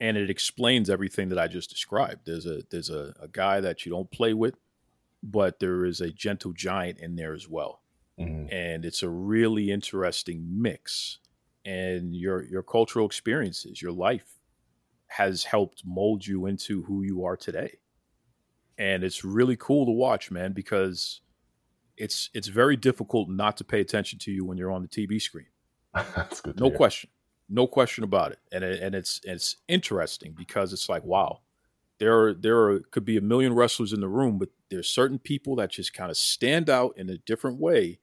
and 0.00 0.16
it 0.16 0.30
explains 0.30 0.88
everything 0.88 1.28
that 1.28 1.38
I 1.38 1.46
just 1.46 1.70
described. 1.70 2.20
There's 2.24 2.46
a 2.46 2.62
there's 2.70 2.88
a, 2.88 3.14
a 3.20 3.28
guy 3.28 3.60
that 3.60 3.84
you 3.84 3.92
don't 3.92 4.10
play 4.10 4.32
with, 4.32 4.54
but 5.22 5.60
there 5.60 5.84
is 5.84 6.00
a 6.00 6.10
gentle 6.10 6.52
giant 6.52 6.98
in 6.98 7.16
there 7.16 7.34
as 7.34 7.48
well, 7.48 7.82
mm-hmm. 8.18 8.52
and 8.52 8.84
it's 8.84 9.02
a 9.02 9.08
really 9.08 9.70
interesting 9.70 10.46
mix. 10.60 11.18
And 11.64 12.14
your 12.14 12.44
your 12.44 12.62
cultural 12.62 13.04
experiences, 13.06 13.82
your 13.82 13.92
life, 13.92 14.38
has 15.08 15.44
helped 15.44 15.82
mold 15.84 16.26
you 16.26 16.46
into 16.46 16.82
who 16.84 17.02
you 17.02 17.24
are 17.24 17.36
today, 17.36 17.78
and 18.78 19.04
it's 19.04 19.24
really 19.24 19.56
cool 19.56 19.84
to 19.86 19.92
watch, 19.92 20.30
man, 20.30 20.52
because 20.52 21.20
it's 21.98 22.30
it's 22.32 22.48
very 22.48 22.76
difficult 22.76 23.28
not 23.28 23.56
to 23.58 23.64
pay 23.64 23.80
attention 23.80 24.18
to 24.20 24.30
you 24.30 24.44
when 24.44 24.56
you're 24.56 24.70
on 24.70 24.82
the 24.82 24.88
TV 24.88 25.20
screen. 25.20 25.48
That's 25.94 26.40
good. 26.40 26.58
no 26.58 26.68
hear. 26.68 26.76
question, 26.76 27.10
no 27.48 27.66
question 27.66 28.04
about 28.04 28.32
it. 28.32 28.38
And 28.52 28.64
it, 28.64 28.80
and 28.80 28.94
it's 28.94 29.20
it's 29.24 29.56
interesting 29.66 30.34
because 30.36 30.72
it's 30.72 30.88
like 30.88 31.04
wow, 31.04 31.40
there 31.98 32.18
are, 32.20 32.34
there 32.34 32.58
are, 32.58 32.80
could 32.90 33.04
be 33.04 33.16
a 33.16 33.20
million 33.20 33.54
wrestlers 33.54 33.92
in 33.92 34.00
the 34.00 34.08
room, 34.08 34.38
but 34.38 34.48
there's 34.70 34.88
certain 34.88 35.18
people 35.18 35.56
that 35.56 35.70
just 35.70 35.92
kind 35.92 36.10
of 36.10 36.16
stand 36.16 36.68
out 36.68 36.94
in 36.96 37.08
a 37.08 37.18
different 37.18 37.58
way, 37.58 37.98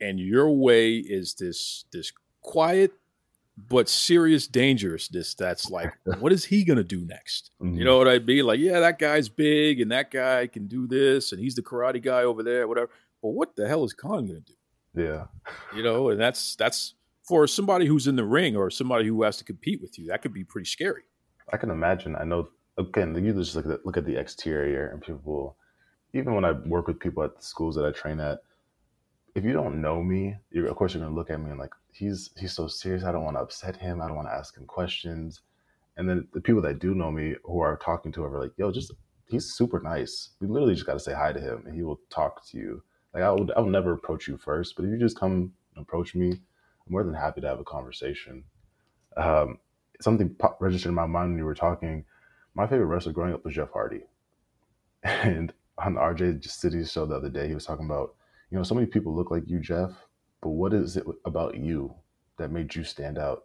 and 0.00 0.18
your 0.18 0.50
way 0.50 0.96
is 0.96 1.34
this 1.34 1.84
this 1.92 2.12
quiet 2.40 2.92
but 3.68 3.86
serious 3.86 4.46
dangerousness 4.46 5.34
that's 5.34 5.70
like 5.70 5.92
what 6.18 6.32
is 6.32 6.46
he 6.46 6.64
gonna 6.64 6.82
do 6.82 7.04
next 7.04 7.50
mm-hmm. 7.62 7.76
you 7.76 7.84
know 7.84 7.98
what 7.98 8.08
i'd 8.08 8.24
be 8.24 8.42
like 8.42 8.58
yeah 8.58 8.80
that 8.80 8.98
guy's 8.98 9.28
big 9.28 9.78
and 9.78 9.92
that 9.92 10.10
guy 10.10 10.46
can 10.46 10.66
do 10.66 10.86
this 10.86 11.32
and 11.32 11.40
he's 11.40 11.54
the 11.54 11.62
karate 11.62 12.02
guy 12.02 12.22
over 12.22 12.42
there 12.42 12.66
whatever 12.66 12.88
well, 13.22 13.32
what 13.32 13.56
the 13.56 13.68
hell 13.68 13.84
is 13.84 13.94
Kaun 13.94 14.26
going 14.26 14.42
to 14.44 14.52
do? 14.52 15.02
Yeah. 15.02 15.26
You 15.74 15.82
know, 15.82 16.10
and 16.10 16.20
that's 16.20 16.56
that's 16.56 16.94
for 17.26 17.46
somebody 17.46 17.86
who's 17.86 18.08
in 18.08 18.16
the 18.16 18.24
ring 18.24 18.56
or 18.56 18.68
somebody 18.68 19.06
who 19.06 19.22
has 19.22 19.36
to 19.38 19.44
compete 19.44 19.80
with 19.80 19.98
you. 19.98 20.08
That 20.08 20.20
could 20.20 20.34
be 20.34 20.44
pretty 20.44 20.66
scary. 20.66 21.04
I 21.52 21.56
can 21.56 21.70
imagine. 21.70 22.16
I 22.16 22.24
know. 22.24 22.48
Again, 22.78 23.14
you 23.22 23.32
just 23.34 23.54
look 23.54 23.66
at 23.66 23.86
look 23.86 23.96
at 23.96 24.04
the 24.04 24.18
exterior, 24.18 24.88
and 24.88 25.00
people. 25.00 25.56
Even 26.14 26.34
when 26.34 26.44
I 26.44 26.52
work 26.52 26.86
with 26.86 27.00
people 27.00 27.22
at 27.22 27.36
the 27.36 27.42
schools 27.42 27.74
that 27.76 27.86
I 27.86 27.90
train 27.90 28.20
at, 28.20 28.40
if 29.34 29.44
you 29.44 29.52
don't 29.52 29.80
know 29.80 30.02
me, 30.02 30.36
of 30.54 30.76
course 30.76 30.94
you're 30.94 31.02
gonna 31.02 31.14
look 31.14 31.30
at 31.30 31.40
me 31.40 31.50
and 31.50 31.58
like 31.58 31.72
he's 31.92 32.30
he's 32.36 32.52
so 32.52 32.66
serious. 32.66 33.04
I 33.04 33.12
don't 33.12 33.24
want 33.24 33.36
to 33.36 33.40
upset 33.40 33.76
him. 33.76 34.00
I 34.00 34.06
don't 34.06 34.16
want 34.16 34.28
to 34.28 34.34
ask 34.34 34.56
him 34.56 34.66
questions. 34.66 35.40
And 35.96 36.08
then 36.08 36.28
the 36.32 36.40
people 36.40 36.62
that 36.62 36.78
do 36.78 36.94
know 36.94 37.10
me 37.10 37.36
who 37.44 37.60
are 37.60 37.76
talking 37.76 38.12
to 38.12 38.24
him 38.24 38.34
are 38.34 38.40
like, 38.40 38.52
"Yo, 38.56 38.70
just 38.70 38.92
he's 39.26 39.52
super 39.54 39.80
nice. 39.80 40.30
We 40.40 40.48
literally 40.48 40.74
just 40.74 40.86
got 40.86 40.94
to 40.94 41.00
say 41.00 41.14
hi 41.14 41.32
to 41.32 41.40
him, 41.40 41.64
and 41.66 41.74
he 41.74 41.82
will 41.82 42.00
talk 42.10 42.46
to 42.48 42.58
you." 42.58 42.82
Like 43.14 43.22
I 43.22 43.30
would, 43.30 43.50
I 43.52 43.60
would 43.60 43.72
never 43.72 43.92
approach 43.92 44.28
you 44.28 44.36
first, 44.36 44.76
but 44.76 44.84
if 44.84 44.90
you 44.90 44.98
just 44.98 45.18
come 45.18 45.52
approach 45.76 46.14
me, 46.14 46.30
I'm 46.30 46.92
more 46.92 47.04
than 47.04 47.14
happy 47.14 47.40
to 47.42 47.48
have 47.48 47.60
a 47.60 47.64
conversation. 47.64 48.44
Um, 49.16 49.58
something 50.00 50.34
pop- 50.34 50.60
registered 50.60 50.90
in 50.90 50.94
my 50.94 51.06
mind 51.06 51.32
when 51.32 51.38
you 51.38 51.44
were 51.44 51.54
talking. 51.54 52.04
My 52.54 52.66
favorite 52.66 52.86
wrestler 52.86 53.12
growing 53.12 53.34
up 53.34 53.44
was 53.44 53.54
Jeff 53.54 53.70
Hardy, 53.72 54.02
and 55.02 55.52
on 55.84 55.94
the 55.94 56.00
RJ 56.00 56.44
City 56.44 56.84
show 56.84 57.06
the 57.06 57.16
other 57.16 57.28
day, 57.28 57.48
he 57.48 57.54
was 57.54 57.66
talking 57.66 57.86
about, 57.86 58.14
you 58.50 58.56
know, 58.56 58.64
so 58.64 58.74
many 58.74 58.86
people 58.86 59.14
look 59.14 59.30
like 59.30 59.44
you, 59.46 59.60
Jeff, 59.60 59.90
but 60.40 60.50
what 60.50 60.72
is 60.72 60.96
it 60.96 61.04
about 61.24 61.56
you 61.56 61.94
that 62.38 62.50
made 62.50 62.74
you 62.74 62.84
stand 62.84 63.18
out? 63.18 63.44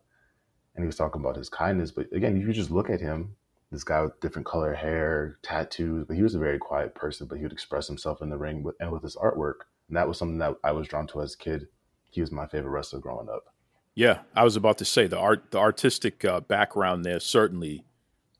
And 0.75 0.83
he 0.83 0.87
was 0.87 0.95
talking 0.95 1.21
about 1.21 1.35
his 1.35 1.49
kindness, 1.49 1.91
but 1.91 2.07
again, 2.13 2.37
if 2.37 2.45
you 2.45 2.53
just 2.53 2.71
look 2.71 2.89
at 2.89 3.01
him, 3.01 3.35
this 3.71 3.83
guy 3.83 4.01
with 4.01 4.19
different 4.21 4.45
color 4.45 4.73
hair, 4.73 5.39
tattoos, 5.41 6.05
but 6.07 6.15
he 6.15 6.23
was 6.23 6.35
a 6.35 6.39
very 6.39 6.57
quiet 6.57 6.95
person, 6.95 7.27
but 7.27 7.37
he 7.37 7.43
would 7.43 7.51
express 7.51 7.87
himself 7.87 8.21
in 8.21 8.29
the 8.29 8.37
ring 8.37 8.63
with, 8.63 8.75
and 8.79 8.91
with 8.91 9.03
his 9.03 9.15
artwork. 9.15 9.65
And 9.89 9.97
that 9.97 10.07
was 10.07 10.17
something 10.17 10.37
that 10.37 10.55
I 10.63 10.71
was 10.71 10.87
drawn 10.87 11.07
to 11.07 11.21
as 11.21 11.33
a 11.33 11.37
kid. 11.37 11.67
He 12.11 12.21
was 12.21 12.31
my 12.31 12.47
favorite 12.47 12.71
wrestler 12.71 12.99
growing 12.99 13.27
up. 13.27 13.53
Yeah, 13.95 14.19
I 14.35 14.43
was 14.43 14.55
about 14.55 14.77
to 14.77 14.85
say 14.85 15.07
the 15.07 15.17
art, 15.17 15.51
the 15.51 15.57
artistic 15.57 16.23
uh, 16.23 16.39
background 16.41 17.03
there 17.03 17.19
certainly 17.19 17.83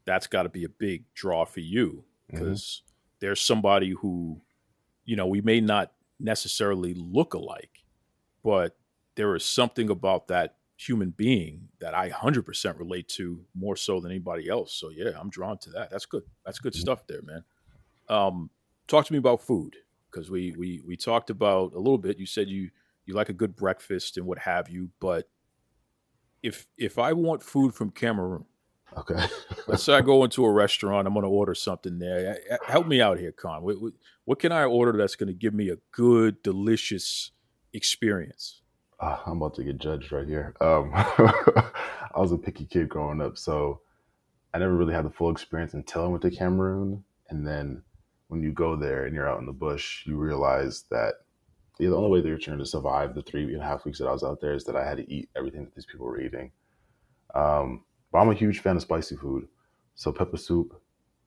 that's 0.07 0.25
got 0.25 0.43
to 0.43 0.49
be 0.49 0.63
a 0.63 0.69
big 0.69 1.03
draw 1.13 1.45
for 1.45 1.59
you 1.59 2.05
because 2.31 2.81
mm-hmm. 2.81 2.86
There's 3.19 3.41
somebody 3.41 3.91
who, 3.91 4.41
you 5.05 5.15
know, 5.15 5.27
we 5.27 5.41
may 5.41 5.61
not 5.61 5.91
necessarily 6.19 6.93
look 6.93 7.33
alike, 7.33 7.83
but 8.43 8.77
there 9.15 9.35
is 9.35 9.45
something 9.45 9.89
about 9.89 10.27
that 10.27 10.55
human 10.77 11.09
being 11.09 11.69
that 11.79 11.95
I 11.95 12.09
100% 12.09 12.77
relate 12.77 13.07
to 13.09 13.43
more 13.55 13.75
so 13.75 13.99
than 13.99 14.11
anybody 14.11 14.47
else. 14.47 14.73
So 14.73 14.89
yeah, 14.89 15.11
I'm 15.19 15.29
drawn 15.29 15.57
to 15.59 15.71
that. 15.71 15.89
That's 15.89 16.05
good. 16.05 16.23
That's 16.45 16.59
good 16.59 16.73
mm-hmm. 16.73 16.81
stuff 16.81 17.07
there, 17.07 17.21
man. 17.23 17.43
Um, 18.09 18.49
talk 18.87 19.05
to 19.05 19.13
me 19.13 19.19
about 19.19 19.41
food 19.41 19.75
because 20.09 20.29
we 20.29 20.53
we 20.57 20.81
we 20.85 20.95
talked 20.95 21.29
about 21.29 21.73
a 21.73 21.79
little 21.79 21.97
bit. 21.97 22.19
You 22.19 22.25
said 22.25 22.47
you 22.47 22.69
you 23.05 23.15
like 23.15 23.29
a 23.29 23.33
good 23.33 23.55
breakfast 23.55 24.17
and 24.17 24.25
what 24.25 24.37
have 24.39 24.69
you, 24.69 24.89
but 24.99 25.29
if 26.43 26.67
if 26.77 26.99
I 26.99 27.13
want 27.13 27.43
food 27.43 27.73
from 27.73 27.89
Cameroon, 27.89 28.45
okay, 28.95 29.25
let's 29.67 29.83
say 29.83 29.93
I 29.93 30.01
go 30.01 30.23
into 30.23 30.45
a 30.45 30.51
restaurant, 30.51 31.07
I'm 31.07 31.13
going 31.13 31.23
to 31.23 31.29
order 31.29 31.55
something 31.55 31.99
there. 31.99 32.39
Help 32.65 32.87
me 32.87 33.01
out 33.01 33.19
here, 33.19 33.31
Kaun. 33.31 33.61
What, 33.61 33.77
what 34.25 34.39
can 34.39 34.51
I 34.51 34.63
order 34.63 34.97
that's 34.97 35.15
going 35.15 35.27
to 35.27 35.33
give 35.33 35.53
me 35.53 35.69
a 35.69 35.77
good, 35.91 36.41
delicious 36.43 37.31
experience? 37.73 38.61
Uh, 38.99 39.17
I'm 39.25 39.37
about 39.37 39.55
to 39.55 39.63
get 39.63 39.77
judged 39.77 40.11
right 40.11 40.27
here. 40.27 40.55
Um, 40.59 40.91
I 40.93 41.71
was 42.15 42.31
a 42.31 42.37
picky 42.37 42.65
kid 42.65 42.89
growing 42.89 43.21
up, 43.21 43.37
so 43.37 43.81
I 44.53 44.59
never 44.59 44.75
really 44.75 44.93
had 44.93 45.05
the 45.05 45.11
full 45.11 45.29
experience 45.29 45.73
until 45.73 46.03
I 46.03 46.07
went 46.07 46.23
to 46.23 46.31
Cameroon. 46.31 47.03
And 47.29 47.45
then 47.45 47.83
when 48.27 48.41
you 48.41 48.51
go 48.51 48.75
there 48.75 49.05
and 49.05 49.13
you're 49.13 49.29
out 49.29 49.39
in 49.39 49.45
the 49.45 49.51
bush, 49.51 50.03
you 50.05 50.17
realize 50.17 50.85
that 50.89 51.15
the 51.77 51.95
only 51.95 52.09
way 52.09 52.21
that 52.21 52.27
you're 52.27 52.37
trying 52.39 52.57
to 52.57 52.65
survive 52.65 53.13
the 53.13 53.21
three 53.21 53.43
and 53.43 53.61
a 53.61 53.65
half 53.65 53.85
weeks 53.85 53.99
that 53.99 54.07
I 54.07 54.11
was 54.11 54.23
out 54.23 54.41
there 54.41 54.53
is 54.53 54.63
that 54.63 54.75
I 54.75 54.87
had 54.87 54.97
to 54.97 55.13
eat 55.13 55.29
everything 55.35 55.63
that 55.63 55.75
these 55.75 55.85
people 55.85 56.07
were 56.07 56.19
eating. 56.19 56.51
Um, 57.35 57.83
but 58.17 58.23
I'm 58.23 58.29
a 58.31 58.33
huge 58.33 58.61
fan 58.61 58.75
of 58.75 58.81
spicy 58.81 59.15
food. 59.15 59.47
So 59.93 60.11
pepper 60.11 60.37
soup, 60.37 60.81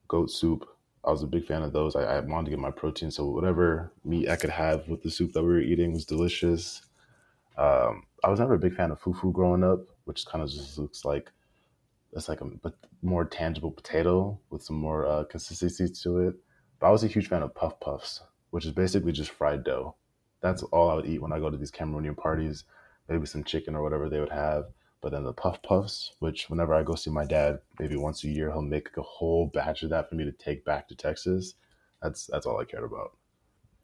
goat 0.08 0.28
soup. 0.28 0.68
I 1.04 1.10
was 1.12 1.22
a 1.22 1.28
big 1.28 1.46
fan 1.46 1.62
of 1.62 1.72
those. 1.72 1.94
I, 1.94 2.02
I 2.02 2.18
wanted 2.18 2.46
to 2.46 2.50
get 2.50 2.58
my 2.58 2.72
protein. 2.72 3.12
So 3.12 3.26
whatever 3.26 3.92
meat 4.04 4.28
I 4.28 4.34
could 4.34 4.50
have 4.50 4.88
with 4.88 5.00
the 5.04 5.08
soup 5.08 5.32
that 5.34 5.42
we 5.44 5.50
were 5.50 5.60
eating 5.60 5.92
was 5.92 6.04
delicious. 6.04 6.82
Um, 7.56 8.06
I 8.24 8.28
was 8.28 8.40
never 8.40 8.54
a 8.54 8.58
big 8.58 8.74
fan 8.74 8.90
of 8.90 9.00
fufu 9.00 9.32
growing 9.32 9.62
up, 9.62 9.86
which 10.02 10.26
kind 10.26 10.42
of 10.42 10.50
just 10.50 10.78
looks 10.78 11.04
like 11.04 11.30
it's 12.12 12.28
like 12.28 12.40
a 12.40 12.50
more 13.02 13.24
tangible 13.24 13.70
potato 13.70 14.40
with 14.50 14.64
some 14.64 14.74
more 14.74 15.06
uh, 15.06 15.22
consistency 15.22 15.86
to 16.02 16.18
it. 16.26 16.34
But 16.80 16.88
I 16.88 16.90
was 16.90 17.04
a 17.04 17.06
huge 17.06 17.28
fan 17.28 17.44
of 17.44 17.54
puff 17.54 17.78
puffs, 17.78 18.20
which 18.50 18.66
is 18.66 18.72
basically 18.72 19.12
just 19.12 19.30
fried 19.30 19.62
dough 19.62 19.94
that's 20.40 20.62
all 20.64 20.90
I 20.90 20.94
would 20.94 21.06
eat 21.06 21.20
when 21.20 21.32
I 21.32 21.38
go 21.38 21.50
to 21.50 21.56
these 21.56 21.70
Cameroonian 21.70 22.16
parties. 22.16 22.64
Maybe 23.08 23.26
some 23.26 23.44
chicken 23.44 23.74
or 23.74 23.82
whatever 23.82 24.08
they 24.08 24.20
would 24.20 24.32
have. 24.32 24.66
But 25.02 25.12
then 25.12 25.24
the 25.24 25.32
puff 25.32 25.62
puffs, 25.62 26.12
which 26.18 26.50
whenever 26.50 26.74
I 26.74 26.82
go 26.82 26.94
see 26.94 27.10
my 27.10 27.24
dad, 27.24 27.60
maybe 27.78 27.96
once 27.96 28.24
a 28.24 28.28
year, 28.28 28.52
he'll 28.52 28.60
make 28.60 28.88
a 28.96 29.02
whole 29.02 29.46
batch 29.46 29.82
of 29.82 29.90
that 29.90 30.08
for 30.08 30.14
me 30.14 30.24
to 30.24 30.32
take 30.32 30.64
back 30.64 30.88
to 30.88 30.94
Texas. 30.94 31.54
That's 32.02 32.26
that's 32.26 32.46
all 32.46 32.60
I 32.60 32.64
cared 32.64 32.84
about. 32.84 33.16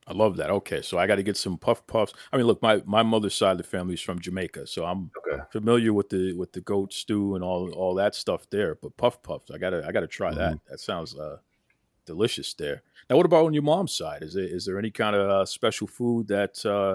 I 0.08 0.12
love 0.12 0.36
that. 0.36 0.50
Okay, 0.50 0.82
so 0.82 0.98
I 0.98 1.06
got 1.06 1.16
to 1.16 1.22
get 1.22 1.36
some 1.36 1.58
puff 1.58 1.84
puffs. 1.86 2.12
I 2.32 2.36
mean, 2.36 2.46
look, 2.46 2.62
my, 2.62 2.80
my 2.86 3.02
mother's 3.02 3.34
side 3.34 3.52
of 3.52 3.58
the 3.58 3.64
family 3.64 3.94
is 3.94 4.00
from 4.00 4.20
Jamaica, 4.20 4.68
so 4.68 4.84
I'm 4.84 5.10
okay. 5.26 5.42
familiar 5.50 5.92
with 5.92 6.10
the 6.10 6.32
with 6.34 6.52
the 6.52 6.60
goat 6.60 6.92
stew 6.92 7.34
and 7.34 7.42
all 7.42 7.72
all 7.72 7.94
that 7.96 8.14
stuff 8.14 8.48
there. 8.50 8.76
But 8.76 8.96
puff 8.96 9.22
puffs, 9.22 9.50
I 9.50 9.58
gotta 9.58 9.84
I 9.86 9.92
gotta 9.92 10.06
try 10.06 10.30
mm-hmm. 10.30 10.38
that. 10.38 10.58
That 10.70 10.80
sounds 10.80 11.16
uh, 11.16 11.38
delicious 12.04 12.54
there. 12.54 12.82
Now, 13.10 13.16
what 13.16 13.26
about 13.26 13.46
on 13.46 13.54
your 13.54 13.64
mom's 13.64 13.94
side? 13.94 14.22
Is 14.22 14.34
there 14.34 14.44
is 14.44 14.64
there 14.64 14.78
any 14.78 14.90
kind 14.90 15.16
of 15.16 15.28
uh, 15.28 15.44
special 15.44 15.88
food 15.88 16.28
that 16.28 16.64
uh, 16.64 16.94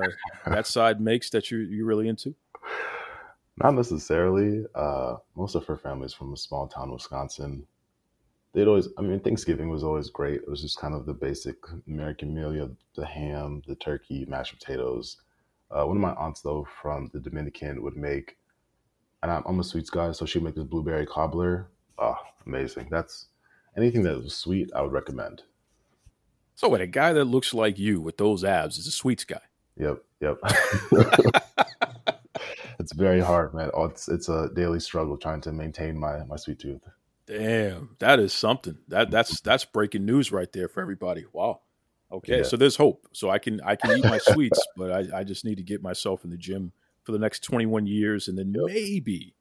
that 0.49 0.65
side 0.65 1.01
makes 1.01 1.29
that 1.31 1.51
you 1.51 1.57
you 1.57 1.85
really 1.85 2.07
into? 2.07 2.33
Not 3.61 3.75
necessarily. 3.75 4.65
Uh, 4.73 5.17
most 5.35 5.53
of 5.55 5.65
her 5.67 5.77
family's 5.77 6.13
from 6.13 6.33
a 6.33 6.37
small 6.37 6.67
town, 6.67 6.85
in 6.85 6.93
Wisconsin. 6.93 7.67
They'd 8.53 8.67
always, 8.67 8.89
I 8.97 9.01
mean, 9.01 9.19
Thanksgiving 9.19 9.69
was 9.69 9.83
always 9.83 10.09
great. 10.09 10.41
It 10.41 10.49
was 10.49 10.61
just 10.61 10.79
kind 10.79 10.95
of 10.95 11.05
the 11.05 11.13
basic 11.13 11.57
American 11.87 12.33
meal: 12.33 12.53
you 12.53 12.75
the 12.95 13.05
ham, 13.05 13.61
the 13.67 13.75
turkey, 13.75 14.25
mashed 14.27 14.57
potatoes. 14.57 15.17
Uh, 15.69 15.85
one 15.85 15.95
of 15.95 16.01
my 16.01 16.13
aunts, 16.13 16.41
though, 16.41 16.67
from 16.81 17.09
the 17.13 17.19
Dominican, 17.19 17.81
would 17.83 17.95
make, 17.95 18.37
and 19.21 19.31
I'm, 19.31 19.43
I'm 19.45 19.59
a 19.59 19.63
sweets 19.63 19.89
guy, 19.91 20.11
so 20.11 20.25
she'd 20.25 20.43
make 20.43 20.55
this 20.55 20.65
blueberry 20.65 21.05
cobbler. 21.05 21.69
Oh, 21.99 22.17
amazing! 22.47 22.87
That's 22.89 23.27
anything 23.77 24.01
that 24.03 24.21
was 24.21 24.35
sweet, 24.35 24.71
I 24.75 24.81
would 24.81 24.91
recommend. 24.91 25.43
So, 26.55 26.67
wait, 26.67 26.81
a 26.81 26.87
guy 26.87 27.13
that 27.13 27.25
looks 27.25 27.53
like 27.53 27.77
you 27.77 28.01
with 28.01 28.17
those 28.17 28.43
abs 28.43 28.79
is 28.79 28.87
a 28.87 28.91
sweets 28.91 29.23
guy. 29.23 29.41
Yep, 29.77 30.03
yep. 30.19 30.39
it's 32.91 32.99
very 32.99 33.21
hard, 33.21 33.53
man. 33.53 33.71
Oh, 33.73 33.85
it's 33.85 34.09
it's 34.09 34.27
a 34.27 34.49
daily 34.53 34.81
struggle 34.81 35.17
trying 35.17 35.39
to 35.41 35.53
maintain 35.53 35.97
my 35.97 36.23
my 36.25 36.35
sweet 36.35 36.59
tooth. 36.59 36.81
Damn, 37.25 37.95
that 37.99 38.19
is 38.19 38.33
something. 38.33 38.77
That 38.89 39.09
that's 39.09 39.39
that's 39.39 39.63
breaking 39.63 40.05
news 40.05 40.31
right 40.31 40.51
there 40.51 40.67
for 40.67 40.81
everybody. 40.81 41.25
Wow. 41.31 41.61
Okay, 42.11 42.39
yeah. 42.39 42.43
so 42.43 42.57
there's 42.57 42.75
hope. 42.75 43.07
So 43.13 43.29
I 43.29 43.39
can 43.39 43.61
I 43.61 43.77
can 43.77 43.97
eat 43.97 44.03
my 44.03 44.17
sweets, 44.17 44.59
but 44.75 44.91
I, 44.91 45.19
I 45.19 45.23
just 45.23 45.45
need 45.45 45.55
to 45.55 45.63
get 45.63 45.81
myself 45.81 46.25
in 46.25 46.31
the 46.31 46.37
gym 46.37 46.73
for 47.03 47.13
the 47.13 47.19
next 47.19 47.45
21 47.45 47.87
years, 47.87 48.27
and 48.27 48.37
then 48.37 48.53
yep. 48.53 48.65
maybe 48.67 49.35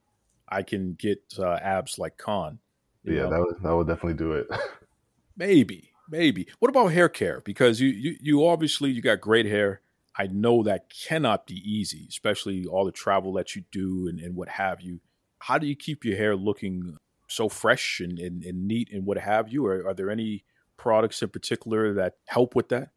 I 0.48 0.62
can 0.62 0.94
get 0.94 1.18
uh, 1.36 1.54
abs 1.54 1.98
like 1.98 2.16
Kaun. 2.16 2.60
Yeah, 3.02 3.22
know? 3.22 3.30
that 3.30 3.40
would 3.40 3.62
that 3.62 3.76
would 3.76 3.86
definitely 3.88 4.14
do 4.14 4.32
it. 4.34 4.46
maybe, 5.36 5.90
maybe. 6.08 6.46
What 6.60 6.68
about 6.68 6.92
hair 6.92 7.08
care? 7.08 7.40
Because 7.44 7.80
you 7.80 7.88
you 7.88 8.16
you 8.20 8.46
obviously 8.46 8.90
you 8.90 9.02
got 9.02 9.20
great 9.20 9.46
hair. 9.46 9.80
I 10.20 10.26
know 10.26 10.62
that 10.64 10.90
cannot 10.90 11.46
be 11.46 11.54
easy, 11.54 12.04
especially 12.10 12.66
all 12.66 12.84
the 12.84 12.92
travel 12.92 13.32
that 13.32 13.56
you 13.56 13.64
do 13.72 14.06
and, 14.06 14.20
and 14.20 14.36
what 14.36 14.50
have 14.50 14.82
you. 14.82 15.00
How 15.38 15.56
do 15.56 15.66
you 15.66 15.74
keep 15.74 16.04
your 16.04 16.18
hair 16.18 16.36
looking 16.36 16.98
so 17.26 17.48
fresh 17.48 18.00
and, 18.00 18.18
and, 18.18 18.44
and 18.44 18.68
neat 18.68 18.90
and 18.92 19.06
what 19.06 19.16
have 19.16 19.48
you? 19.48 19.64
Or 19.64 19.88
are 19.88 19.94
there 19.94 20.10
any 20.10 20.44
products 20.76 21.22
in 21.22 21.30
particular 21.30 21.94
that 21.94 22.16
help 22.26 22.54
with 22.54 22.68
that? 22.68 22.90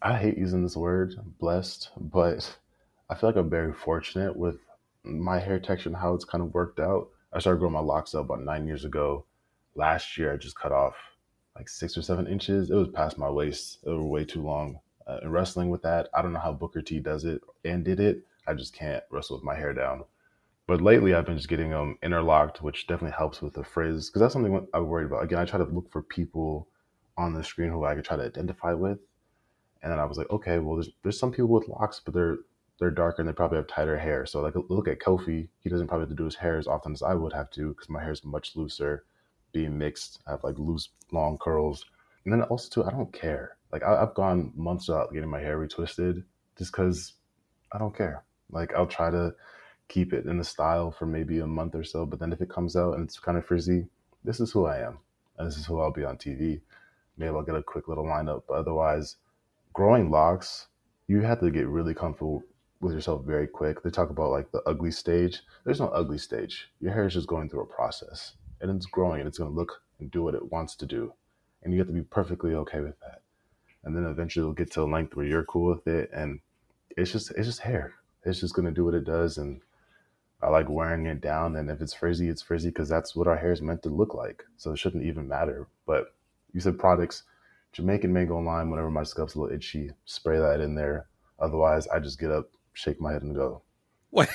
I 0.00 0.16
hate 0.16 0.38
using 0.38 0.62
this 0.62 0.76
word, 0.76 1.16
blessed, 1.40 1.90
but 1.96 2.56
I 3.10 3.16
feel 3.16 3.30
like 3.30 3.36
I'm 3.36 3.50
very 3.50 3.72
fortunate 3.72 4.36
with 4.36 4.60
my 5.02 5.40
hair 5.40 5.58
texture 5.58 5.88
and 5.88 5.98
how 5.98 6.14
it's 6.14 6.24
kind 6.24 6.40
of 6.40 6.54
worked 6.54 6.78
out. 6.78 7.08
I 7.32 7.40
started 7.40 7.58
growing 7.58 7.74
my 7.74 7.80
locks 7.80 8.14
out 8.14 8.26
about 8.26 8.44
nine 8.44 8.68
years 8.68 8.84
ago. 8.84 9.24
Last 9.74 10.16
year, 10.16 10.32
I 10.32 10.36
just 10.36 10.56
cut 10.56 10.70
off 10.70 10.94
like 11.56 11.68
six 11.68 11.98
or 11.98 12.02
seven 12.02 12.28
inches. 12.28 12.70
It 12.70 12.76
was 12.76 12.90
past 12.94 13.18
my 13.18 13.28
waist. 13.28 13.80
It 13.84 13.90
was 13.90 14.08
way 14.08 14.24
too 14.24 14.42
long. 14.42 14.78
Uh, 15.10 15.18
and 15.22 15.32
wrestling 15.32 15.70
with 15.70 15.82
that, 15.82 16.08
I 16.14 16.22
don't 16.22 16.32
know 16.32 16.38
how 16.38 16.52
Booker 16.52 16.82
T 16.82 17.00
does 17.00 17.24
it 17.24 17.40
and 17.64 17.84
did 17.84 17.98
it. 17.98 18.24
I 18.46 18.54
just 18.54 18.72
can't 18.72 19.02
wrestle 19.10 19.36
with 19.36 19.44
my 19.44 19.56
hair 19.56 19.72
down. 19.72 20.04
But 20.68 20.80
lately, 20.80 21.14
I've 21.14 21.26
been 21.26 21.36
just 21.36 21.48
getting 21.48 21.70
them 21.70 21.98
interlocked, 22.00 22.62
which 22.62 22.86
definitely 22.86 23.16
helps 23.16 23.42
with 23.42 23.54
the 23.54 23.64
frizz 23.64 24.08
because 24.08 24.20
that's 24.20 24.32
something 24.32 24.66
I'm 24.72 24.86
worried 24.86 25.06
about. 25.06 25.24
Again, 25.24 25.40
I 25.40 25.44
try 25.44 25.58
to 25.58 25.64
look 25.64 25.90
for 25.90 26.02
people 26.02 26.68
on 27.18 27.34
the 27.34 27.42
screen 27.42 27.70
who 27.70 27.84
I 27.84 27.96
could 27.96 28.04
try 28.04 28.16
to 28.16 28.24
identify 28.24 28.72
with, 28.72 28.98
and 29.82 29.90
then 29.90 29.98
I 29.98 30.04
was 30.04 30.16
like, 30.16 30.30
okay, 30.30 30.60
well, 30.60 30.76
there's 30.76 30.90
there's 31.02 31.18
some 31.18 31.32
people 31.32 31.48
with 31.48 31.66
locks, 31.66 32.00
but 32.04 32.14
they're 32.14 32.38
they're 32.78 32.90
darker 32.92 33.20
and 33.20 33.28
they 33.28 33.32
probably 33.32 33.56
have 33.56 33.66
tighter 33.66 33.98
hair. 33.98 34.24
So 34.26 34.40
like, 34.40 34.54
look 34.68 34.88
at 34.88 35.00
Kofi. 35.00 35.48
He 35.58 35.68
doesn't 35.68 35.88
probably 35.88 36.04
have 36.04 36.10
to 36.10 36.14
do 36.14 36.24
his 36.24 36.36
hair 36.36 36.56
as 36.56 36.68
often 36.68 36.92
as 36.92 37.02
I 37.02 37.14
would 37.14 37.32
have 37.32 37.50
to 37.52 37.70
because 37.70 37.90
my 37.90 38.00
hair 38.00 38.12
is 38.12 38.24
much 38.24 38.56
looser 38.56 39.04
being 39.52 39.76
mixed. 39.76 40.20
I 40.26 40.30
have 40.32 40.44
like 40.44 40.58
loose, 40.58 40.88
long 41.12 41.36
curls. 41.36 41.84
And 42.24 42.32
then 42.32 42.42
also 42.42 42.68
too, 42.70 42.88
I 42.88 42.90
don't 42.90 43.12
care. 43.12 43.56
Like 43.72 43.82
I, 43.82 44.00
have 44.00 44.14
gone 44.14 44.52
months 44.54 44.88
without 44.88 45.12
getting 45.12 45.30
my 45.30 45.40
hair 45.40 45.58
retwisted 45.58 46.24
just 46.58 46.72
because 46.72 47.14
I 47.72 47.78
don't 47.78 47.96
care. 47.96 48.24
Like 48.50 48.74
I'll 48.74 48.86
try 48.86 49.10
to 49.10 49.34
keep 49.88 50.12
it 50.12 50.26
in 50.26 50.38
the 50.38 50.44
style 50.44 50.90
for 50.90 51.06
maybe 51.06 51.38
a 51.40 51.46
month 51.46 51.74
or 51.74 51.84
so, 51.84 52.06
but 52.06 52.18
then 52.18 52.32
if 52.32 52.40
it 52.40 52.50
comes 52.50 52.76
out 52.76 52.94
and 52.94 53.04
it's 53.04 53.18
kind 53.18 53.38
of 53.38 53.44
frizzy, 53.44 53.86
this 54.24 54.40
is 54.40 54.52
who 54.52 54.66
I 54.66 54.78
am, 54.78 54.98
and 55.38 55.48
this 55.48 55.56
is 55.56 55.66
who 55.66 55.80
I'll 55.80 55.92
be 55.92 56.04
on 56.04 56.16
TV. 56.16 56.60
Maybe 57.16 57.30
I'll 57.30 57.42
get 57.42 57.56
a 57.56 57.62
quick 57.62 57.88
little 57.88 58.04
lineup, 58.04 58.42
but 58.48 58.54
otherwise, 58.54 59.16
growing 59.72 60.10
locks, 60.10 60.68
you 61.06 61.20
have 61.22 61.40
to 61.40 61.50
get 61.50 61.66
really 61.66 61.94
comfortable 61.94 62.44
with 62.80 62.94
yourself 62.94 63.24
very 63.24 63.46
quick. 63.46 63.82
They 63.82 63.90
talk 63.90 64.10
about 64.10 64.30
like 64.30 64.50
the 64.52 64.62
ugly 64.66 64.90
stage. 64.90 65.42
There's 65.64 65.80
no 65.80 65.88
ugly 65.88 66.18
stage. 66.18 66.70
Your 66.80 66.92
hair 66.92 67.06
is 67.06 67.14
just 67.14 67.26
going 67.26 67.50
through 67.50 67.62
a 67.62 67.66
process 67.66 68.34
and 68.60 68.70
it's 68.70 68.86
growing 68.86 69.20
and 69.20 69.28
it's 69.28 69.38
going 69.38 69.50
to 69.50 69.56
look 69.56 69.82
and 69.98 70.10
do 70.10 70.22
what 70.22 70.34
it 70.34 70.50
wants 70.50 70.76
to 70.76 70.86
do. 70.86 71.12
And 71.62 71.72
you 71.72 71.78
have 71.78 71.88
to 71.88 71.94
be 71.94 72.02
perfectly 72.02 72.54
okay 72.54 72.80
with 72.80 72.98
that. 73.00 73.19
And 73.84 73.96
then 73.96 74.04
eventually 74.04 74.42
it'll 74.42 74.52
get 74.52 74.70
to 74.72 74.82
a 74.82 74.84
length 74.84 75.16
where 75.16 75.26
you're 75.26 75.44
cool 75.44 75.74
with 75.74 75.86
it. 75.86 76.10
And 76.12 76.40
it's 76.96 77.12
just, 77.12 77.30
it's 77.32 77.46
just 77.46 77.60
hair. 77.60 77.94
It's 78.24 78.40
just 78.40 78.54
going 78.54 78.66
to 78.66 78.72
do 78.72 78.84
what 78.84 78.94
it 78.94 79.04
does. 79.04 79.38
And 79.38 79.60
I 80.42 80.48
like 80.48 80.68
wearing 80.68 81.06
it 81.06 81.20
down. 81.20 81.56
And 81.56 81.70
if 81.70 81.80
it's 81.80 81.94
frizzy, 81.94 82.28
it's 82.28 82.42
frizzy 82.42 82.68
because 82.68 82.88
that's 82.88 83.16
what 83.16 83.26
our 83.26 83.36
hair 83.36 83.52
is 83.52 83.62
meant 83.62 83.82
to 83.84 83.88
look 83.88 84.14
like. 84.14 84.44
So 84.56 84.72
it 84.72 84.78
shouldn't 84.78 85.04
even 85.04 85.28
matter. 85.28 85.68
But 85.86 86.14
you 86.52 86.60
said 86.60 86.78
products, 86.78 87.24
Jamaican 87.72 88.12
mango 88.12 88.38
lime, 88.38 88.70
whenever 88.70 88.90
my 88.90 89.02
scalp's 89.02 89.34
a 89.34 89.40
little 89.40 89.54
itchy, 89.54 89.90
spray 90.04 90.38
that 90.38 90.60
in 90.60 90.74
there. 90.74 91.06
Otherwise, 91.38 91.86
I 91.88 91.98
just 92.00 92.18
get 92.18 92.30
up, 92.30 92.50
shake 92.72 93.00
my 93.00 93.12
head, 93.12 93.22
and 93.22 93.34
go. 93.34 93.62
What? 94.10 94.28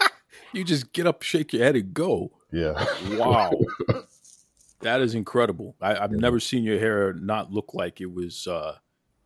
you 0.52 0.64
just 0.64 0.92
get 0.92 1.06
up, 1.06 1.22
shake 1.22 1.52
your 1.52 1.64
head, 1.64 1.76
and 1.76 1.94
go. 1.94 2.32
Yeah. 2.52 2.84
Wow. 3.10 3.52
that 4.80 5.00
is 5.00 5.14
incredible. 5.14 5.76
I, 5.80 5.96
I've 5.96 6.12
never 6.12 6.40
seen 6.40 6.64
your 6.64 6.78
hair 6.78 7.12
not 7.14 7.52
look 7.52 7.72
like 7.72 8.00
it 8.00 8.12
was 8.12 8.46
uh, 8.46 8.76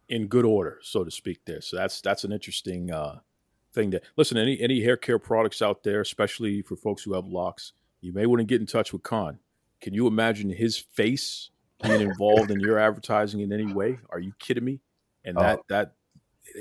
in 0.08 0.26
good 0.26 0.44
order, 0.44 0.78
so 0.82 1.04
to 1.04 1.10
speak. 1.10 1.40
There, 1.44 1.60
so 1.60 1.76
that's 1.76 2.00
that's 2.00 2.24
an 2.24 2.32
interesting 2.32 2.90
uh, 2.90 3.20
thing. 3.72 3.90
That 3.90 4.04
listen, 4.16 4.36
any 4.36 4.60
any 4.60 4.82
hair 4.82 4.96
care 4.96 5.18
products 5.18 5.62
out 5.62 5.82
there, 5.82 6.00
especially 6.00 6.62
for 6.62 6.76
folks 6.76 7.02
who 7.02 7.14
have 7.14 7.26
locks, 7.26 7.72
you 8.00 8.12
may 8.12 8.26
want 8.26 8.40
to 8.40 8.44
get 8.44 8.60
in 8.60 8.66
touch 8.66 8.92
with 8.92 9.02
Kaun. 9.02 9.38
Can 9.80 9.94
you 9.94 10.06
imagine 10.06 10.50
his 10.50 10.78
face 10.78 11.50
being 11.82 12.00
involved 12.08 12.50
in 12.50 12.60
your 12.60 12.78
advertising 12.78 13.40
in 13.40 13.52
any 13.52 13.72
way? 13.72 13.98
Are 14.10 14.20
you 14.20 14.32
kidding 14.38 14.64
me? 14.64 14.80
And 15.24 15.36
that 15.36 15.58
Oh, 15.58 15.64
that 15.68 15.94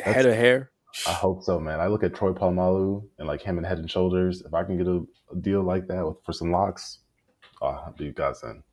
head 0.04 0.26
of 0.26 0.36
hair, 0.36 0.72
I 1.08 1.14
hope 1.14 1.44
so, 1.44 1.60
man. 1.60 1.80
I 1.80 1.88
look 1.88 2.04
at 2.04 2.14
Troy 2.14 2.32
Polamalu 2.32 3.06
and 3.20 3.28
like 3.28 3.42
him 3.42 3.58
and 3.58 3.68
Head 3.68 3.80
and 3.80 3.92
Shoulders. 3.92 4.42
If 4.46 4.54
I 4.54 4.64
can 4.64 4.78
get 4.78 4.88
a, 4.88 5.06
a 5.32 5.36
deal 5.36 5.62
like 5.62 5.88
that 5.88 6.06
with, 6.06 6.18
for 6.24 6.32
some 6.32 6.52
locks, 6.52 7.00
oh, 7.62 7.68
I'll 7.68 7.96
be 7.98 8.12
godsend. 8.12 8.64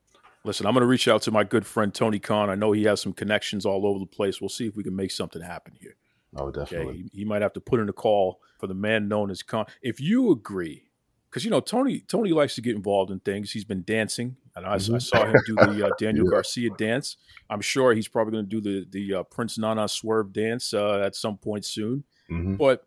Listen, 0.45 0.66
I'm 0.66 0.72
going 0.74 0.82
to 0.82 0.88
reach 0.88 1.07
out 1.07 1.22
to 1.22 1.30
my 1.30 1.45
good 1.45 1.64
friend 1.64 1.95
Tony 1.95 2.18
Khan. 2.18 2.51
I 2.51 2.55
know 2.57 2.72
he 2.72 2.82
has 2.84 3.01
some 3.01 3.12
connections 3.12 3.64
all 3.64 3.86
over 3.86 3.99
the 3.99 4.07
place. 4.07 4.40
We'll 4.40 4.49
see 4.49 4.66
if 4.66 4.76
we 4.76 4.82
can 4.82 4.97
make 4.97 5.12
something 5.12 5.40
happen 5.40 5.74
here. 5.80 5.97
Oh, 6.36 6.47
Okay, 6.49 6.59
definitely. 6.59 6.95
he, 7.12 7.18
he 7.20 7.24
might 7.24 7.43
have 7.43 7.53
to 7.53 7.61
put 7.61 7.78
in 7.80 7.88
a 7.88 7.93
call 7.93 8.40
for 8.59 8.66
the 8.66 8.74
man 8.74 9.07
known 9.09 9.30
as 9.30 9.43
Kaun. 9.43 9.68
If 9.82 10.01
you 10.01 10.32
agree, 10.32 10.90
because 11.30 11.45
you 11.45 11.51
know 11.51 11.61
Tony, 11.61 12.01
Tony 12.01 12.30
likes 12.32 12.55
to 12.57 12.61
get 12.61 12.74
involved 12.74 13.11
in 13.11 13.20
things. 13.20 13.53
He's 13.53 13.64
been 13.64 13.84
dancing, 13.84 14.36
and 14.57 14.66
I, 14.66 14.74
I 14.74 14.78
Mhm. 14.78 15.03
saw 15.03 15.26
him 15.26 15.43
do 15.43 15.57
the 15.57 15.82
uh, 15.82 15.90
Daniel 15.99 16.26
Yeah. 16.26 16.30
Garcia 16.30 16.70
dance. 16.70 17.16
I'm 17.51 17.61
sure 17.61 17.95
he's 17.95 18.09
probably 18.09 18.32
going 18.32 18.49
to 18.49 18.61
do 18.61 18.61
the 18.61 18.86
the 18.90 19.14
uh, 19.20 19.22
Prince 19.24 19.59
Nana 19.59 19.86
Swerve 19.88 20.32
dance 20.32 20.72
uh, 20.74 20.99
at 21.01 21.14
some 21.14 21.36
point 21.38 21.64
soon. 21.64 22.05
hmm 22.28 22.55
But 22.57 22.86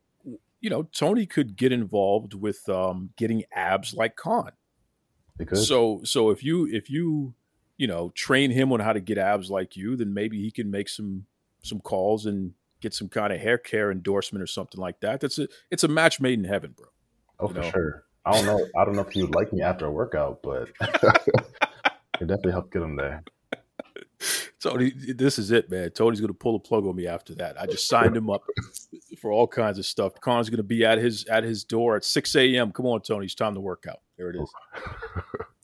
you 0.61 0.69
know, 0.69 0.83
Tony 0.83 1.25
could 1.25 1.55
get 1.55 1.71
involved 1.71 2.33
with 2.33 2.67
um, 2.69 3.11
getting 3.17 3.43
abs 3.53 3.93
like 3.93 4.15
Kaun. 4.15 4.51
Because 5.37 5.67
So 5.67 6.01
so 6.03 6.29
if 6.31 6.43
you 6.43 6.65
if 6.67 6.89
you 6.89 7.35
you 7.77 7.87
know 7.87 8.09
train 8.15 8.51
him 8.51 8.71
on 8.71 8.79
how 8.79 8.93
to 8.93 8.99
get 8.99 9.17
abs 9.17 9.49
like 9.49 9.75
you, 9.75 9.95
then 9.95 10.13
maybe 10.13 10.41
he 10.41 10.51
can 10.51 10.69
make 10.71 10.89
some 10.89 11.25
some 11.63 11.79
calls 11.79 12.25
and 12.25 12.53
get 12.81 12.93
some 12.93 13.09
kind 13.09 13.33
of 13.33 13.39
hair 13.39 13.57
care 13.57 13.91
endorsement 13.91 14.43
or 14.43 14.47
something 14.47 14.79
like 14.79 14.99
that. 15.01 15.19
That's 15.19 15.39
a 15.39 15.47
it's 15.71 15.83
a 15.83 15.87
match 15.87 16.19
made 16.19 16.39
in 16.39 16.45
heaven, 16.45 16.75
bro. 16.75 16.87
oh, 17.39 17.47
you 17.49 17.55
for 17.55 17.63
sure. 17.71 18.03
I 18.25 18.31
don't 18.31 18.45
know. 18.45 18.67
I 18.75 18.85
don't 18.85 18.95
know 18.95 19.01
if 19.01 19.11
he 19.11 19.21
would 19.21 19.35
like 19.35 19.53
me 19.53 19.61
after 19.61 19.85
a 19.85 19.91
workout, 19.91 20.41
but 20.41 20.69
it 20.81 22.19
definitely 22.19 22.53
helped 22.53 22.73
get 22.73 22.81
him 22.81 22.95
there. 22.95 23.23
Tony, 24.59 24.91
this 24.91 25.37
is 25.37 25.51
it, 25.51 25.69
man. 25.69 25.91
Tony's 25.91 26.21
gonna 26.21 26.33
pull 26.33 26.55
a 26.55 26.59
plug 26.59 26.85
on 26.85 26.95
me 26.95 27.05
after 27.05 27.35
that. 27.35 27.59
I 27.61 27.67
just 27.67 27.87
signed 27.87 28.17
him 28.17 28.29
up 28.31 28.41
for 29.21 29.31
all 29.31 29.47
kinds 29.47 29.77
of 29.77 29.85
stuff. 29.85 30.13
Kaun's 30.21 30.49
gonna 30.49 30.63
be 30.63 30.83
at 30.83 30.97
his 30.97 31.25
at 31.25 31.43
his 31.43 31.63
door 31.63 31.95
at 31.95 32.03
six 32.03 32.35
a.m. 32.35 32.71
Come 32.71 32.87
on, 32.87 33.01
Tony, 33.01 33.25
it's 33.25 33.35
time 33.35 33.53
to 33.53 33.59
work 33.59 33.85
out. 33.87 33.99
There 34.17 34.31
it 34.31 34.37
is. 34.37 34.51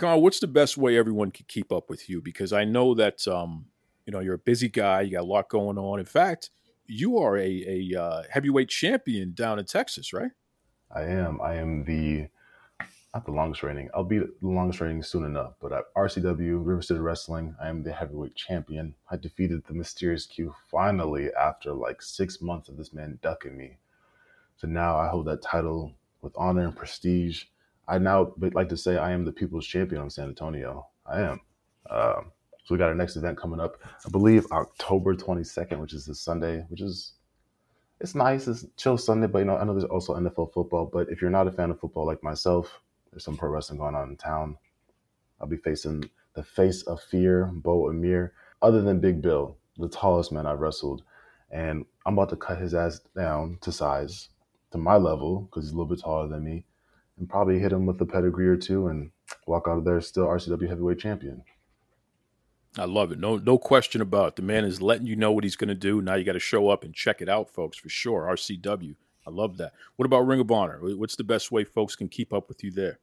Kaun, 0.00 0.22
what's 0.22 0.40
the 0.40 0.46
best 0.46 0.78
way 0.78 0.96
everyone 0.96 1.30
can 1.30 1.44
keep 1.46 1.70
up 1.70 1.90
with 1.90 2.08
you? 2.08 2.22
Because 2.22 2.54
I 2.54 2.64
know 2.64 2.94
that 2.94 3.28
um, 3.28 3.66
you 4.06 4.12
know 4.12 4.20
you're 4.20 4.34
a 4.34 4.38
busy 4.38 4.68
guy. 4.68 5.02
You 5.02 5.12
got 5.12 5.22
a 5.22 5.24
lot 5.24 5.50
going 5.50 5.76
on. 5.76 5.98
In 5.98 6.06
fact, 6.06 6.50
you 6.86 7.18
are 7.18 7.36
a 7.36 7.92
a 7.94 8.00
uh, 8.00 8.22
heavyweight 8.30 8.70
champion 8.70 9.34
down 9.34 9.58
in 9.58 9.66
Texas, 9.66 10.12
right? 10.12 10.30
I 10.94 11.02
am. 11.02 11.40
I 11.42 11.56
am 11.56 11.84
the 11.84 12.28
not 13.12 13.26
the 13.26 13.32
longest 13.32 13.62
reigning. 13.62 13.90
I'll 13.92 14.04
be 14.04 14.18
the 14.18 14.32
longest 14.40 14.80
reigning 14.80 15.02
soon 15.02 15.24
enough. 15.24 15.54
But 15.60 15.72
at 15.72 15.84
RCW 15.96 16.64
River 16.64 16.80
City 16.80 17.00
Wrestling, 17.00 17.54
I 17.60 17.68
am 17.68 17.82
the 17.82 17.92
heavyweight 17.92 18.36
champion. 18.36 18.94
I 19.10 19.16
defeated 19.16 19.64
the 19.66 19.74
mysterious 19.74 20.26
Q 20.26 20.54
finally 20.70 21.28
after 21.38 21.74
like 21.74 22.00
six 22.00 22.40
months 22.40 22.68
of 22.68 22.76
this 22.76 22.94
man 22.94 23.18
ducking 23.20 23.56
me. 23.56 23.78
So 24.56 24.66
now 24.66 24.96
I 24.96 25.08
hold 25.08 25.26
that 25.26 25.42
title 25.42 25.92
with 26.22 26.32
honor 26.36 26.64
and 26.64 26.76
prestige. 26.76 27.44
I 27.90 27.98
now 27.98 28.32
like 28.38 28.68
to 28.68 28.76
say 28.76 28.96
I 28.96 29.10
am 29.10 29.24
the 29.24 29.32
people's 29.32 29.66
champion 29.66 30.00
of 30.02 30.12
San 30.12 30.28
Antonio. 30.28 30.86
I 31.04 31.22
am. 31.22 31.40
Um, 31.90 32.32
so 32.64 32.74
we 32.74 32.78
got 32.78 32.88
our 32.88 32.94
next 32.94 33.16
event 33.16 33.36
coming 33.36 33.58
up. 33.58 33.78
I 34.06 34.10
believe 34.10 34.46
October 34.52 35.16
22nd, 35.16 35.80
which 35.80 35.92
is 35.92 36.06
this 36.06 36.20
Sunday, 36.20 36.64
which 36.68 36.80
is 36.80 37.14
it's 38.00 38.14
nice. 38.14 38.46
It's 38.46 38.64
chill 38.76 38.96
Sunday, 38.96 39.26
but 39.26 39.40
you 39.40 39.44
know, 39.44 39.56
I 39.56 39.64
know 39.64 39.72
there's 39.72 39.84
also 39.84 40.14
NFL 40.14 40.54
football. 40.54 40.86
But 40.86 41.08
if 41.10 41.20
you're 41.20 41.30
not 41.30 41.48
a 41.48 41.50
fan 41.50 41.70
of 41.70 41.80
football 41.80 42.06
like 42.06 42.22
myself, 42.22 42.80
there's 43.10 43.24
some 43.24 43.36
pro 43.36 43.50
wrestling 43.50 43.80
going 43.80 43.96
on 43.96 44.10
in 44.10 44.16
town. 44.16 44.56
I'll 45.40 45.48
be 45.48 45.56
facing 45.56 46.08
the 46.34 46.44
face 46.44 46.82
of 46.82 47.02
fear, 47.02 47.50
Bo 47.52 47.88
Amir. 47.88 48.34
Other 48.62 48.82
than 48.82 49.00
Big 49.00 49.20
Bill, 49.20 49.56
the 49.78 49.88
tallest 49.88 50.30
man 50.30 50.46
I've 50.46 50.60
wrestled, 50.60 51.02
and 51.50 51.84
I'm 52.06 52.12
about 52.12 52.28
to 52.30 52.36
cut 52.36 52.58
his 52.58 52.72
ass 52.74 53.00
down 53.16 53.58
to 53.62 53.72
size, 53.72 54.28
to 54.70 54.78
my 54.78 54.96
level, 54.96 55.40
because 55.40 55.64
he's 55.64 55.72
a 55.72 55.76
little 55.76 55.88
bit 55.88 56.00
taller 56.00 56.28
than 56.28 56.44
me, 56.44 56.64
and 57.20 57.28
probably 57.28 57.60
hit 57.60 57.72
him 57.72 57.86
with 57.86 58.00
a 58.00 58.06
pedigree 58.06 58.48
or 58.48 58.56
two, 58.56 58.88
and 58.88 59.12
walk 59.46 59.66
out 59.68 59.78
of 59.78 59.84
there 59.84 60.00
still 60.00 60.26
RCW 60.26 60.68
heavyweight 60.68 60.98
champion. 60.98 61.44
I 62.78 62.84
love 62.84 63.12
it. 63.12 63.18
No, 63.18 63.36
no 63.36 63.58
question 63.58 64.00
about 64.00 64.28
it. 64.28 64.36
The 64.36 64.42
man 64.42 64.64
is 64.64 64.80
letting 64.80 65.06
you 65.06 65.16
know 65.16 65.32
what 65.32 65.44
he's 65.44 65.56
going 65.56 65.68
to 65.68 65.74
do. 65.74 66.00
Now 66.00 66.14
you 66.14 66.24
got 66.24 66.32
to 66.32 66.40
show 66.40 66.68
up 66.68 66.84
and 66.84 66.94
check 66.94 67.20
it 67.20 67.28
out, 67.28 67.50
folks, 67.50 67.76
for 67.76 67.88
sure. 67.88 68.28
RCW. 68.30 68.94
I 69.26 69.30
love 69.30 69.56
that. 69.58 69.72
What 69.96 70.06
about 70.06 70.26
Ring 70.26 70.40
of 70.40 70.50
Honor? 70.50 70.78
What's 70.80 71.16
the 71.16 71.24
best 71.24 71.52
way 71.52 71.64
folks 71.64 71.96
can 71.96 72.08
keep 72.08 72.32
up 72.32 72.48
with 72.48 72.64
you 72.64 72.70
there? 72.70 73.00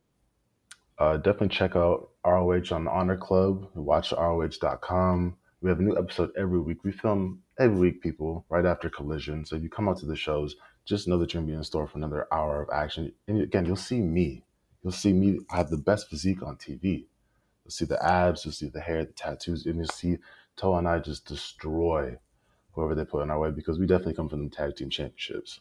Uh, 0.97 1.18
definitely 1.18 1.49
check 1.49 1.76
out 1.76 2.09
ROH 2.26 2.72
on 2.72 2.86
the 2.86 2.91
Honor 2.91 3.18
Club. 3.18 3.68
Watch 3.76 4.13
ROH.com. 4.13 5.36
We 5.61 5.70
have 5.70 5.80
a 5.80 5.84
new 5.84 5.97
episode 5.97 6.32
every 6.38 6.59
week. 6.59 6.84
We 6.84 6.91
film 6.91 7.41
every 7.59 7.78
week, 7.78 8.01
people, 8.01 8.45
right 8.49 8.65
after 8.65 8.89
Collision. 8.89 9.45
So 9.45 9.57
if 9.57 9.63
you 9.63 9.70
come 9.70 9.89
out 9.89 9.97
to 9.99 10.05
the 10.05 10.15
shows, 10.15 10.55
just 10.88 11.08
know 11.08 11.18
that 11.18 11.34
you're 11.34 11.44
to 11.44 11.48
be 11.48 11.54
in 11.54 11.64
store 11.64 11.86
for 11.86 11.98
another 11.98 12.28
hour 12.32 12.62
of 12.62 12.70
action. 12.74 13.12
And 13.28 13.42
again, 13.42 13.66
you'll 13.66 13.76
see 13.76 14.00
me. 14.00 14.44
You'll 14.84 14.94
see 14.94 15.12
me. 15.12 15.40
I 15.52 15.58
have 15.58 15.70
the 15.70 15.78
best 15.78 16.10
physique 16.10 16.42
on 16.42 16.56
TV. 16.56 17.06
You'll 17.64 17.72
see 17.72 17.86
the 17.86 18.04
abs, 18.04 18.46
you'll 18.46 18.54
see 18.54 18.70
the 18.70 18.80
hair, 18.80 19.04
the 19.04 19.12
tattoos, 19.12 19.66
and 19.66 19.76
you'll 19.76 19.88
see 19.88 20.18
Toa 20.56 20.78
and 20.78 20.88
I 20.88 21.00
just 21.00 21.26
destroy 21.26 22.18
whoever 22.72 22.96
they 22.96 23.04
put 23.04 23.22
in 23.24 23.30
our 23.30 23.40
way 23.40 23.52
because 23.52 23.78
we 23.78 23.86
definitely 23.86 24.14
come 24.14 24.30
from 24.30 24.46
the 24.46 24.56
tag 24.56 24.78
team 24.78 24.90
championships. 24.90 25.60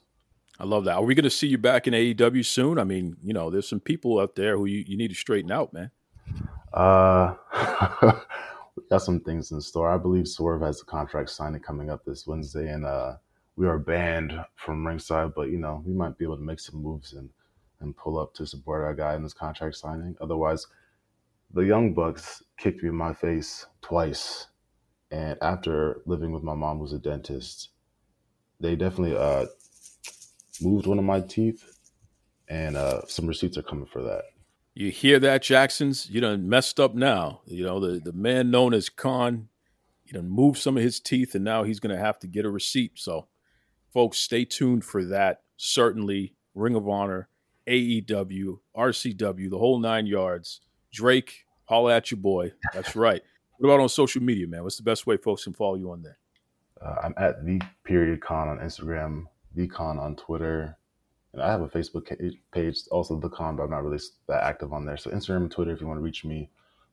I 0.61 0.65
love 0.65 0.85
that. 0.85 0.95
Are 0.95 1.05
we 1.05 1.15
going 1.15 1.25
to 1.25 1.31
see 1.31 1.49
you 1.49 1.59
back 1.59 1.87
in 1.87 1.93
AEW 1.93 2.47
soon? 2.47 2.79
I 2.79 2.85
mean, 2.85 3.17
you 3.23 3.35
know, 3.35 3.51
there's 3.51 3.69
some 3.69 3.81
people 3.81 4.21
out 4.21 4.37
there 4.37 4.57
who 4.57 4.67
you, 4.67 4.85
you 4.87 4.97
need 4.97 5.09
to 5.09 5.15
straighten 5.15 5.51
out, 5.51 5.73
man. 5.73 5.91
Uh, 6.73 7.35
we 8.77 8.83
got 8.89 9.03
some 9.03 9.21
things 9.21 9.51
in 9.51 9.61
store. 9.61 9.91
I 9.91 9.99
believe 9.99 10.29
Swerve 10.29 10.63
has 10.63 10.81
a 10.81 10.85
contract 10.85 11.31
signing 11.31 11.61
coming 11.61 11.91
up 11.91 12.05
this 12.05 12.27
Wednesday, 12.27 12.71
and 12.71 12.87
uh, 12.87 13.17
we 13.57 13.67
are 13.67 13.79
banned 13.79 14.33
from 14.55 14.87
ringside. 14.87 15.35
But 15.35 15.51
you 15.51 15.59
know, 15.59 15.83
we 15.85 15.93
might 15.93 16.19
be 16.19 16.25
able 16.25 16.37
to 16.37 16.43
make 16.43 16.61
some 16.61 16.83
moves 16.83 17.13
and 17.13 17.31
and 17.81 17.97
pull 17.97 18.19
up 18.19 18.33
to 18.35 18.47
support 18.47 18.85
our 18.85 18.95
guy 18.95 19.15
in 19.15 19.23
this 19.23 19.35
contract 19.35 19.77
signing. 19.77 20.17
Otherwise, 20.21 20.67
the 21.53 21.63
Young 21.63 21.93
Bucks 21.93 22.43
kicked 22.59 22.83
me 22.83 22.89
in 22.89 22.95
my 22.95 23.13
face 23.13 23.67
twice, 23.83 24.47
and 25.11 25.39
after 25.43 26.01
living 26.07 26.33
with 26.33 26.43
my 26.43 26.55
mom, 26.55 26.79
who's 26.79 26.93
a 26.93 26.99
dentist, 26.99 27.71
they 28.61 28.77
definitely 28.77 29.17
uh 29.17 29.47
moved 30.61 30.87
one 30.87 30.99
of 30.99 31.05
my 31.05 31.21
teeth, 31.21 31.79
and 32.49 32.77
uh, 32.77 33.03
some 33.07 33.27
receipts 33.27 33.59
are 33.59 33.63
coming 33.63 33.87
for 33.87 34.03
that. 34.03 34.23
You 34.75 34.91
hear 34.91 35.19
that, 35.21 35.43
Jacksons? 35.43 36.09
You 36.11 36.21
done 36.21 36.49
messed 36.49 36.79
up 36.79 36.95
now. 36.95 37.41
You 37.47 37.65
know, 37.65 37.81
the, 37.81 37.99
the 37.99 38.13
man 38.13 38.51
known 38.51 38.75
as 38.75 38.89
Kaun, 38.89 39.49
you 40.05 40.13
done 40.13 40.29
moved 40.29 40.59
some 40.59 40.77
of 40.77 40.83
his 40.83 41.01
teeth, 41.01 41.35
and 41.35 41.45
now 41.45 41.63
he's 41.63 41.81
going 41.81 41.97
to 41.97 42.03
have 42.03 42.19
to 42.21 42.27
get 42.27 42.45
a 42.45 42.51
receipt. 42.51 42.93
So, 42.97 43.29
folks, 43.97 44.19
stay 44.19 44.45
tuned 44.45 44.85
for 44.85 45.07
that. 45.07 45.41
Certainly, 45.57 46.35
Ring 46.55 46.75
of 46.75 46.87
Honor, 46.87 47.31
AEW, 47.67 48.59
RCW, 48.77 49.49
the 49.49 49.57
whole 49.57 49.81
nine 49.81 50.05
yards. 50.05 50.61
Drake, 50.93 51.47
holla 51.65 51.97
at 51.97 52.11
your 52.11 52.21
boy. 52.21 52.53
That's 52.75 52.95
right. 52.95 53.23
What 53.57 53.71
about 53.71 53.81
on 53.81 53.89
social 53.89 54.23
media, 54.23 54.47
man? 54.47 54.65
What's 54.65 54.77
the 54.77 54.83
best 54.83 55.07
way 55.07 55.17
folks 55.17 55.45
can 55.45 55.55
follow 55.55 55.77
you 55.77 55.93
on 55.93 56.03
there? 56.03 56.19
Uh, 56.79 56.97
I'm 57.05 57.15
at 57.17 57.43
the 57.47 57.59
period 57.85 58.21
Kaun 58.21 58.49
on 58.49 58.59
Instagram, 58.59 59.25
the 59.55 59.67
Kaun 59.67 59.99
on 59.99 60.15
Twitter, 60.15 60.77
and 61.33 61.41
I 61.41 61.51
have 61.51 61.63
a 61.63 61.69
Facebook 61.69 62.15
page, 62.53 62.77
also 62.91 63.19
the 63.19 63.31
Kaun, 63.31 63.57
but 63.57 63.63
I'm 63.63 63.71
not 63.71 63.83
really 63.83 64.03
that 64.29 64.43
active 64.43 64.75
on 64.75 64.85
there. 64.85 64.99
So 64.99 65.11
Instagram 65.11 65.37
and 65.37 65.51
Twitter, 65.51 65.73
if 65.73 65.81
you 65.81 65.87
want 65.87 65.97
to 65.97 66.05
reach 66.05 66.23
me, 66.23 66.51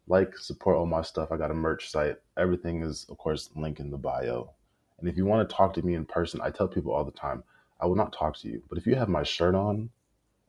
like, 0.08 0.38
support 0.38 0.78
all 0.78 0.86
my 0.86 1.02
stuff. 1.02 1.34
I 1.34 1.38
got 1.38 1.52
a 1.52 1.54
merch 1.54 1.90
site. 1.92 2.16
Everything 2.38 2.82
is, 2.82 3.06
of 3.10 3.18
course, 3.18 3.50
link 3.58 3.82
in 3.82 3.92
the 3.92 3.98
bio. 3.98 4.54
And 5.00 5.10
if 5.10 5.18
you 5.18 5.26
want 5.26 5.48
to 5.48 5.56
talk 5.56 5.74
to 5.74 5.82
me 5.82 5.96
in 5.96 6.06
person, 6.06 6.40
I 6.42 6.50
tell 6.50 6.68
people 6.68 6.94
all 6.94 7.04
the 7.04 7.12
time, 7.12 7.44
I 7.80 7.86
will 7.86 7.96
not 7.96 8.14
talk 8.14 8.38
to 8.38 8.48
you. 8.48 8.64
But 8.70 8.78
if 8.78 8.88
you 8.88 8.96
have 8.96 9.10
my 9.10 9.24
shirt 9.24 9.56
on, 9.56 9.90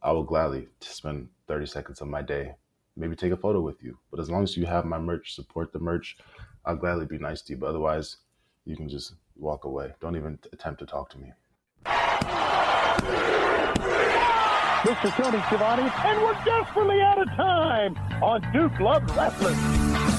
I 0.02 0.12
will 0.12 0.22
gladly 0.22 0.68
spend 0.80 1.28
30 1.48 1.66
seconds 1.66 2.00
of 2.00 2.08
my 2.08 2.22
day, 2.22 2.54
maybe 2.96 3.16
take 3.16 3.32
a 3.32 3.36
photo 3.36 3.60
with 3.60 3.82
you. 3.82 3.98
But 4.10 4.20
as 4.20 4.30
long 4.30 4.42
as 4.42 4.56
you 4.56 4.66
have 4.66 4.84
my 4.84 4.98
merch, 4.98 5.34
support 5.34 5.72
the 5.72 5.80
merch, 5.80 6.16
I'll 6.64 6.76
gladly 6.76 7.06
be 7.06 7.18
nice 7.18 7.42
to 7.42 7.54
you. 7.54 7.58
But 7.58 7.70
otherwise, 7.70 8.18
you 8.64 8.76
can 8.76 8.88
just 8.88 9.14
walk 9.36 9.64
away. 9.64 9.92
Don't 10.00 10.16
even 10.16 10.38
attempt 10.52 10.80
to 10.80 10.86
talk 10.86 11.10
to 11.10 11.18
me. 11.18 11.32
This 14.84 14.98
is 15.02 15.10
Tony 15.12 15.42
Schiavone, 15.46 15.90
and 16.04 16.22
we're 16.22 16.44
desperately 16.44 17.00
out 17.00 17.18
of 17.18 17.28
time 17.28 17.96
on 18.22 18.42
Duke 18.52 18.78
Loves 18.78 19.10
Rasslin. 19.12 20.13